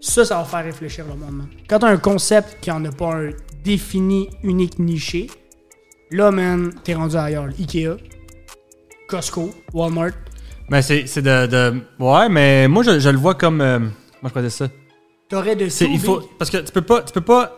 Ça, 0.00 0.24
ça 0.24 0.36
va 0.36 0.44
faire 0.44 0.64
réfléchir 0.64 1.04
le 1.04 1.16
monde. 1.16 1.36
man. 1.36 1.48
Quand 1.68 1.80
t'as 1.80 1.88
un 1.88 1.96
concept 1.96 2.58
qui 2.60 2.70
en 2.70 2.84
a 2.84 2.92
pas 2.92 3.16
un 3.16 3.30
défini, 3.64 4.30
unique, 4.44 4.78
niché, 4.78 5.28
là, 6.12 6.30
man, 6.30 6.72
t'es 6.84 6.94
rendu 6.94 7.16
ailleurs. 7.16 7.48
Ikea, 7.58 7.96
Costco, 9.08 9.50
Walmart. 9.74 10.12
Mais 10.70 10.82
c'est 10.82 11.06
c'est 11.06 11.22
de, 11.22 11.46
de- 11.46 11.80
Ouais, 11.98 12.28
mais 12.28 12.68
moi, 12.68 12.82
je, 12.82 12.98
je 13.00 13.08
le 13.08 13.18
vois 13.18 13.34
comme. 13.34 13.60
euh, 13.60 13.78
Moi, 13.78 13.90
je 14.28 14.32
connais 14.32 14.50
ça? 14.50 14.68
T'aurais 15.28 15.56
de 15.56 15.66
il 15.66 15.98
faut, 16.00 16.20
parce 16.38 16.50
que 16.50 16.58
tu 16.58 16.72
peux 16.72 16.80
pas, 16.82 17.02
tu 17.02 17.12
peux 17.12 17.20
pas, 17.20 17.54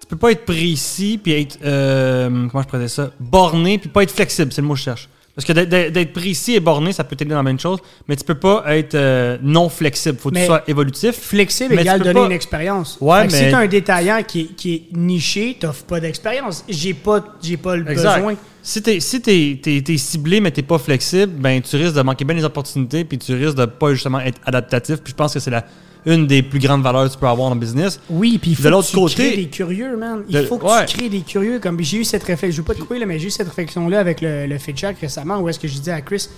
tu 0.00 0.06
peux 0.08 0.16
pas 0.16 0.32
être 0.32 0.44
précis 0.44 1.20
puis 1.22 1.32
être, 1.40 1.58
euh, 1.64 2.48
comment 2.50 2.64
je 2.72 2.78
dire 2.78 2.90
ça, 2.90 3.10
borné 3.20 3.78
puis 3.78 3.88
pas 3.88 4.02
être 4.02 4.10
flexible, 4.10 4.52
c'est 4.52 4.60
le 4.60 4.66
mot 4.66 4.74
que 4.74 4.80
je 4.80 4.84
cherche. 4.84 5.08
Parce 5.34 5.44
que 5.46 5.52
d'être- 5.52 6.12
précis 6.14 6.54
et 6.54 6.60
borné, 6.60 6.92
ça 6.92 7.04
peut 7.04 7.14
t'aider 7.14 7.30
dans 7.30 7.36
la 7.36 7.42
même 7.42 7.60
chose, 7.60 7.78
mais 8.08 8.16
tu 8.16 8.24
peux 8.24 8.34
pas 8.36 8.64
être 8.74 8.94
euh, 8.94 9.36
non 9.42 9.68
flexible. 9.68 10.18
Faut 10.18 10.30
que 10.30 10.34
Mais- 10.34 10.40
tu 10.40 10.46
sois 10.46 10.62
évolutif. 10.66 11.14
Flexible 11.14 11.74
Mais 11.74 11.82
égale 11.82 12.00
donner 12.00 12.14
pas- 12.14 12.26
une 12.26 12.32
expérience. 12.32 12.96
Ouais, 13.02 13.24
mais- 13.24 13.30
Si 13.30 13.50
t'as 13.50 13.58
un 13.58 13.66
détaillant 13.66 14.22
qui 14.26 14.40
est, 14.40 14.44
qui 14.56 14.74
est 14.74 14.82
niché, 14.96 15.56
t'offres 15.60 15.84
pas 15.84 16.00
d'expérience. 16.00 16.64
J'ai 16.68 16.94
pas, 16.94 17.22
j'ai 17.42 17.56
pas 17.58 17.76
le 17.76 17.88
Exact. 17.90 18.16
besoin. 18.16 18.34
Si 18.68 18.82
t'es 18.82 18.98
si 18.98 19.20
t'es, 19.22 19.60
t'es- 19.62 19.80
t'es 19.80 19.96
ciblé 19.96 20.40
mais 20.40 20.50
t'es 20.50 20.62
pas 20.64 20.78
flexible, 20.78 21.32
ben 21.38 21.62
tu 21.62 21.76
risques 21.76 21.94
de 21.94 22.02
manquer 22.02 22.24
bien 22.24 22.34
les 22.34 22.42
opportunités 22.42 23.04
puis 23.04 23.16
tu 23.16 23.32
risques 23.32 23.54
de 23.56 23.64
pas 23.64 23.92
justement 23.94 24.18
être 24.18 24.40
adaptatif. 24.44 24.96
Puis 24.96 25.12
je 25.12 25.14
pense 25.14 25.32
que 25.34 25.38
c'est 25.38 25.52
la 25.52 25.64
une 26.04 26.26
des 26.26 26.42
plus 26.42 26.58
grandes 26.58 26.82
valeurs 26.82 27.06
que 27.06 27.12
tu 27.12 27.18
peux 27.18 27.28
avoir 27.28 27.48
en 27.52 27.54
business. 27.54 28.00
Oui, 28.10 28.38
puis 28.38 28.50
il 28.52 28.56
De 28.56 28.62
faut 28.62 28.70
l'autre 28.70 28.86
que 28.88 28.90
tu 28.92 28.96
côté- 28.98 29.14
crées 29.28 29.36
des 29.36 29.48
curieux, 29.50 29.96
man. 29.96 30.24
Il 30.28 30.34
De- 30.36 30.42
faut 30.46 30.58
que 30.58 30.64
ouais. 30.64 30.84
tu 30.86 30.96
crées 30.96 31.08
des 31.08 31.20
curieux. 31.20 31.60
Comme 31.60 31.80
j'ai 31.80 31.98
eu 31.98 32.04
cette 32.04 32.24
réflexion, 32.24 32.56
je 32.56 32.62
veux 32.62 32.66
pas 32.66 32.74
te 32.74 32.80
couper, 32.80 32.98
là, 32.98 33.06
mais 33.06 33.20
j'ai 33.20 33.28
eu 33.28 33.30
cette 33.30 33.46
réflexion-là 33.48 34.00
avec 34.00 34.20
le, 34.20 34.46
le 34.48 34.56
récemment, 35.00 35.38
où 35.38 35.48
est-ce 35.48 35.60
que 35.60 35.68
je 35.68 35.74
disais 35.74 35.92
à 35.92 36.00
Chris, 36.00 36.28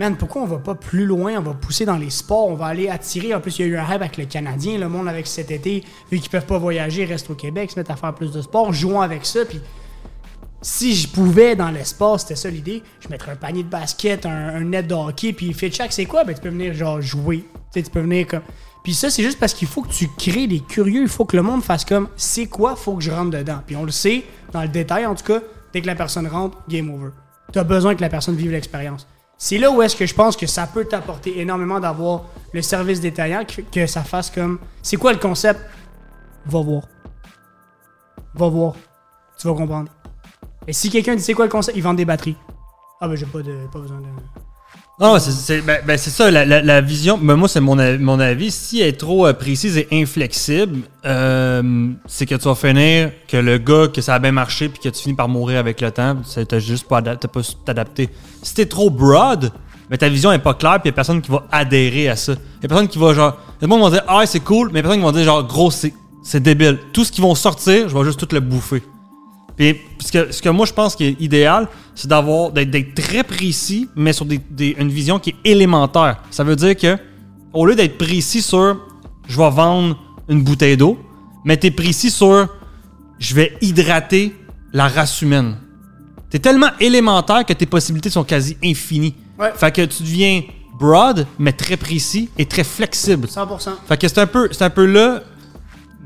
man, 0.00 0.16
pourquoi 0.16 0.42
on 0.42 0.46
va 0.46 0.58
pas 0.58 0.74
plus 0.74 1.04
loin, 1.04 1.34
on 1.38 1.42
va 1.42 1.52
pousser 1.54 1.84
dans 1.84 1.96
les 1.96 2.10
sports, 2.10 2.48
on 2.48 2.54
va 2.54 2.66
aller 2.66 2.88
attirer. 2.88 3.34
En 3.36 3.40
plus, 3.40 3.56
il 3.60 3.62
y 3.62 3.64
a 3.64 3.68
eu 3.68 3.76
un 3.76 3.84
hype 3.84 4.02
avec 4.02 4.16
le 4.18 4.24
Canadien, 4.24 4.78
le 4.78 4.88
monde 4.88 5.06
avec 5.08 5.28
cet 5.28 5.52
été, 5.52 5.82
vu 6.10 6.18
qu'ils 6.18 6.30
peuvent 6.30 6.46
pas 6.46 6.58
voyager, 6.58 7.04
restent 7.04 7.30
au 7.30 7.34
Québec, 7.34 7.70
se 7.72 7.78
mettent 7.78 7.90
à 7.90 7.96
faire 7.96 8.14
plus 8.14 8.32
de 8.32 8.42
sport, 8.42 8.72
jouons 8.72 9.00
avec 9.00 9.24
ça, 9.26 9.44
puis 9.44 9.60
si 10.60 10.94
je 10.94 11.08
pouvais 11.08 11.54
dans 11.54 11.70
l'espace, 11.70 12.22
c'était 12.22 12.36
ça 12.36 12.50
l'idée, 12.50 12.82
je 13.00 13.08
mettrais 13.08 13.32
un 13.32 13.36
panier 13.36 13.62
de 13.62 13.68
basket, 13.68 14.26
un, 14.26 14.60
net 14.60 14.86
de 14.86 14.94
hockey, 14.94 15.32
puis 15.32 15.52
Fit 15.52 15.70
Shack, 15.70 15.92
c'est 15.92 16.06
quoi? 16.06 16.24
Ben, 16.24 16.34
tu 16.34 16.40
peux 16.40 16.48
venir 16.48 16.74
genre 16.74 17.00
jouer. 17.00 17.44
Tu 17.72 17.82
peux 17.82 18.00
venir 18.00 18.26
comme. 18.26 18.42
Puis 18.82 18.94
ça, 18.94 19.10
c'est 19.10 19.22
juste 19.22 19.38
parce 19.38 19.54
qu'il 19.54 19.68
faut 19.68 19.82
que 19.82 19.92
tu 19.92 20.08
crées 20.16 20.46
des 20.46 20.60
curieux, 20.60 21.02
il 21.02 21.08
faut 21.08 21.24
que 21.24 21.36
le 21.36 21.42
monde 21.42 21.62
fasse 21.62 21.84
comme 21.84 22.08
c'est 22.16 22.46
quoi, 22.46 22.74
faut 22.74 22.96
que 22.96 23.02
je 23.02 23.10
rentre 23.10 23.30
dedans. 23.30 23.60
Puis 23.66 23.76
on 23.76 23.84
le 23.84 23.90
sait, 23.90 24.24
dans 24.52 24.62
le 24.62 24.68
détail 24.68 25.06
en 25.06 25.14
tout 25.14 25.24
cas, 25.24 25.40
dès 25.72 25.80
que 25.80 25.86
la 25.86 25.94
personne 25.94 26.26
rentre, 26.26 26.58
game 26.68 26.90
over. 26.90 27.10
Tu 27.52 27.58
as 27.58 27.64
besoin 27.64 27.94
que 27.94 28.00
la 28.00 28.08
personne 28.08 28.34
vive 28.34 28.50
l'expérience. 28.50 29.06
C'est 29.36 29.58
là 29.58 29.70
où 29.70 29.80
est-ce 29.82 29.94
que 29.94 30.06
je 30.06 30.14
pense 30.14 30.36
que 30.36 30.46
ça 30.46 30.66
peut 30.66 30.84
t'apporter 30.84 31.38
énormément 31.38 31.78
d'avoir 31.78 32.24
le 32.52 32.62
service 32.62 33.00
détaillant, 33.00 33.44
que 33.70 33.86
ça 33.86 34.02
fasse 34.02 34.30
comme 34.30 34.58
c'est 34.82 34.96
quoi 34.96 35.12
le 35.12 35.18
concept? 35.18 35.60
Va 36.46 36.60
voir. 36.60 36.82
Va 38.34 38.48
voir. 38.48 38.74
Tu 39.38 39.46
vas 39.46 39.54
comprendre. 39.54 39.90
Et 40.68 40.74
si 40.74 40.90
quelqu'un 40.90 41.16
dit 41.16 41.22
c'est 41.22 41.34
quoi 41.34 41.46
le 41.46 41.50
concept, 41.50 41.76
ils 41.76 41.82
vendent 41.82 41.96
des 41.96 42.04
batteries. 42.04 42.36
Ah 43.00 43.08
ben 43.08 43.16
j'ai 43.16 43.26
pas 43.26 43.38
pas 43.72 43.78
besoin 43.78 43.98
de. 43.98 44.06
Non, 45.00 45.16
c'est, 45.20 45.30
c'est, 45.30 45.60
ben, 45.60 45.78
ben, 45.86 45.96
c'est 45.96 46.10
ça, 46.10 46.28
la, 46.28 46.80
vision. 46.80 47.16
Ben, 47.16 47.36
moi, 47.36 47.48
c'est 47.48 47.60
mon, 47.60 47.78
avis. 47.78 48.50
Si 48.50 48.80
elle 48.80 48.88
est 48.88 48.92
trop 48.98 49.28
euh, 49.28 49.32
précise 49.32 49.78
et 49.78 49.86
inflexible, 49.92 50.80
euh, 51.06 51.92
c'est 52.06 52.26
que 52.26 52.34
tu 52.34 52.44
vas 52.44 52.56
finir 52.56 53.12
que 53.28 53.36
le 53.36 53.58
gars, 53.58 53.86
que 53.86 54.00
ça 54.00 54.16
a 54.16 54.18
bien 54.18 54.32
marché, 54.32 54.68
puis 54.68 54.80
que 54.80 54.88
tu 54.88 55.02
finis 55.02 55.14
par 55.14 55.28
mourir 55.28 55.60
avec 55.60 55.80
le 55.80 55.92
temps, 55.92 56.16
t'as 56.48 56.58
juste 56.58 56.88
pas, 56.88 57.00
pas 57.00 57.42
su 57.44 57.54
t'adapter. 57.64 58.08
Si 58.42 58.54
t'es 58.54 58.66
trop 58.66 58.90
broad, 58.90 59.52
ben, 59.88 59.96
ta 59.96 60.08
vision 60.08 60.32
est 60.32 60.40
pas 60.40 60.54
claire, 60.54 60.80
puis 60.80 60.88
y 60.88 60.92
a 60.92 60.92
personne 60.92 61.22
qui 61.22 61.30
va 61.30 61.44
adhérer 61.52 62.08
à 62.08 62.16
ça. 62.16 62.32
Y 62.32 62.66
a 62.66 62.68
personne 62.68 62.88
qui 62.88 62.98
va 62.98 63.14
genre. 63.14 63.36
Le 63.60 63.68
monde 63.68 63.82
va 63.82 63.90
dire, 63.90 64.04
ah, 64.08 64.26
c'est 64.26 64.40
cool, 64.40 64.70
mais 64.72 64.78
y 64.78 64.80
a 64.80 64.82
personne 64.82 64.98
qui 64.98 65.06
va 65.06 65.12
dire, 65.12 65.24
genre, 65.24 65.46
gros, 65.46 65.70
c'est, 65.70 65.94
c'est 66.24 66.42
débile. 66.42 66.80
Tout 66.92 67.04
ce 67.04 67.12
qu'ils 67.12 67.22
vont 67.22 67.36
sortir, 67.36 67.88
je 67.88 67.96
vais 67.96 68.04
juste 68.04 68.18
tout 68.18 68.34
le 68.34 68.40
bouffer. 68.40 68.82
Puis 69.58 69.76
ce 69.98 70.12
que, 70.12 70.32
ce 70.32 70.40
que 70.40 70.48
moi 70.48 70.64
je 70.66 70.72
pense 70.72 70.94
qui 70.96 71.04
est 71.04 71.16
idéal, 71.20 71.68
c'est 71.94 72.08
d'avoir 72.08 72.52
d'être, 72.52 72.94
très 72.94 73.24
précis, 73.24 73.88
mais 73.96 74.12
sur 74.12 74.24
des, 74.24 74.38
des- 74.50 74.76
une 74.78 74.88
vision 74.88 75.18
qui 75.18 75.30
est 75.30 75.50
élémentaire. 75.50 76.22
Ça 76.30 76.44
veut 76.44 76.56
dire 76.56 76.76
que 76.76 76.96
au 77.52 77.66
lieu 77.66 77.74
d'être 77.74 77.98
précis 77.98 78.40
sur 78.40 78.78
je 79.28 79.36
vais 79.36 79.50
vendre 79.50 79.98
une 80.28 80.42
bouteille 80.42 80.76
d'eau, 80.76 80.98
mais 81.44 81.56
t'es 81.56 81.70
précis 81.72 82.10
sur 82.10 82.48
je 83.18 83.34
vais 83.34 83.56
hydrater 83.60 84.34
la 84.72 84.86
race 84.86 85.20
humaine. 85.22 85.56
T'es 86.30 86.38
tellement 86.38 86.68
élémentaire 86.78 87.44
que 87.44 87.52
tes 87.54 87.66
possibilités 87.66 88.10
sont 88.10 88.22
quasi 88.24 88.56
infinies. 88.62 89.14
Ouais. 89.38 89.50
Fait 89.56 89.74
que 89.74 89.82
tu 89.86 90.02
deviens 90.02 90.42
broad, 90.78 91.26
mais 91.38 91.52
très 91.52 91.76
précis 91.76 92.28
et 92.38 92.44
très 92.46 92.62
flexible. 92.64 93.26
100%. 93.26 93.70
Fait 93.88 93.96
que 94.00 94.06
c'est 94.06 94.18
un 94.20 94.26
peu, 94.26 94.48
c'est 94.52 94.62
un 94.62 94.70
peu 94.70 94.84
là, 94.86 95.22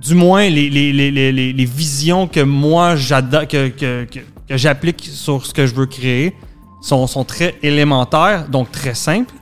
du 0.02 0.14
moins, 0.14 0.48
les, 0.48 0.68
les, 0.68 0.92
les, 0.92 1.32
les, 1.52 1.64
visions 1.64 2.26
que 2.26 2.40
moi 2.40 2.96
j'adore, 2.96 3.46
que, 3.46 3.68
que, 3.68 4.04
que, 4.04 4.20
que 4.48 4.56
j'applique 4.56 5.08
sur 5.10 5.46
ce 5.46 5.54
que 5.54 5.66
je 5.66 5.74
veux 5.74 5.86
créer 5.86 6.34
sont, 6.80 7.06
sont 7.06 7.24
très 7.24 7.54
élémentaires, 7.62 8.48
donc 8.48 8.72
très 8.72 8.94
simples. 8.94 9.32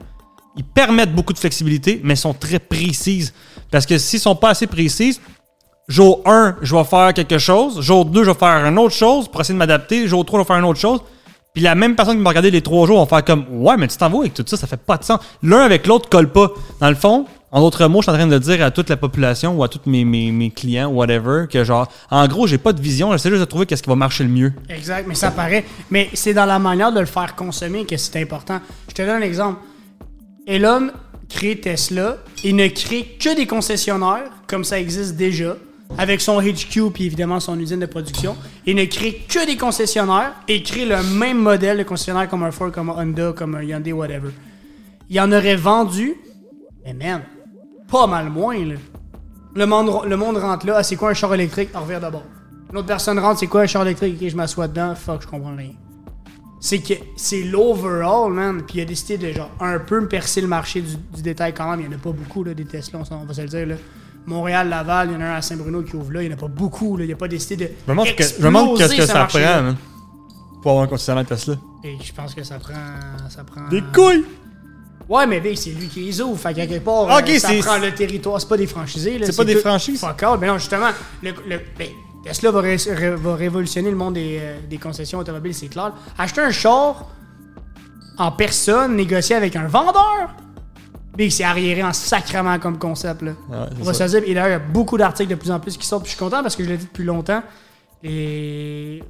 Ils 0.56 0.64
permettent 0.64 1.14
beaucoup 1.14 1.32
de 1.32 1.38
flexibilité, 1.38 2.00
mais 2.04 2.14
sont 2.16 2.34
très 2.34 2.58
précises. 2.58 3.32
Parce 3.70 3.86
que 3.86 3.96
s'ils 3.96 4.20
sont 4.20 4.36
pas 4.36 4.50
assez 4.50 4.66
précises, 4.66 5.20
jour 5.88 6.20
1, 6.26 6.56
je 6.60 6.76
vais 6.76 6.84
faire 6.84 7.14
quelque 7.14 7.38
chose. 7.38 7.80
Jour 7.80 8.04
2, 8.04 8.24
je 8.24 8.30
vais 8.30 8.38
faire 8.38 8.66
une 8.66 8.78
autre 8.78 8.94
chose 8.94 9.28
pour 9.28 9.40
essayer 9.40 9.54
de 9.54 9.58
m'adapter. 9.58 10.06
Jour 10.08 10.26
3, 10.26 10.40
je 10.40 10.42
vais 10.42 10.46
faire 10.46 10.58
une 10.58 10.66
autre 10.66 10.80
chose. 10.80 11.00
Puis 11.54 11.62
la 11.62 11.74
même 11.74 11.96
personne 11.96 12.16
qui 12.16 12.22
m'a 12.22 12.30
regardé 12.30 12.50
les 12.50 12.62
trois 12.62 12.86
jours 12.86 13.00
va 13.00 13.06
faire 13.06 13.24
comme 13.24 13.44
Ouais, 13.50 13.76
mais 13.76 13.88
tu 13.88 13.96
t'en 13.96 14.08
vas 14.08 14.18
avec 14.20 14.34
tout 14.34 14.44
ça, 14.46 14.56
ça 14.56 14.66
fait 14.66 14.76
pas 14.76 14.96
de 14.96 15.04
sens. 15.04 15.18
L'un 15.42 15.60
avec 15.60 15.86
l'autre 15.86 16.08
colle 16.08 16.30
pas. 16.30 16.50
Dans 16.80 16.88
le 16.88 16.94
fond, 16.94 17.26
en 17.52 17.60
d'autres 17.60 17.86
mots, 17.88 18.00
je 18.00 18.04
suis 18.04 18.10
en 18.12 18.14
train 18.14 18.26
de 18.26 18.38
dire 18.38 18.62
à 18.62 18.70
toute 18.70 18.88
la 18.88 18.96
population 18.96 19.56
ou 19.56 19.64
à 19.64 19.68
tous 19.68 19.80
mes, 19.86 20.04
mes, 20.04 20.50
clients, 20.50 20.88
whatever, 20.88 21.46
que 21.50 21.64
genre, 21.64 21.90
en 22.10 22.26
gros, 22.28 22.46
j'ai 22.46 22.58
pas 22.58 22.72
de 22.72 22.80
vision, 22.80 23.10
j'essaie 23.12 23.28
juste 23.28 23.40
de 23.40 23.46
trouver 23.46 23.66
qu'est-ce 23.66 23.82
qui 23.82 23.88
va 23.88 23.96
marcher 23.96 24.22
le 24.24 24.30
mieux. 24.30 24.52
Exact, 24.68 25.06
mais 25.08 25.16
ça 25.16 25.32
paraît. 25.32 25.64
Mais 25.90 26.08
c'est 26.14 26.34
dans 26.34 26.46
la 26.46 26.58
manière 26.58 26.92
de 26.92 27.00
le 27.00 27.06
faire 27.06 27.34
consommer 27.34 27.84
que 27.84 27.96
c'est 27.96 28.20
important. 28.20 28.60
Je 28.88 28.94
te 28.94 29.02
donne 29.02 29.22
un 29.22 29.26
exemple. 29.26 29.60
Elon 30.46 30.90
crée 31.28 31.56
Tesla 31.56 32.18
et 32.44 32.52
ne 32.52 32.68
crée 32.68 33.16
que 33.18 33.34
des 33.34 33.46
concessionnaires, 33.46 34.30
comme 34.46 34.64
ça 34.64 34.78
existe 34.78 35.16
déjà, 35.16 35.56
avec 35.98 36.20
son 36.20 36.40
HQ 36.40 36.92
puis 36.94 37.06
évidemment 37.06 37.40
son 37.40 37.58
usine 37.58 37.80
de 37.80 37.86
production, 37.86 38.36
et 38.64 38.74
ne 38.74 38.84
crée 38.84 39.24
que 39.28 39.44
des 39.44 39.56
concessionnaires 39.56 40.34
et 40.46 40.62
crée 40.62 40.84
le 40.84 41.02
même 41.02 41.38
modèle 41.38 41.78
de 41.78 41.82
concessionnaire 41.82 42.28
comme 42.28 42.44
un 42.44 42.52
Ford, 42.52 42.70
comme 42.70 42.90
un 42.90 43.02
Honda, 43.02 43.32
comme 43.32 43.56
un 43.56 43.62
Hyundai, 43.62 43.92
whatever. 43.92 44.30
Il 45.08 45.20
en 45.20 45.32
aurait 45.32 45.56
vendu, 45.56 46.14
mais 46.84 46.94
man, 46.94 47.22
pas 47.90 48.06
mal 48.06 48.30
moins, 48.30 48.64
là. 48.64 48.74
Le 49.54 49.66
monde, 49.66 50.06
le 50.06 50.16
monde 50.16 50.36
rentre 50.36 50.66
là, 50.66 50.76
ah, 50.78 50.82
c'est 50.82 50.96
quoi 50.96 51.10
un 51.10 51.14
char 51.14 51.34
électrique? 51.34 51.70
On 51.74 51.80
revient 51.80 51.98
d'abord. 52.00 52.22
Une 52.70 52.78
autre 52.78 52.86
personne 52.86 53.18
rentre, 53.18 53.40
c'est 53.40 53.48
quoi 53.48 53.62
un 53.62 53.66
char 53.66 53.82
électrique? 53.82 54.16
Ok, 54.20 54.28
je 54.28 54.36
m'assois 54.36 54.68
dedans, 54.68 54.94
fuck, 54.94 55.22
je 55.22 55.26
comprends 55.26 55.56
rien. 55.56 55.72
C'est 56.60 56.78
que 56.78 56.94
c'est 57.16 57.42
l'overall, 57.42 58.32
man. 58.32 58.62
Puis 58.62 58.78
il 58.78 58.82
a 58.82 58.84
décidé 58.84 59.16
de 59.18 59.32
genre 59.32 59.50
un 59.60 59.78
peu 59.78 60.00
me 60.00 60.06
percer 60.06 60.40
le 60.40 60.46
marché 60.46 60.82
du, 60.82 60.94
du 61.14 61.22
détail 61.22 61.54
quand 61.54 61.68
même. 61.70 61.80
Il 61.80 61.88
n'y 61.88 61.94
en 61.94 61.98
a 61.98 62.00
pas 62.00 62.12
beaucoup 62.12 62.44
là, 62.44 62.54
des 62.54 62.66
Tesla, 62.66 63.00
on, 63.10 63.24
va 63.24 63.34
se 63.34 63.40
le 63.40 63.48
dire. 63.48 63.66
Là. 63.66 63.74
Montréal, 64.26 64.68
Laval, 64.68 65.08
il 65.08 65.14
y 65.14 65.16
en 65.16 65.20
a 65.22 65.24
un 65.24 65.34
à 65.34 65.42
Saint-Bruno 65.42 65.82
qui 65.82 65.96
ouvre 65.96 66.12
là. 66.12 66.22
Il 66.22 66.28
n'y 66.28 66.34
en 66.34 66.36
a 66.36 66.40
pas 66.40 66.48
beaucoup. 66.48 66.98
Là. 66.98 67.04
Il 67.04 67.10
n'a 67.10 67.16
pas 67.16 67.28
décidé 67.28 67.64
de. 67.64 67.70
Je 67.86 67.92
me 67.92 68.44
demande 68.44 68.76
qu'est-ce 68.76 68.94
que 68.94 69.06
ça 69.06 69.24
prend, 69.24 69.40
man, 69.40 69.76
pour 70.62 70.72
avoir 70.72 70.84
un 70.84 70.88
concessionnaire 70.88 71.24
Tesla. 71.24 71.54
Et 71.82 71.96
je 72.00 72.12
pense 72.12 72.34
que 72.34 72.44
ça 72.44 72.58
prend. 72.58 72.74
Ça 73.30 73.42
prend 73.42 73.66
Des 73.68 73.82
couilles! 73.94 74.24
Ouais, 75.10 75.26
mais 75.26 75.40
Big, 75.40 75.56
c'est 75.58 75.70
lui 75.70 75.88
qui 75.88 76.00
les 76.02 76.20
ouvre. 76.20 76.38
Fait 76.38 76.54
qu'à 76.54 76.66
quelque 76.66 76.84
part, 76.84 77.10
euh, 77.10 77.38
ça 77.38 77.50
prend 77.60 77.78
le 77.78 77.92
territoire. 77.92 78.40
C'est 78.40 78.48
pas 78.48 78.56
des 78.56 78.66
franchisés. 78.68 79.20
C'est 79.24 79.36
pas 79.36 79.44
des 79.44 79.54
tout- 79.54 79.60
franchises? 79.60 80.00
Fuck 80.00 80.22
all. 80.22 80.38
Mais 80.40 80.46
non, 80.46 80.56
justement, 80.56 80.90
le, 81.22 81.32
le- 81.48 81.60
ben, 81.76 81.88
Tesla 82.24 82.50
va, 82.52 82.60
ré- 82.60 82.76
ré- 82.76 83.16
va 83.16 83.34
révolutionner 83.34 83.90
le 83.90 83.96
monde 83.96 84.14
des, 84.14 84.38
euh, 84.40 84.58
des 84.70 84.78
concessions 84.78 85.18
automobiles, 85.18 85.54
c'est 85.54 85.66
clair. 85.68 85.92
Acheter 86.16 86.40
un 86.42 86.50
char 86.52 87.08
en 88.18 88.30
personne, 88.32 88.94
négocier 88.96 89.34
avec 89.36 89.56
un 89.56 89.66
vendeur, 89.66 90.28
Big, 91.16 91.32
c'est 91.32 91.42
arriéré 91.44 91.82
en 91.82 91.92
sacrement 91.92 92.58
comme 92.60 92.78
concept. 92.78 93.22
Là. 93.22 93.32
Ouais, 93.50 93.56
On 93.80 93.84
va 93.84 93.92
ça. 93.94 94.06
se 94.06 94.16
dire. 94.16 94.28
Et 94.28 94.32
d'ailleurs, 94.34 94.48
il 94.48 94.52
y 94.52 94.54
a 94.54 94.58
beaucoup 94.72 94.96
d'articles 94.96 95.30
de 95.30 95.34
plus 95.34 95.50
en 95.50 95.58
plus 95.58 95.76
qui 95.76 95.84
sortent. 95.86 96.04
Puis 96.04 96.12
je 96.12 96.16
suis 96.16 96.24
content 96.24 96.40
parce 96.40 96.54
que 96.54 96.62
je 96.62 96.68
l'ai 96.68 96.76
dit 96.76 96.84
depuis 96.86 97.04
longtemps. 97.04 97.42
Les. 98.02 99.02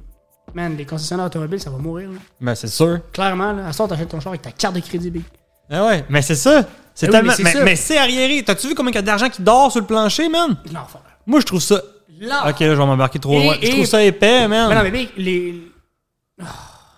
Man, 0.53 0.75
les 0.75 0.85
concessionnaires 0.85 1.27
automobiles, 1.27 1.61
ça 1.61 1.69
va 1.69 1.77
mourir. 1.77 2.09
là. 2.09 2.17
Ben, 2.41 2.55
c'est 2.55 2.67
sûr. 2.67 2.99
Clairement, 3.13 3.53
là. 3.53 3.67
À 3.67 3.71
ça, 3.71 3.87
t'achètes 3.87 4.09
ton 4.09 4.19
char 4.19 4.31
avec 4.31 4.41
ta 4.41 4.51
carte 4.51 4.75
de 4.75 4.79
crédit, 4.81 5.11
Big. 5.11 5.23
Ah 5.71 5.85
ouais, 5.87 6.03
mais 6.09 6.21
c'est 6.21 6.35
ça. 6.35 6.63
C'est 6.93 7.05
oui, 7.07 7.11
tellement. 7.13 7.33
mais 7.37 7.51
c'est 7.51 7.63
mais 7.63 7.75
mais 7.93 7.97
arriéré. 7.97 8.43
T'as-tu 8.43 8.67
vu 8.67 8.75
combien 8.75 8.91
il 8.91 8.95
y 8.95 8.97
a 8.97 9.01
d'argent 9.01 9.29
qui 9.29 9.41
dort 9.41 9.71
sur 9.71 9.79
le 9.79 9.87
plancher, 9.87 10.27
man? 10.27 10.57
L'enfer. 10.73 10.99
Moi, 11.25 11.39
je 11.39 11.45
trouve 11.45 11.61
ça. 11.61 11.81
L'enfer. 12.19 12.47
Ok, 12.49 12.59
là, 12.59 12.65
je 12.67 12.71
vais 12.71 12.85
m'embarquer 12.85 13.19
trop 13.19 13.39
Et- 13.39 13.43
loin. 13.43 13.55
Je 13.61 13.69
trouve 13.69 13.85
ça 13.85 14.03
épais, 14.03 14.47
man. 14.47 14.67
Mais 14.69 14.75
non, 14.75 14.83
mais 14.83 14.91
Big, 14.91 15.09
les. 15.17 15.61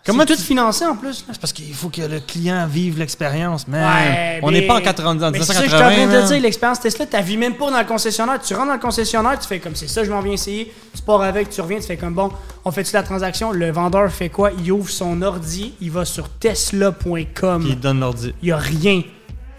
Comment 0.05 0.25
tu- 0.25 0.35
tout 0.35 0.41
financé 0.41 0.85
en 0.85 0.95
plus? 0.97 1.23
C'est 1.31 1.39
parce 1.39 1.53
qu'il 1.53 1.73
faut 1.73 1.87
que 1.89 2.01
le 2.01 2.19
client 2.19 2.67
vive 2.69 2.99
l'expérience, 2.99 3.67
man. 3.69 3.83
Ouais, 3.85 4.39
On 4.43 4.51
mais- 4.51 4.61
n'est 4.61 4.67
pas 4.67 4.75
en 4.75 4.81
90, 4.81 5.23
en 5.23 5.31
Mais 5.31 5.39
c'est 5.39 5.45
ça 5.45 5.53
que 5.53 5.59
je 5.59 5.65
1980. 5.75 5.91
suis 5.95 6.03
en 6.03 6.07
train 6.09 6.17
de 6.21 6.23
te 6.27 6.33
dire, 6.33 6.41
l'expérience 6.41 6.79
Tesla, 6.81 7.05
tu 7.05 7.21
vis 7.23 7.37
même 7.37 7.55
pas 7.55 7.71
dans 7.71 7.79
le 7.79 7.85
concessionnaire. 7.85 8.41
Tu 8.41 8.53
rentres 8.53 8.67
dans 8.67 8.73
le 8.73 8.79
concessionnaire, 8.79 9.39
tu 9.39 9.47
fais 9.47 9.59
comme 9.59 9.75
c'est 9.75 9.87
ça, 9.87 10.03
je 10.03 10.11
m'en 10.11 10.19
viens 10.21 10.33
essayer. 10.33 10.73
Tu 10.93 11.01
pars 11.03 11.21
avec, 11.21 11.49
tu 11.49 11.61
reviens, 11.61 11.79
tu 11.79 11.85
fais 11.85 11.95
comme 11.97 12.13
bon, 12.13 12.31
on 12.65 12.71
fait-tu 12.71 12.93
la 12.93 13.03
transaction? 13.03 13.51
Le 13.53 13.71
vendeur 13.71 14.11
fait 14.11 14.27
quoi? 14.29 14.51
Il 14.61 14.71
ouvre 14.73 14.89
son 14.89 15.21
ordi, 15.21 15.73
il 15.79 15.91
va 15.91 16.03
sur 16.03 16.27
tesla.com. 16.29 17.65
Il 17.67 17.79
donne 17.79 17.99
l'ordi. 18.01 18.33
Il 18.41 18.49
y 18.49 18.51
a 18.51 18.57
rien. 18.57 19.01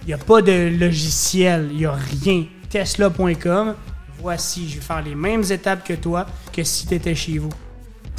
Il 0.02 0.10
y 0.10 0.12
a 0.12 0.18
pas 0.18 0.42
de 0.42 0.68
logiciel, 0.78 1.70
il 1.72 1.80
y 1.80 1.86
a 1.86 1.92
rien. 1.94 2.44
tesla.com. 2.68 3.74
Voici, 4.20 4.68
je 4.68 4.74
vais 4.76 4.80
faire 4.80 5.00
les 5.02 5.14
mêmes 5.14 5.44
étapes 5.50 5.86
que 5.86 5.94
toi 5.94 6.26
que 6.52 6.62
si 6.64 6.86
tu 6.86 6.94
étais 6.94 7.14
chez 7.14 7.38
vous. 7.38 7.50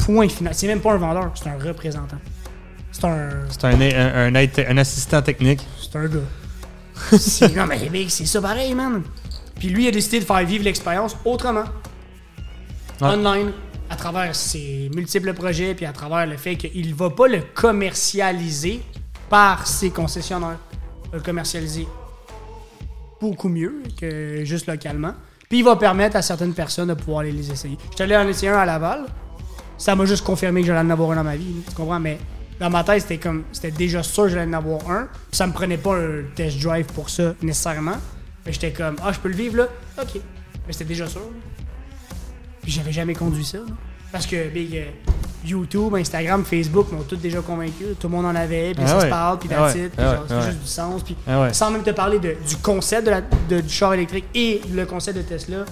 Point 0.05 0.29
final. 0.29 0.53
C'est 0.53 0.67
même 0.67 0.81
pas 0.81 0.93
un 0.93 0.97
vendeur, 0.97 1.31
c'est 1.35 1.49
un 1.49 1.57
représentant. 1.57 2.17
C'est 2.91 3.05
un. 3.05 3.29
C'est 3.49 3.63
un, 3.65 3.81
un, 3.81 4.27
un, 4.27 4.35
aide- 4.35 4.65
un 4.69 4.77
assistant 4.77 5.21
technique. 5.21 5.65
C'est 5.81 5.97
un 5.97 6.07
gars. 6.07 6.19
Non, 7.55 7.65
mais 7.67 7.89
mec, 7.89 8.09
c'est 8.11 8.25
ça 8.25 8.39
pareil, 8.41 8.73
man. 8.73 9.01
Puis 9.59 9.69
lui, 9.69 9.83
il 9.85 9.87
a 9.87 9.91
décidé 9.91 10.19
de 10.19 10.25
faire 10.25 10.45
vivre 10.45 10.63
l'expérience 10.63 11.15
autrement. 11.25 11.65
Ouais. 13.01 13.07
Online, 13.07 13.51
à 13.89 13.95
travers 13.95 14.33
ses 14.35 14.89
multiples 14.95 15.33
projets, 15.33 15.73
puis 15.75 15.85
à 15.85 15.91
travers 15.91 16.25
le 16.25 16.37
fait 16.37 16.55
qu'il 16.55 16.93
va 16.95 17.09
pas 17.09 17.27
le 17.27 17.41
commercialiser 17.53 18.81
par 19.29 19.65
ses 19.67 19.89
concessionnaires. 19.89 20.57
Il 21.05 21.11
va 21.11 21.17
le 21.17 21.23
commercialiser 21.23 21.87
beaucoup 23.19 23.49
mieux 23.49 23.81
que 23.99 24.45
juste 24.45 24.67
localement. 24.67 25.13
Puis 25.49 25.59
il 25.59 25.65
va 25.65 25.75
permettre 25.75 26.15
à 26.15 26.21
certaines 26.21 26.53
personnes 26.53 26.89
de 26.89 26.93
pouvoir 26.93 27.19
aller 27.21 27.31
les 27.31 27.51
essayer. 27.51 27.77
Je 27.89 27.95
suis 27.95 28.03
allé 28.03 28.15
en 28.15 28.27
essayer 28.27 28.49
un 28.49 28.57
à 28.59 28.65
Laval. 28.65 29.05
Ça 29.77 29.95
m'a 29.95 30.05
juste 30.05 30.23
confirmé 30.23 30.61
que 30.61 30.67
j'allais 30.67 30.79
en 30.79 30.89
avoir 30.89 31.11
un 31.11 31.15
dans 31.15 31.23
ma 31.23 31.35
vie. 31.35 31.55
Tu 31.67 31.75
comprends? 31.75 31.99
Mais 31.99 32.17
dans 32.59 32.69
ma 32.69 32.83
tête, 32.83 33.01
c'était 33.01 33.17
comme. 33.17 33.43
C'était 33.51 33.71
déjà 33.71 34.01
sûr 34.03 34.23
que 34.23 34.29
j'allais 34.29 34.49
en 34.49 34.53
avoir 34.53 34.89
un. 34.89 35.07
Ça 35.31 35.45
me 35.47 35.53
prenait 35.53 35.77
pas 35.77 35.95
un 35.95 36.23
test 36.35 36.59
drive 36.61 36.85
pour 36.87 37.09
ça, 37.09 37.33
nécessairement. 37.41 37.97
Mais 38.45 38.53
j'étais 38.53 38.71
comme, 38.71 38.95
ah, 39.03 39.11
je 39.11 39.19
peux 39.19 39.29
le 39.29 39.35
vivre 39.35 39.57
là? 39.57 39.67
Ok. 40.01 40.15
Mais 40.67 40.73
c'était 40.73 40.85
déjà 40.85 41.07
sûr. 41.07 41.21
Puis 42.61 42.71
j'avais 42.71 42.91
jamais 42.91 43.13
conduit 43.13 43.45
ça. 43.45 43.57
là. 43.59 43.63
Parce 44.11 44.25
que 44.25 44.47
big, 44.49 44.75
euh, 44.77 44.85
YouTube, 45.43 45.93
Instagram, 45.95 46.43
Facebook 46.45 46.91
m'ont 46.91 47.03
tous 47.03 47.17
déjà 47.17 47.41
convaincu. 47.41 47.83
Tout 47.99 48.07
le 48.07 48.15
monde 48.15 48.25
en 48.25 48.35
avait, 48.35 48.73
puis 48.73 48.83
Ah 48.83 48.87
ça 48.87 48.99
se 49.01 49.05
parle, 49.07 49.39
puis 49.39 49.49
Ah 49.51 49.55
that's 49.67 49.75
it, 49.75 49.91
puis 49.91 50.05
Ah 50.05 50.23
c'est 50.27 50.41
juste 50.41 50.61
du 50.61 50.67
sens. 50.67 51.03
Puis 51.03 51.15
Ah 51.27 51.51
sans 51.53 51.69
même 51.69 51.83
te 51.83 51.91
parler 51.91 52.17
de- 52.19 52.35
du 52.47 52.55
concept 52.57 53.05
de 53.05 53.11
la- 53.11 53.21
de- 53.21 53.61
du 53.61 53.69
char 53.69 53.93
électrique 53.93 54.25
et 54.33 54.61
le 54.73 54.85
concept 54.85 55.17
de 55.17 55.21
Tesla, 55.23 55.65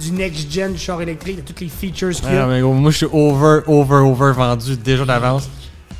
du 0.00 0.12
next-gen 0.12 0.72
du 0.72 0.78
char 0.78 1.00
électrique, 1.02 1.36
de 1.36 1.42
toutes 1.42 1.60
les 1.60 1.68
features 1.68 2.10
qu'il 2.12 2.32
y 2.32 2.36
a. 2.36 2.44
Ah, 2.44 2.46
mais 2.46 2.60
moi, 2.62 2.90
je 2.90 2.96
suis 2.98 3.06
over, 3.12 3.60
over, 3.66 3.96
over 3.96 4.32
vendu 4.32 4.76
déjà 4.76 5.04
d'avance. 5.04 5.48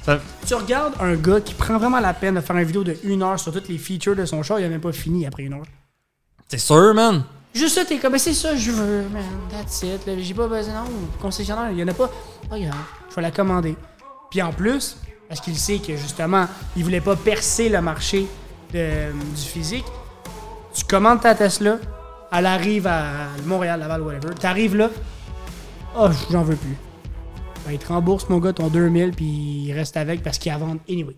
Ça- 0.05 0.19
Tu 0.47 0.55
regardes 0.55 0.95
un 1.01 1.15
gars 1.15 1.41
qui 1.41 1.53
prend 1.55 1.77
vraiment 1.79 2.01
la 2.01 2.15
peine 2.15 2.35
de 2.37 2.41
faire 2.41 2.57
une 2.57 2.65
vidéo 2.65 2.83
de 2.83 2.97
une 3.05 3.23
heure 3.23 3.39
sur 3.39 3.53
toutes 3.53 3.69
les 3.69 3.79
features 3.79 4.17
de 4.17 4.25
son 4.25 4.43
char, 4.43 4.59
il 4.59 4.65
a 4.65 4.69
même 4.69 4.81
pas 4.81 4.93
fini 4.93 5.27
après 5.27 5.43
une 5.45 5.53
heure. 5.53 5.67
C'est 6.49 6.59
sûr, 6.59 6.95
man. 6.95 7.23
Juste 7.55 7.75
ça, 7.75 7.85
t'es 7.85 7.99
comme, 7.99 8.13
Mais 8.13 8.19
c'est 8.19 8.33
ça, 8.33 8.57
je 8.57 8.71
veux, 8.71 9.03
man, 9.13 9.23
that's 9.51 9.83
it. 9.83 10.01
J'ai 10.21 10.35
pas 10.35 10.47
besoin, 10.47 10.73
non, 10.75 10.91
concessionnaire, 11.21 11.71
il 11.73 11.79
y 11.79 11.83
en 11.85 11.89
a 11.89 11.93
pas. 11.95 12.11
Grave, 12.49 12.61
je 13.11 13.15
vais 13.17 13.23
la 13.23 13.31
commander. 13.31 13.77
Puis 14.31 14.41
en 14.41 14.53
plus, 14.53 14.97
parce 15.29 15.41
qu'il 15.41 15.57
sait 15.57 15.79
que 15.79 15.97
justement, 15.97 16.47
il 16.77 16.85
voulait 16.85 17.01
pas 17.01 17.17
percer 17.17 17.69
le 17.69 17.81
marché 17.83 18.27
de- 18.73 19.13
du 19.13 19.43
physique, 19.43 19.85
tu 20.73 20.85
commandes 20.85 21.21
ta 21.21 21.35
Tesla, 21.35 21.79
elle 22.33 22.47
arrive 22.47 22.87
à 22.87 23.29
Montréal, 23.47 23.81
Laval, 23.81 24.03
whatever. 24.03 24.35
T'arrives 24.35 24.77
là, 24.77 24.91
oh, 25.99 26.09
j'en 26.31 26.43
veux 26.43 26.57
plus. 26.57 26.77
Ben, 27.67 27.73
il 27.73 27.79
te 27.79 27.89
rembourse, 27.89 28.29
mon 28.29 28.39
gars, 28.39 28.53
ton 28.53 28.69
2000, 28.69 29.13
puis 29.13 29.27
il 29.67 29.73
reste 29.73 29.97
avec 29.97 30.23
parce 30.23 30.39
qu'il 30.39 30.53
a 30.53 30.59
vendre 30.59 30.81
anyway. 30.89 31.17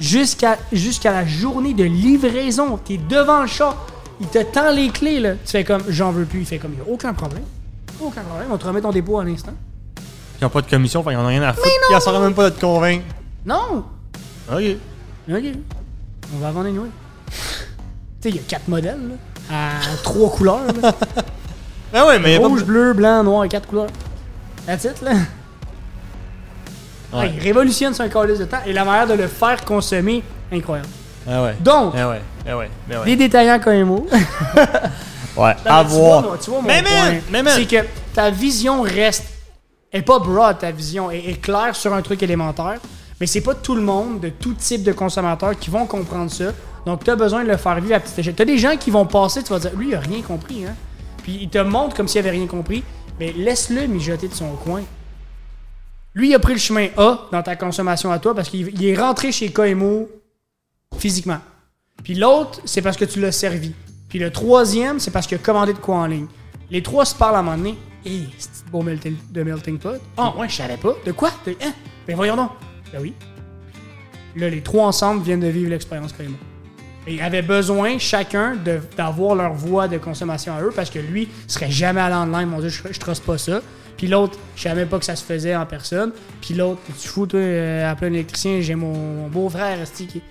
Jusqu'à 0.00 0.58
jusqu'à 0.72 1.12
la 1.12 1.26
journée 1.26 1.74
de 1.74 1.84
livraison, 1.84 2.76
t'es 2.78 2.98
devant 2.98 3.42
le 3.42 3.48
chat, 3.48 3.76
il 4.20 4.28
te 4.28 4.42
tend 4.42 4.70
les 4.70 4.90
clés, 4.90 5.20
là. 5.20 5.34
Tu 5.44 5.50
fais 5.50 5.64
comme, 5.64 5.82
j'en 5.88 6.12
veux 6.12 6.24
plus. 6.24 6.40
Il 6.40 6.46
fait 6.46 6.58
comme, 6.58 6.74
il 6.74 6.80
a 6.80 6.92
aucun 6.92 7.12
problème. 7.12 7.42
Aucun 8.00 8.22
problème, 8.22 8.48
on 8.50 8.58
te 8.58 8.66
remet 8.66 8.80
ton 8.80 8.92
dépôt 8.92 9.18
à 9.18 9.24
l'instant. 9.24 9.54
Ils 10.40 10.44
ont 10.44 10.50
pas 10.50 10.62
de 10.62 10.70
commission, 10.70 11.02
fait 11.02 11.10
qu'ils 11.10 11.18
en 11.18 11.24
ont 11.24 11.28
rien 11.28 11.42
à 11.42 11.52
foutre. 11.52 11.68
Ils 11.90 11.96
en 11.96 12.00
sauraient 12.00 12.20
même 12.20 12.34
pas 12.34 12.48
de 12.50 12.54
te 12.54 12.60
convaincre. 12.60 13.04
Non! 13.44 13.84
Ok. 14.52 14.64
Ok. 15.28 15.44
On 16.34 16.38
va 16.38 16.50
vendre 16.52 16.68
anyway. 16.68 16.88
tu 17.28 17.32
sais, 18.20 18.28
il 18.28 18.36
y 18.36 18.38
a 18.38 18.42
quatre 18.42 18.68
modèles, 18.68 19.00
là, 19.08 19.14
à 19.50 19.70
trois 20.02 20.30
couleurs, 20.30 20.60
là. 20.82 20.94
Ouais, 22.06 22.18
mais 22.18 22.34
y 22.34 22.36
a 22.36 22.40
pas 22.40 22.48
Rouge, 22.48 22.64
bleu, 22.64 22.92
blanc, 22.92 23.24
noir 23.24 23.48
quatre 23.48 23.66
couleurs. 23.66 23.86
That's 24.66 24.84
it, 24.84 25.00
là. 25.00 25.12
Ouais. 27.12 27.32
Révolutionne 27.40 27.94
son 27.94 28.08
calice 28.08 28.38
de 28.38 28.44
temps 28.44 28.58
et 28.66 28.72
la 28.74 28.84
manière 28.84 29.06
de 29.06 29.14
le 29.14 29.26
faire 29.26 29.64
consommer, 29.64 30.22
incroyable. 30.52 30.88
Ah 31.26 31.42
ouais. 31.42 31.56
Donc, 31.60 31.94
Ah 31.96 32.08
ouais. 32.10 32.20
Ah 32.46 32.56
ouais. 32.58 32.70
Ah 32.92 33.00
ouais. 33.00 33.06
les 33.06 33.16
détaillants 33.16 33.58
KMO. 33.58 34.06
Ouais. 35.36 35.54
Non, 35.64 35.70
À 35.70 35.82
voir. 35.84 36.36
tu 36.42 36.50
vois 36.50 36.60
mon 36.60 36.66
Mais 36.66 36.82
point, 36.82 37.52
c'est 37.54 37.64
que 37.66 37.86
ta 38.12 38.28
vision 38.28 38.82
reste 38.82 39.24
est 39.92 40.02
pas 40.02 40.18
broad 40.18 40.58
ta 40.58 40.72
vision 40.72 41.12
est, 41.12 41.18
est 41.30 41.40
claire 41.40 41.76
sur 41.76 41.94
un 41.94 42.02
truc 42.02 42.20
élémentaire, 42.24 42.78
mais 43.20 43.26
c'est 43.28 43.40
pas 43.40 43.54
tout 43.54 43.76
le 43.76 43.80
monde 43.82 44.18
de 44.18 44.30
tout 44.30 44.54
type 44.54 44.82
de 44.82 44.90
consommateurs 44.90 45.56
qui 45.56 45.70
vont 45.70 45.86
comprendre 45.86 46.28
ça. 46.30 46.46
Donc 46.86 47.04
tu 47.04 47.10
as 47.10 47.16
besoin 47.16 47.44
de 47.44 47.48
le 47.48 47.56
faire 47.56 47.80
vivre 47.80 47.94
à 47.94 48.00
petite 48.00 48.18
échelle. 48.18 48.34
Tu 48.34 48.42
as 48.42 48.46
des 48.46 48.58
gens 48.58 48.76
qui 48.76 48.90
vont 48.90 49.06
passer, 49.06 49.42
tu 49.42 49.52
vas 49.52 49.58
dire 49.58 49.74
lui 49.76 49.88
il 49.88 49.94
a 49.94 50.00
rien 50.00 50.22
compris 50.22 50.64
hein. 50.64 50.74
Puis 51.22 51.38
il 51.42 51.48
te 51.48 51.58
montre 51.58 51.94
comme 51.96 52.08
s'il 52.08 52.20
avait 52.20 52.30
rien 52.30 52.46
compris, 52.46 52.82
mais 53.20 53.32
laisse-le 53.32 53.86
mijoter 53.86 54.28
de 54.28 54.34
son 54.34 54.50
coin. 54.56 54.82
Lui 56.14 56.30
il 56.30 56.34
a 56.34 56.38
pris 56.38 56.54
le 56.54 56.58
chemin 56.58 56.88
A 56.96 57.28
dans 57.30 57.42
ta 57.42 57.56
consommation 57.56 58.10
à 58.10 58.18
toi 58.18 58.34
parce 58.34 58.48
qu'il 58.48 58.68
il 58.68 58.86
est 58.86 58.96
rentré 58.96 59.32
chez 59.32 59.50
KMO 59.50 60.08
physiquement. 60.96 61.38
Puis 62.02 62.14
l'autre, 62.14 62.60
c'est 62.64 62.82
parce 62.82 62.96
que 62.96 63.04
tu 63.04 63.20
l'as 63.20 63.32
servi. 63.32 63.74
Puis 64.08 64.18
le 64.18 64.30
troisième, 64.30 65.00
c'est 65.00 65.10
parce 65.10 65.26
qu'il 65.26 65.36
a 65.36 65.40
commandé 65.40 65.72
de 65.72 65.78
quoi 65.78 65.96
en 65.96 66.06
ligne. 66.06 66.26
Les 66.70 66.82
trois 66.82 67.04
se 67.04 67.14
parlent 67.14 67.36
à 67.36 67.38
un 67.40 67.42
moment 67.42 67.56
donné. 67.56 67.76
Hé, 68.04 68.22
c'est 68.38 68.66
beau 68.70 68.82
melting, 68.82 69.16
de 69.30 69.42
melting 69.42 69.78
pot. 69.78 70.00
Ah, 70.16 70.34
ouais, 70.36 70.48
je 70.48 70.54
savais 70.54 70.76
pas. 70.76 70.94
De 71.04 71.12
quoi? 71.12 71.30
Hein? 71.46 71.72
Ben 72.06 72.16
voyons 72.16 72.36
donc. 72.36 72.50
Ben 72.92 73.00
oui. 73.02 73.14
Là, 74.36 74.48
les 74.48 74.62
trois 74.62 74.86
ensemble 74.86 75.22
viennent 75.22 75.40
de 75.40 75.48
vivre 75.48 75.70
l'expérience 75.70 76.12
carrément. 76.12 76.38
Et 77.08 77.20
avaient 77.20 77.42
besoin, 77.42 77.98
chacun, 77.98 78.56
d'avoir 78.96 79.34
leur 79.34 79.54
voie 79.54 79.88
de 79.88 79.98
consommation 79.98 80.54
à 80.54 80.62
eux 80.62 80.72
parce 80.74 80.90
que 80.90 80.98
lui 80.98 81.28
serait 81.46 81.70
jamais 81.70 82.00
allé 82.00 82.14
en 82.14 82.26
ligne. 82.26 82.48
Mon 82.48 82.60
Dieu, 82.60 82.68
je, 82.68 82.82
je 82.90 83.00
trosse 83.00 83.20
pas 83.20 83.38
ça. 83.38 83.60
Puis 83.98 84.06
l'autre, 84.06 84.38
je 84.54 84.62
savais 84.62 84.86
pas 84.86 84.98
que 84.98 85.04
ça 85.04 85.16
se 85.16 85.24
faisait 85.24 85.56
en 85.56 85.66
personne. 85.66 86.12
Puis 86.40 86.54
l'autre, 86.54 86.80
tu 87.00 87.08
fous, 87.08 87.26
toi, 87.26 87.40
euh, 87.40 87.94
un 88.00 88.06
électricien, 88.06 88.60
j'ai 88.60 88.76
mon, 88.76 89.26
beau-frère, 89.28 89.78
qui 89.92 90.22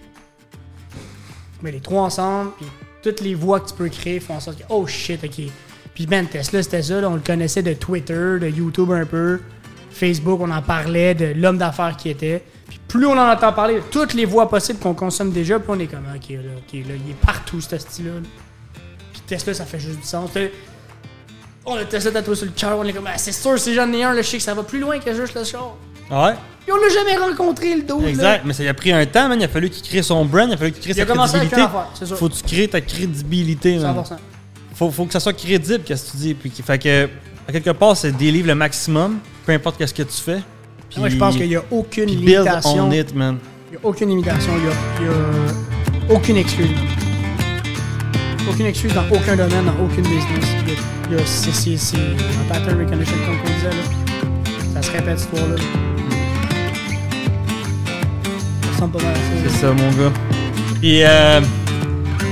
mais 1.62 1.72
les 1.72 1.80
trois 1.80 2.04
ensemble, 2.04 2.52
puis 2.58 2.68
toutes 3.02 3.22
les 3.22 3.34
voix 3.34 3.60
que 3.60 3.70
tu 3.70 3.74
peux 3.74 3.90
créer 3.90 4.20
font 4.20 4.36
en 4.36 4.40
sorte 4.40 4.60
que, 4.60 4.64
oh 4.70 4.86
shit, 4.86 5.24
ok. 5.24 5.52
Puis 5.96 6.06
Ben 6.06 6.28
Tesla, 6.28 6.62
c'était 6.62 6.84
ça, 6.84 6.96
on 7.10 7.16
le 7.16 7.22
connaissait 7.22 7.64
de 7.64 7.74
Twitter, 7.74 8.38
de 8.40 8.48
YouTube 8.48 8.92
un 8.92 9.06
peu, 9.06 9.42
Facebook, 9.98 10.40
on 10.42 10.52
en 10.52 10.62
parlait, 10.62 11.14
de 11.14 11.34
l'homme 11.36 11.58
d'affaires 11.58 11.96
qui 11.98 12.10
était. 12.10 12.44
Puis 12.70 12.80
plus 12.88 13.06
on 13.06 13.18
en 13.18 13.32
entend 13.32 13.52
parler 13.54 13.82
toutes 13.92 14.14
les 14.14 14.26
voix 14.26 14.50
possibles 14.50 14.80
qu'on 14.80 14.94
consomme 14.94 15.32
déjà, 15.32 15.60
puis 15.60 15.70
on 15.70 15.80
est 15.80 15.88
comme, 15.88 16.06
ok, 16.16 16.30
là, 16.30 16.38
il 16.74 17.12
est 17.12 17.26
partout, 17.26 17.60
ce 17.62 17.78
style-là. 17.78 18.14
là. 18.14 18.28
Puis 19.14 19.22
Tesla, 19.26 19.54
ça 19.54 19.66
fait 19.66 19.80
juste 19.80 20.00
du 20.00 20.08
sens. 20.08 20.30
On 21.66 21.76
a 21.76 21.86
Tesla 21.86 22.12
tatoué 22.12 22.36
sur 22.36 22.46
le 22.46 22.52
cœur, 22.52 22.78
on 22.78 22.84
est 22.84 22.94
comme, 22.94 23.08
ah, 23.08 23.18
c'est 23.18 23.32
sûr, 23.32 23.60
si 23.60 23.74
j'en 23.74 23.92
ai 23.92 24.04
un, 24.04 24.22
sais 24.24 24.38
que 24.38 24.44
ça 24.44 24.54
va 24.54 24.64
plus 24.64 24.80
loin 24.80 25.00
que 25.00 25.14
juste 25.14 25.36
le 25.36 25.44
char. 25.44 25.76
Ouais? 26.10 26.34
Puis 26.64 26.72
on 26.72 26.82
l'a 26.82 26.90
jamais 26.90 27.18
rencontré, 27.18 27.76
le 27.76 27.84
dos. 27.84 28.02
Exact. 28.06 28.44
Mais 28.46 28.54
ça 28.54 28.64
a 28.64 28.74
pris 28.74 28.92
un 28.92 29.06
temps, 29.06 29.30
man. 29.30 29.40
Il 29.40 29.46
a 29.46 29.48
fallu 29.48 29.70
qu'il 29.70 29.84
crée 29.84 30.02
son 30.02 30.26
brand. 30.26 30.50
Il 30.50 30.54
a 30.54 30.58
fallu 30.58 30.72
qu'il 30.72 30.82
crée 30.82 30.92
Il 30.92 31.02
a 31.02 31.06
sa 31.06 31.14
crédibilité. 31.14 31.62
affaire, 31.62 31.88
c'est 31.94 32.06
sûr. 32.06 32.18
Faut 32.18 32.30
que 32.30 32.36
tu 32.36 32.44
crées 32.44 32.68
ta 32.68 32.82
crédibilité, 32.82 33.78
man. 33.80 33.96
100%. 33.98 34.18
Faut, 34.76 34.92
faut 34.92 35.06
que 35.06 35.14
ça 35.14 35.20
soit 35.20 35.34
crédible, 35.34 35.84
qu'est-ce 35.84 36.08
que 36.08 36.12
tu 36.12 36.18
dis. 36.18 36.34
Puis, 36.34 36.52
fait 36.52 36.78
que, 36.78 37.10
à 37.48 37.52
quelque 37.52 37.70
part, 37.72 37.96
c'est 37.96 38.12
délivre 38.12 38.48
le 38.48 38.56
maximum, 38.56 39.20
peu 39.46 39.54
importe 39.54 39.78
qu'est-ce 39.78 39.94
que 39.94 40.04
tu 40.04 40.22
fais. 40.22 40.42
Puis, 40.90 41.00
Moi, 41.00 41.10
je 41.10 41.18
pense 41.18 41.36
qu'il 41.36 41.48
n'y 41.48 41.56
a 41.56 41.64
aucune 41.72 42.06
build 42.06 42.46
limitation. 42.46 42.88
on 42.88 42.92
it, 42.92 43.16
man. 43.16 43.38
Il 43.70 43.72
n'y 43.72 43.78
a 43.78 43.88
aucune 43.88 44.10
limitation. 44.10 44.52
Il 44.58 45.06
n'y 45.06 45.12
a, 45.12 46.14
aucune 46.14 46.38
excuse. 46.38 46.70
Aucune 48.50 48.66
excuse 48.66 48.94
dans 48.94 49.04
aucun 49.12 49.36
domaine, 49.36 49.66
dans 49.66 49.84
aucune 49.84 50.04
business. 50.04 50.46
Il 51.10 51.16
y 51.16 51.20
a- 51.20 51.26
c'est, 51.26 51.98
un 51.98 52.54
pattern 52.54 52.80
recognition 52.80 53.16
comme 53.26 53.38
on 53.42 53.56
disait. 53.56 53.70
Là. 53.70 54.72
Ça 54.74 54.82
se 54.82 54.92
répète 54.92 55.20
cette 55.20 55.34
histoire-là. 55.34 55.56
Ça 58.62 58.72
ressemble 58.74 58.98
pas 58.98 59.04
mal 59.04 59.12
à 59.12 59.16
ça. 59.16 59.22
C'est 59.44 59.58
ça, 59.62 59.74
mon 59.74 59.92
gars. 59.92 60.14
Puis, 60.80 61.04
euh, 61.04 61.42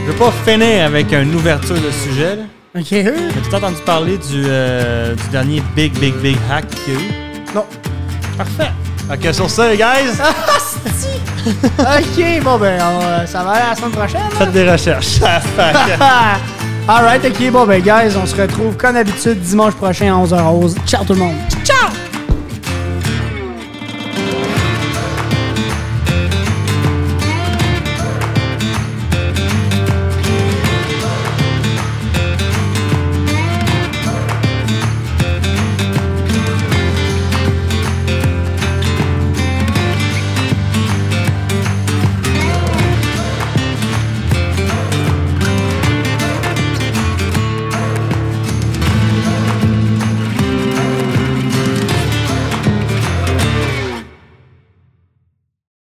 je 0.06 0.12
vais 0.12 0.18
pas 0.18 0.32
finir 0.46 0.86
avec 0.86 1.12
une 1.14 1.36
ouverture 1.36 1.76
de 1.76 1.92
sujet, 1.92 2.36
là. 2.38 2.44
Ok, 2.78 2.92
Mais 2.92 3.42
tu 3.42 3.50
t'as 3.50 3.58
entendu 3.58 3.78
parler 3.86 4.18
du, 4.18 4.44
euh, 4.48 5.16
du 5.16 5.28
dernier 5.30 5.64
big, 5.76 5.98
big, 5.98 6.14
big 6.16 6.38
hack 6.52 6.66
qu'il 6.84 6.94
y 6.94 6.98
a 6.98 7.00
eu? 7.00 7.12
Non. 7.56 7.66
Parfait. 8.38 8.72
Ok, 9.10 9.34
sur 9.34 9.50
ça, 9.50 9.70
les 9.70 9.78
guys, 9.78 10.12
ok, 11.80 12.44
bon 12.44 12.58
ben, 12.58 12.82
on, 12.82 13.02
euh, 13.04 13.26
ça 13.28 13.44
va 13.44 13.52
aller 13.52 13.66
la 13.70 13.76
semaine 13.76 13.92
prochaine. 13.92 14.22
faites 14.32 14.52
des 14.52 14.70
recherches. 14.70 15.20
Alright, 16.88 17.24
ok, 17.24 17.52
bon 17.52 17.66
ben, 17.66 17.82
guys, 17.82 18.16
on 18.22 18.26
se 18.26 18.36
retrouve 18.36 18.76
comme 18.76 18.94
d'habitude 18.96 19.40
dimanche 19.40 19.76
prochain 19.76 20.08
à 20.08 20.26
11h11. 20.26 20.76
Ciao 20.88 21.06
tout 21.06 21.14
le 21.14 21.20
monde. 21.20 21.36
Ciao! 21.64 22.15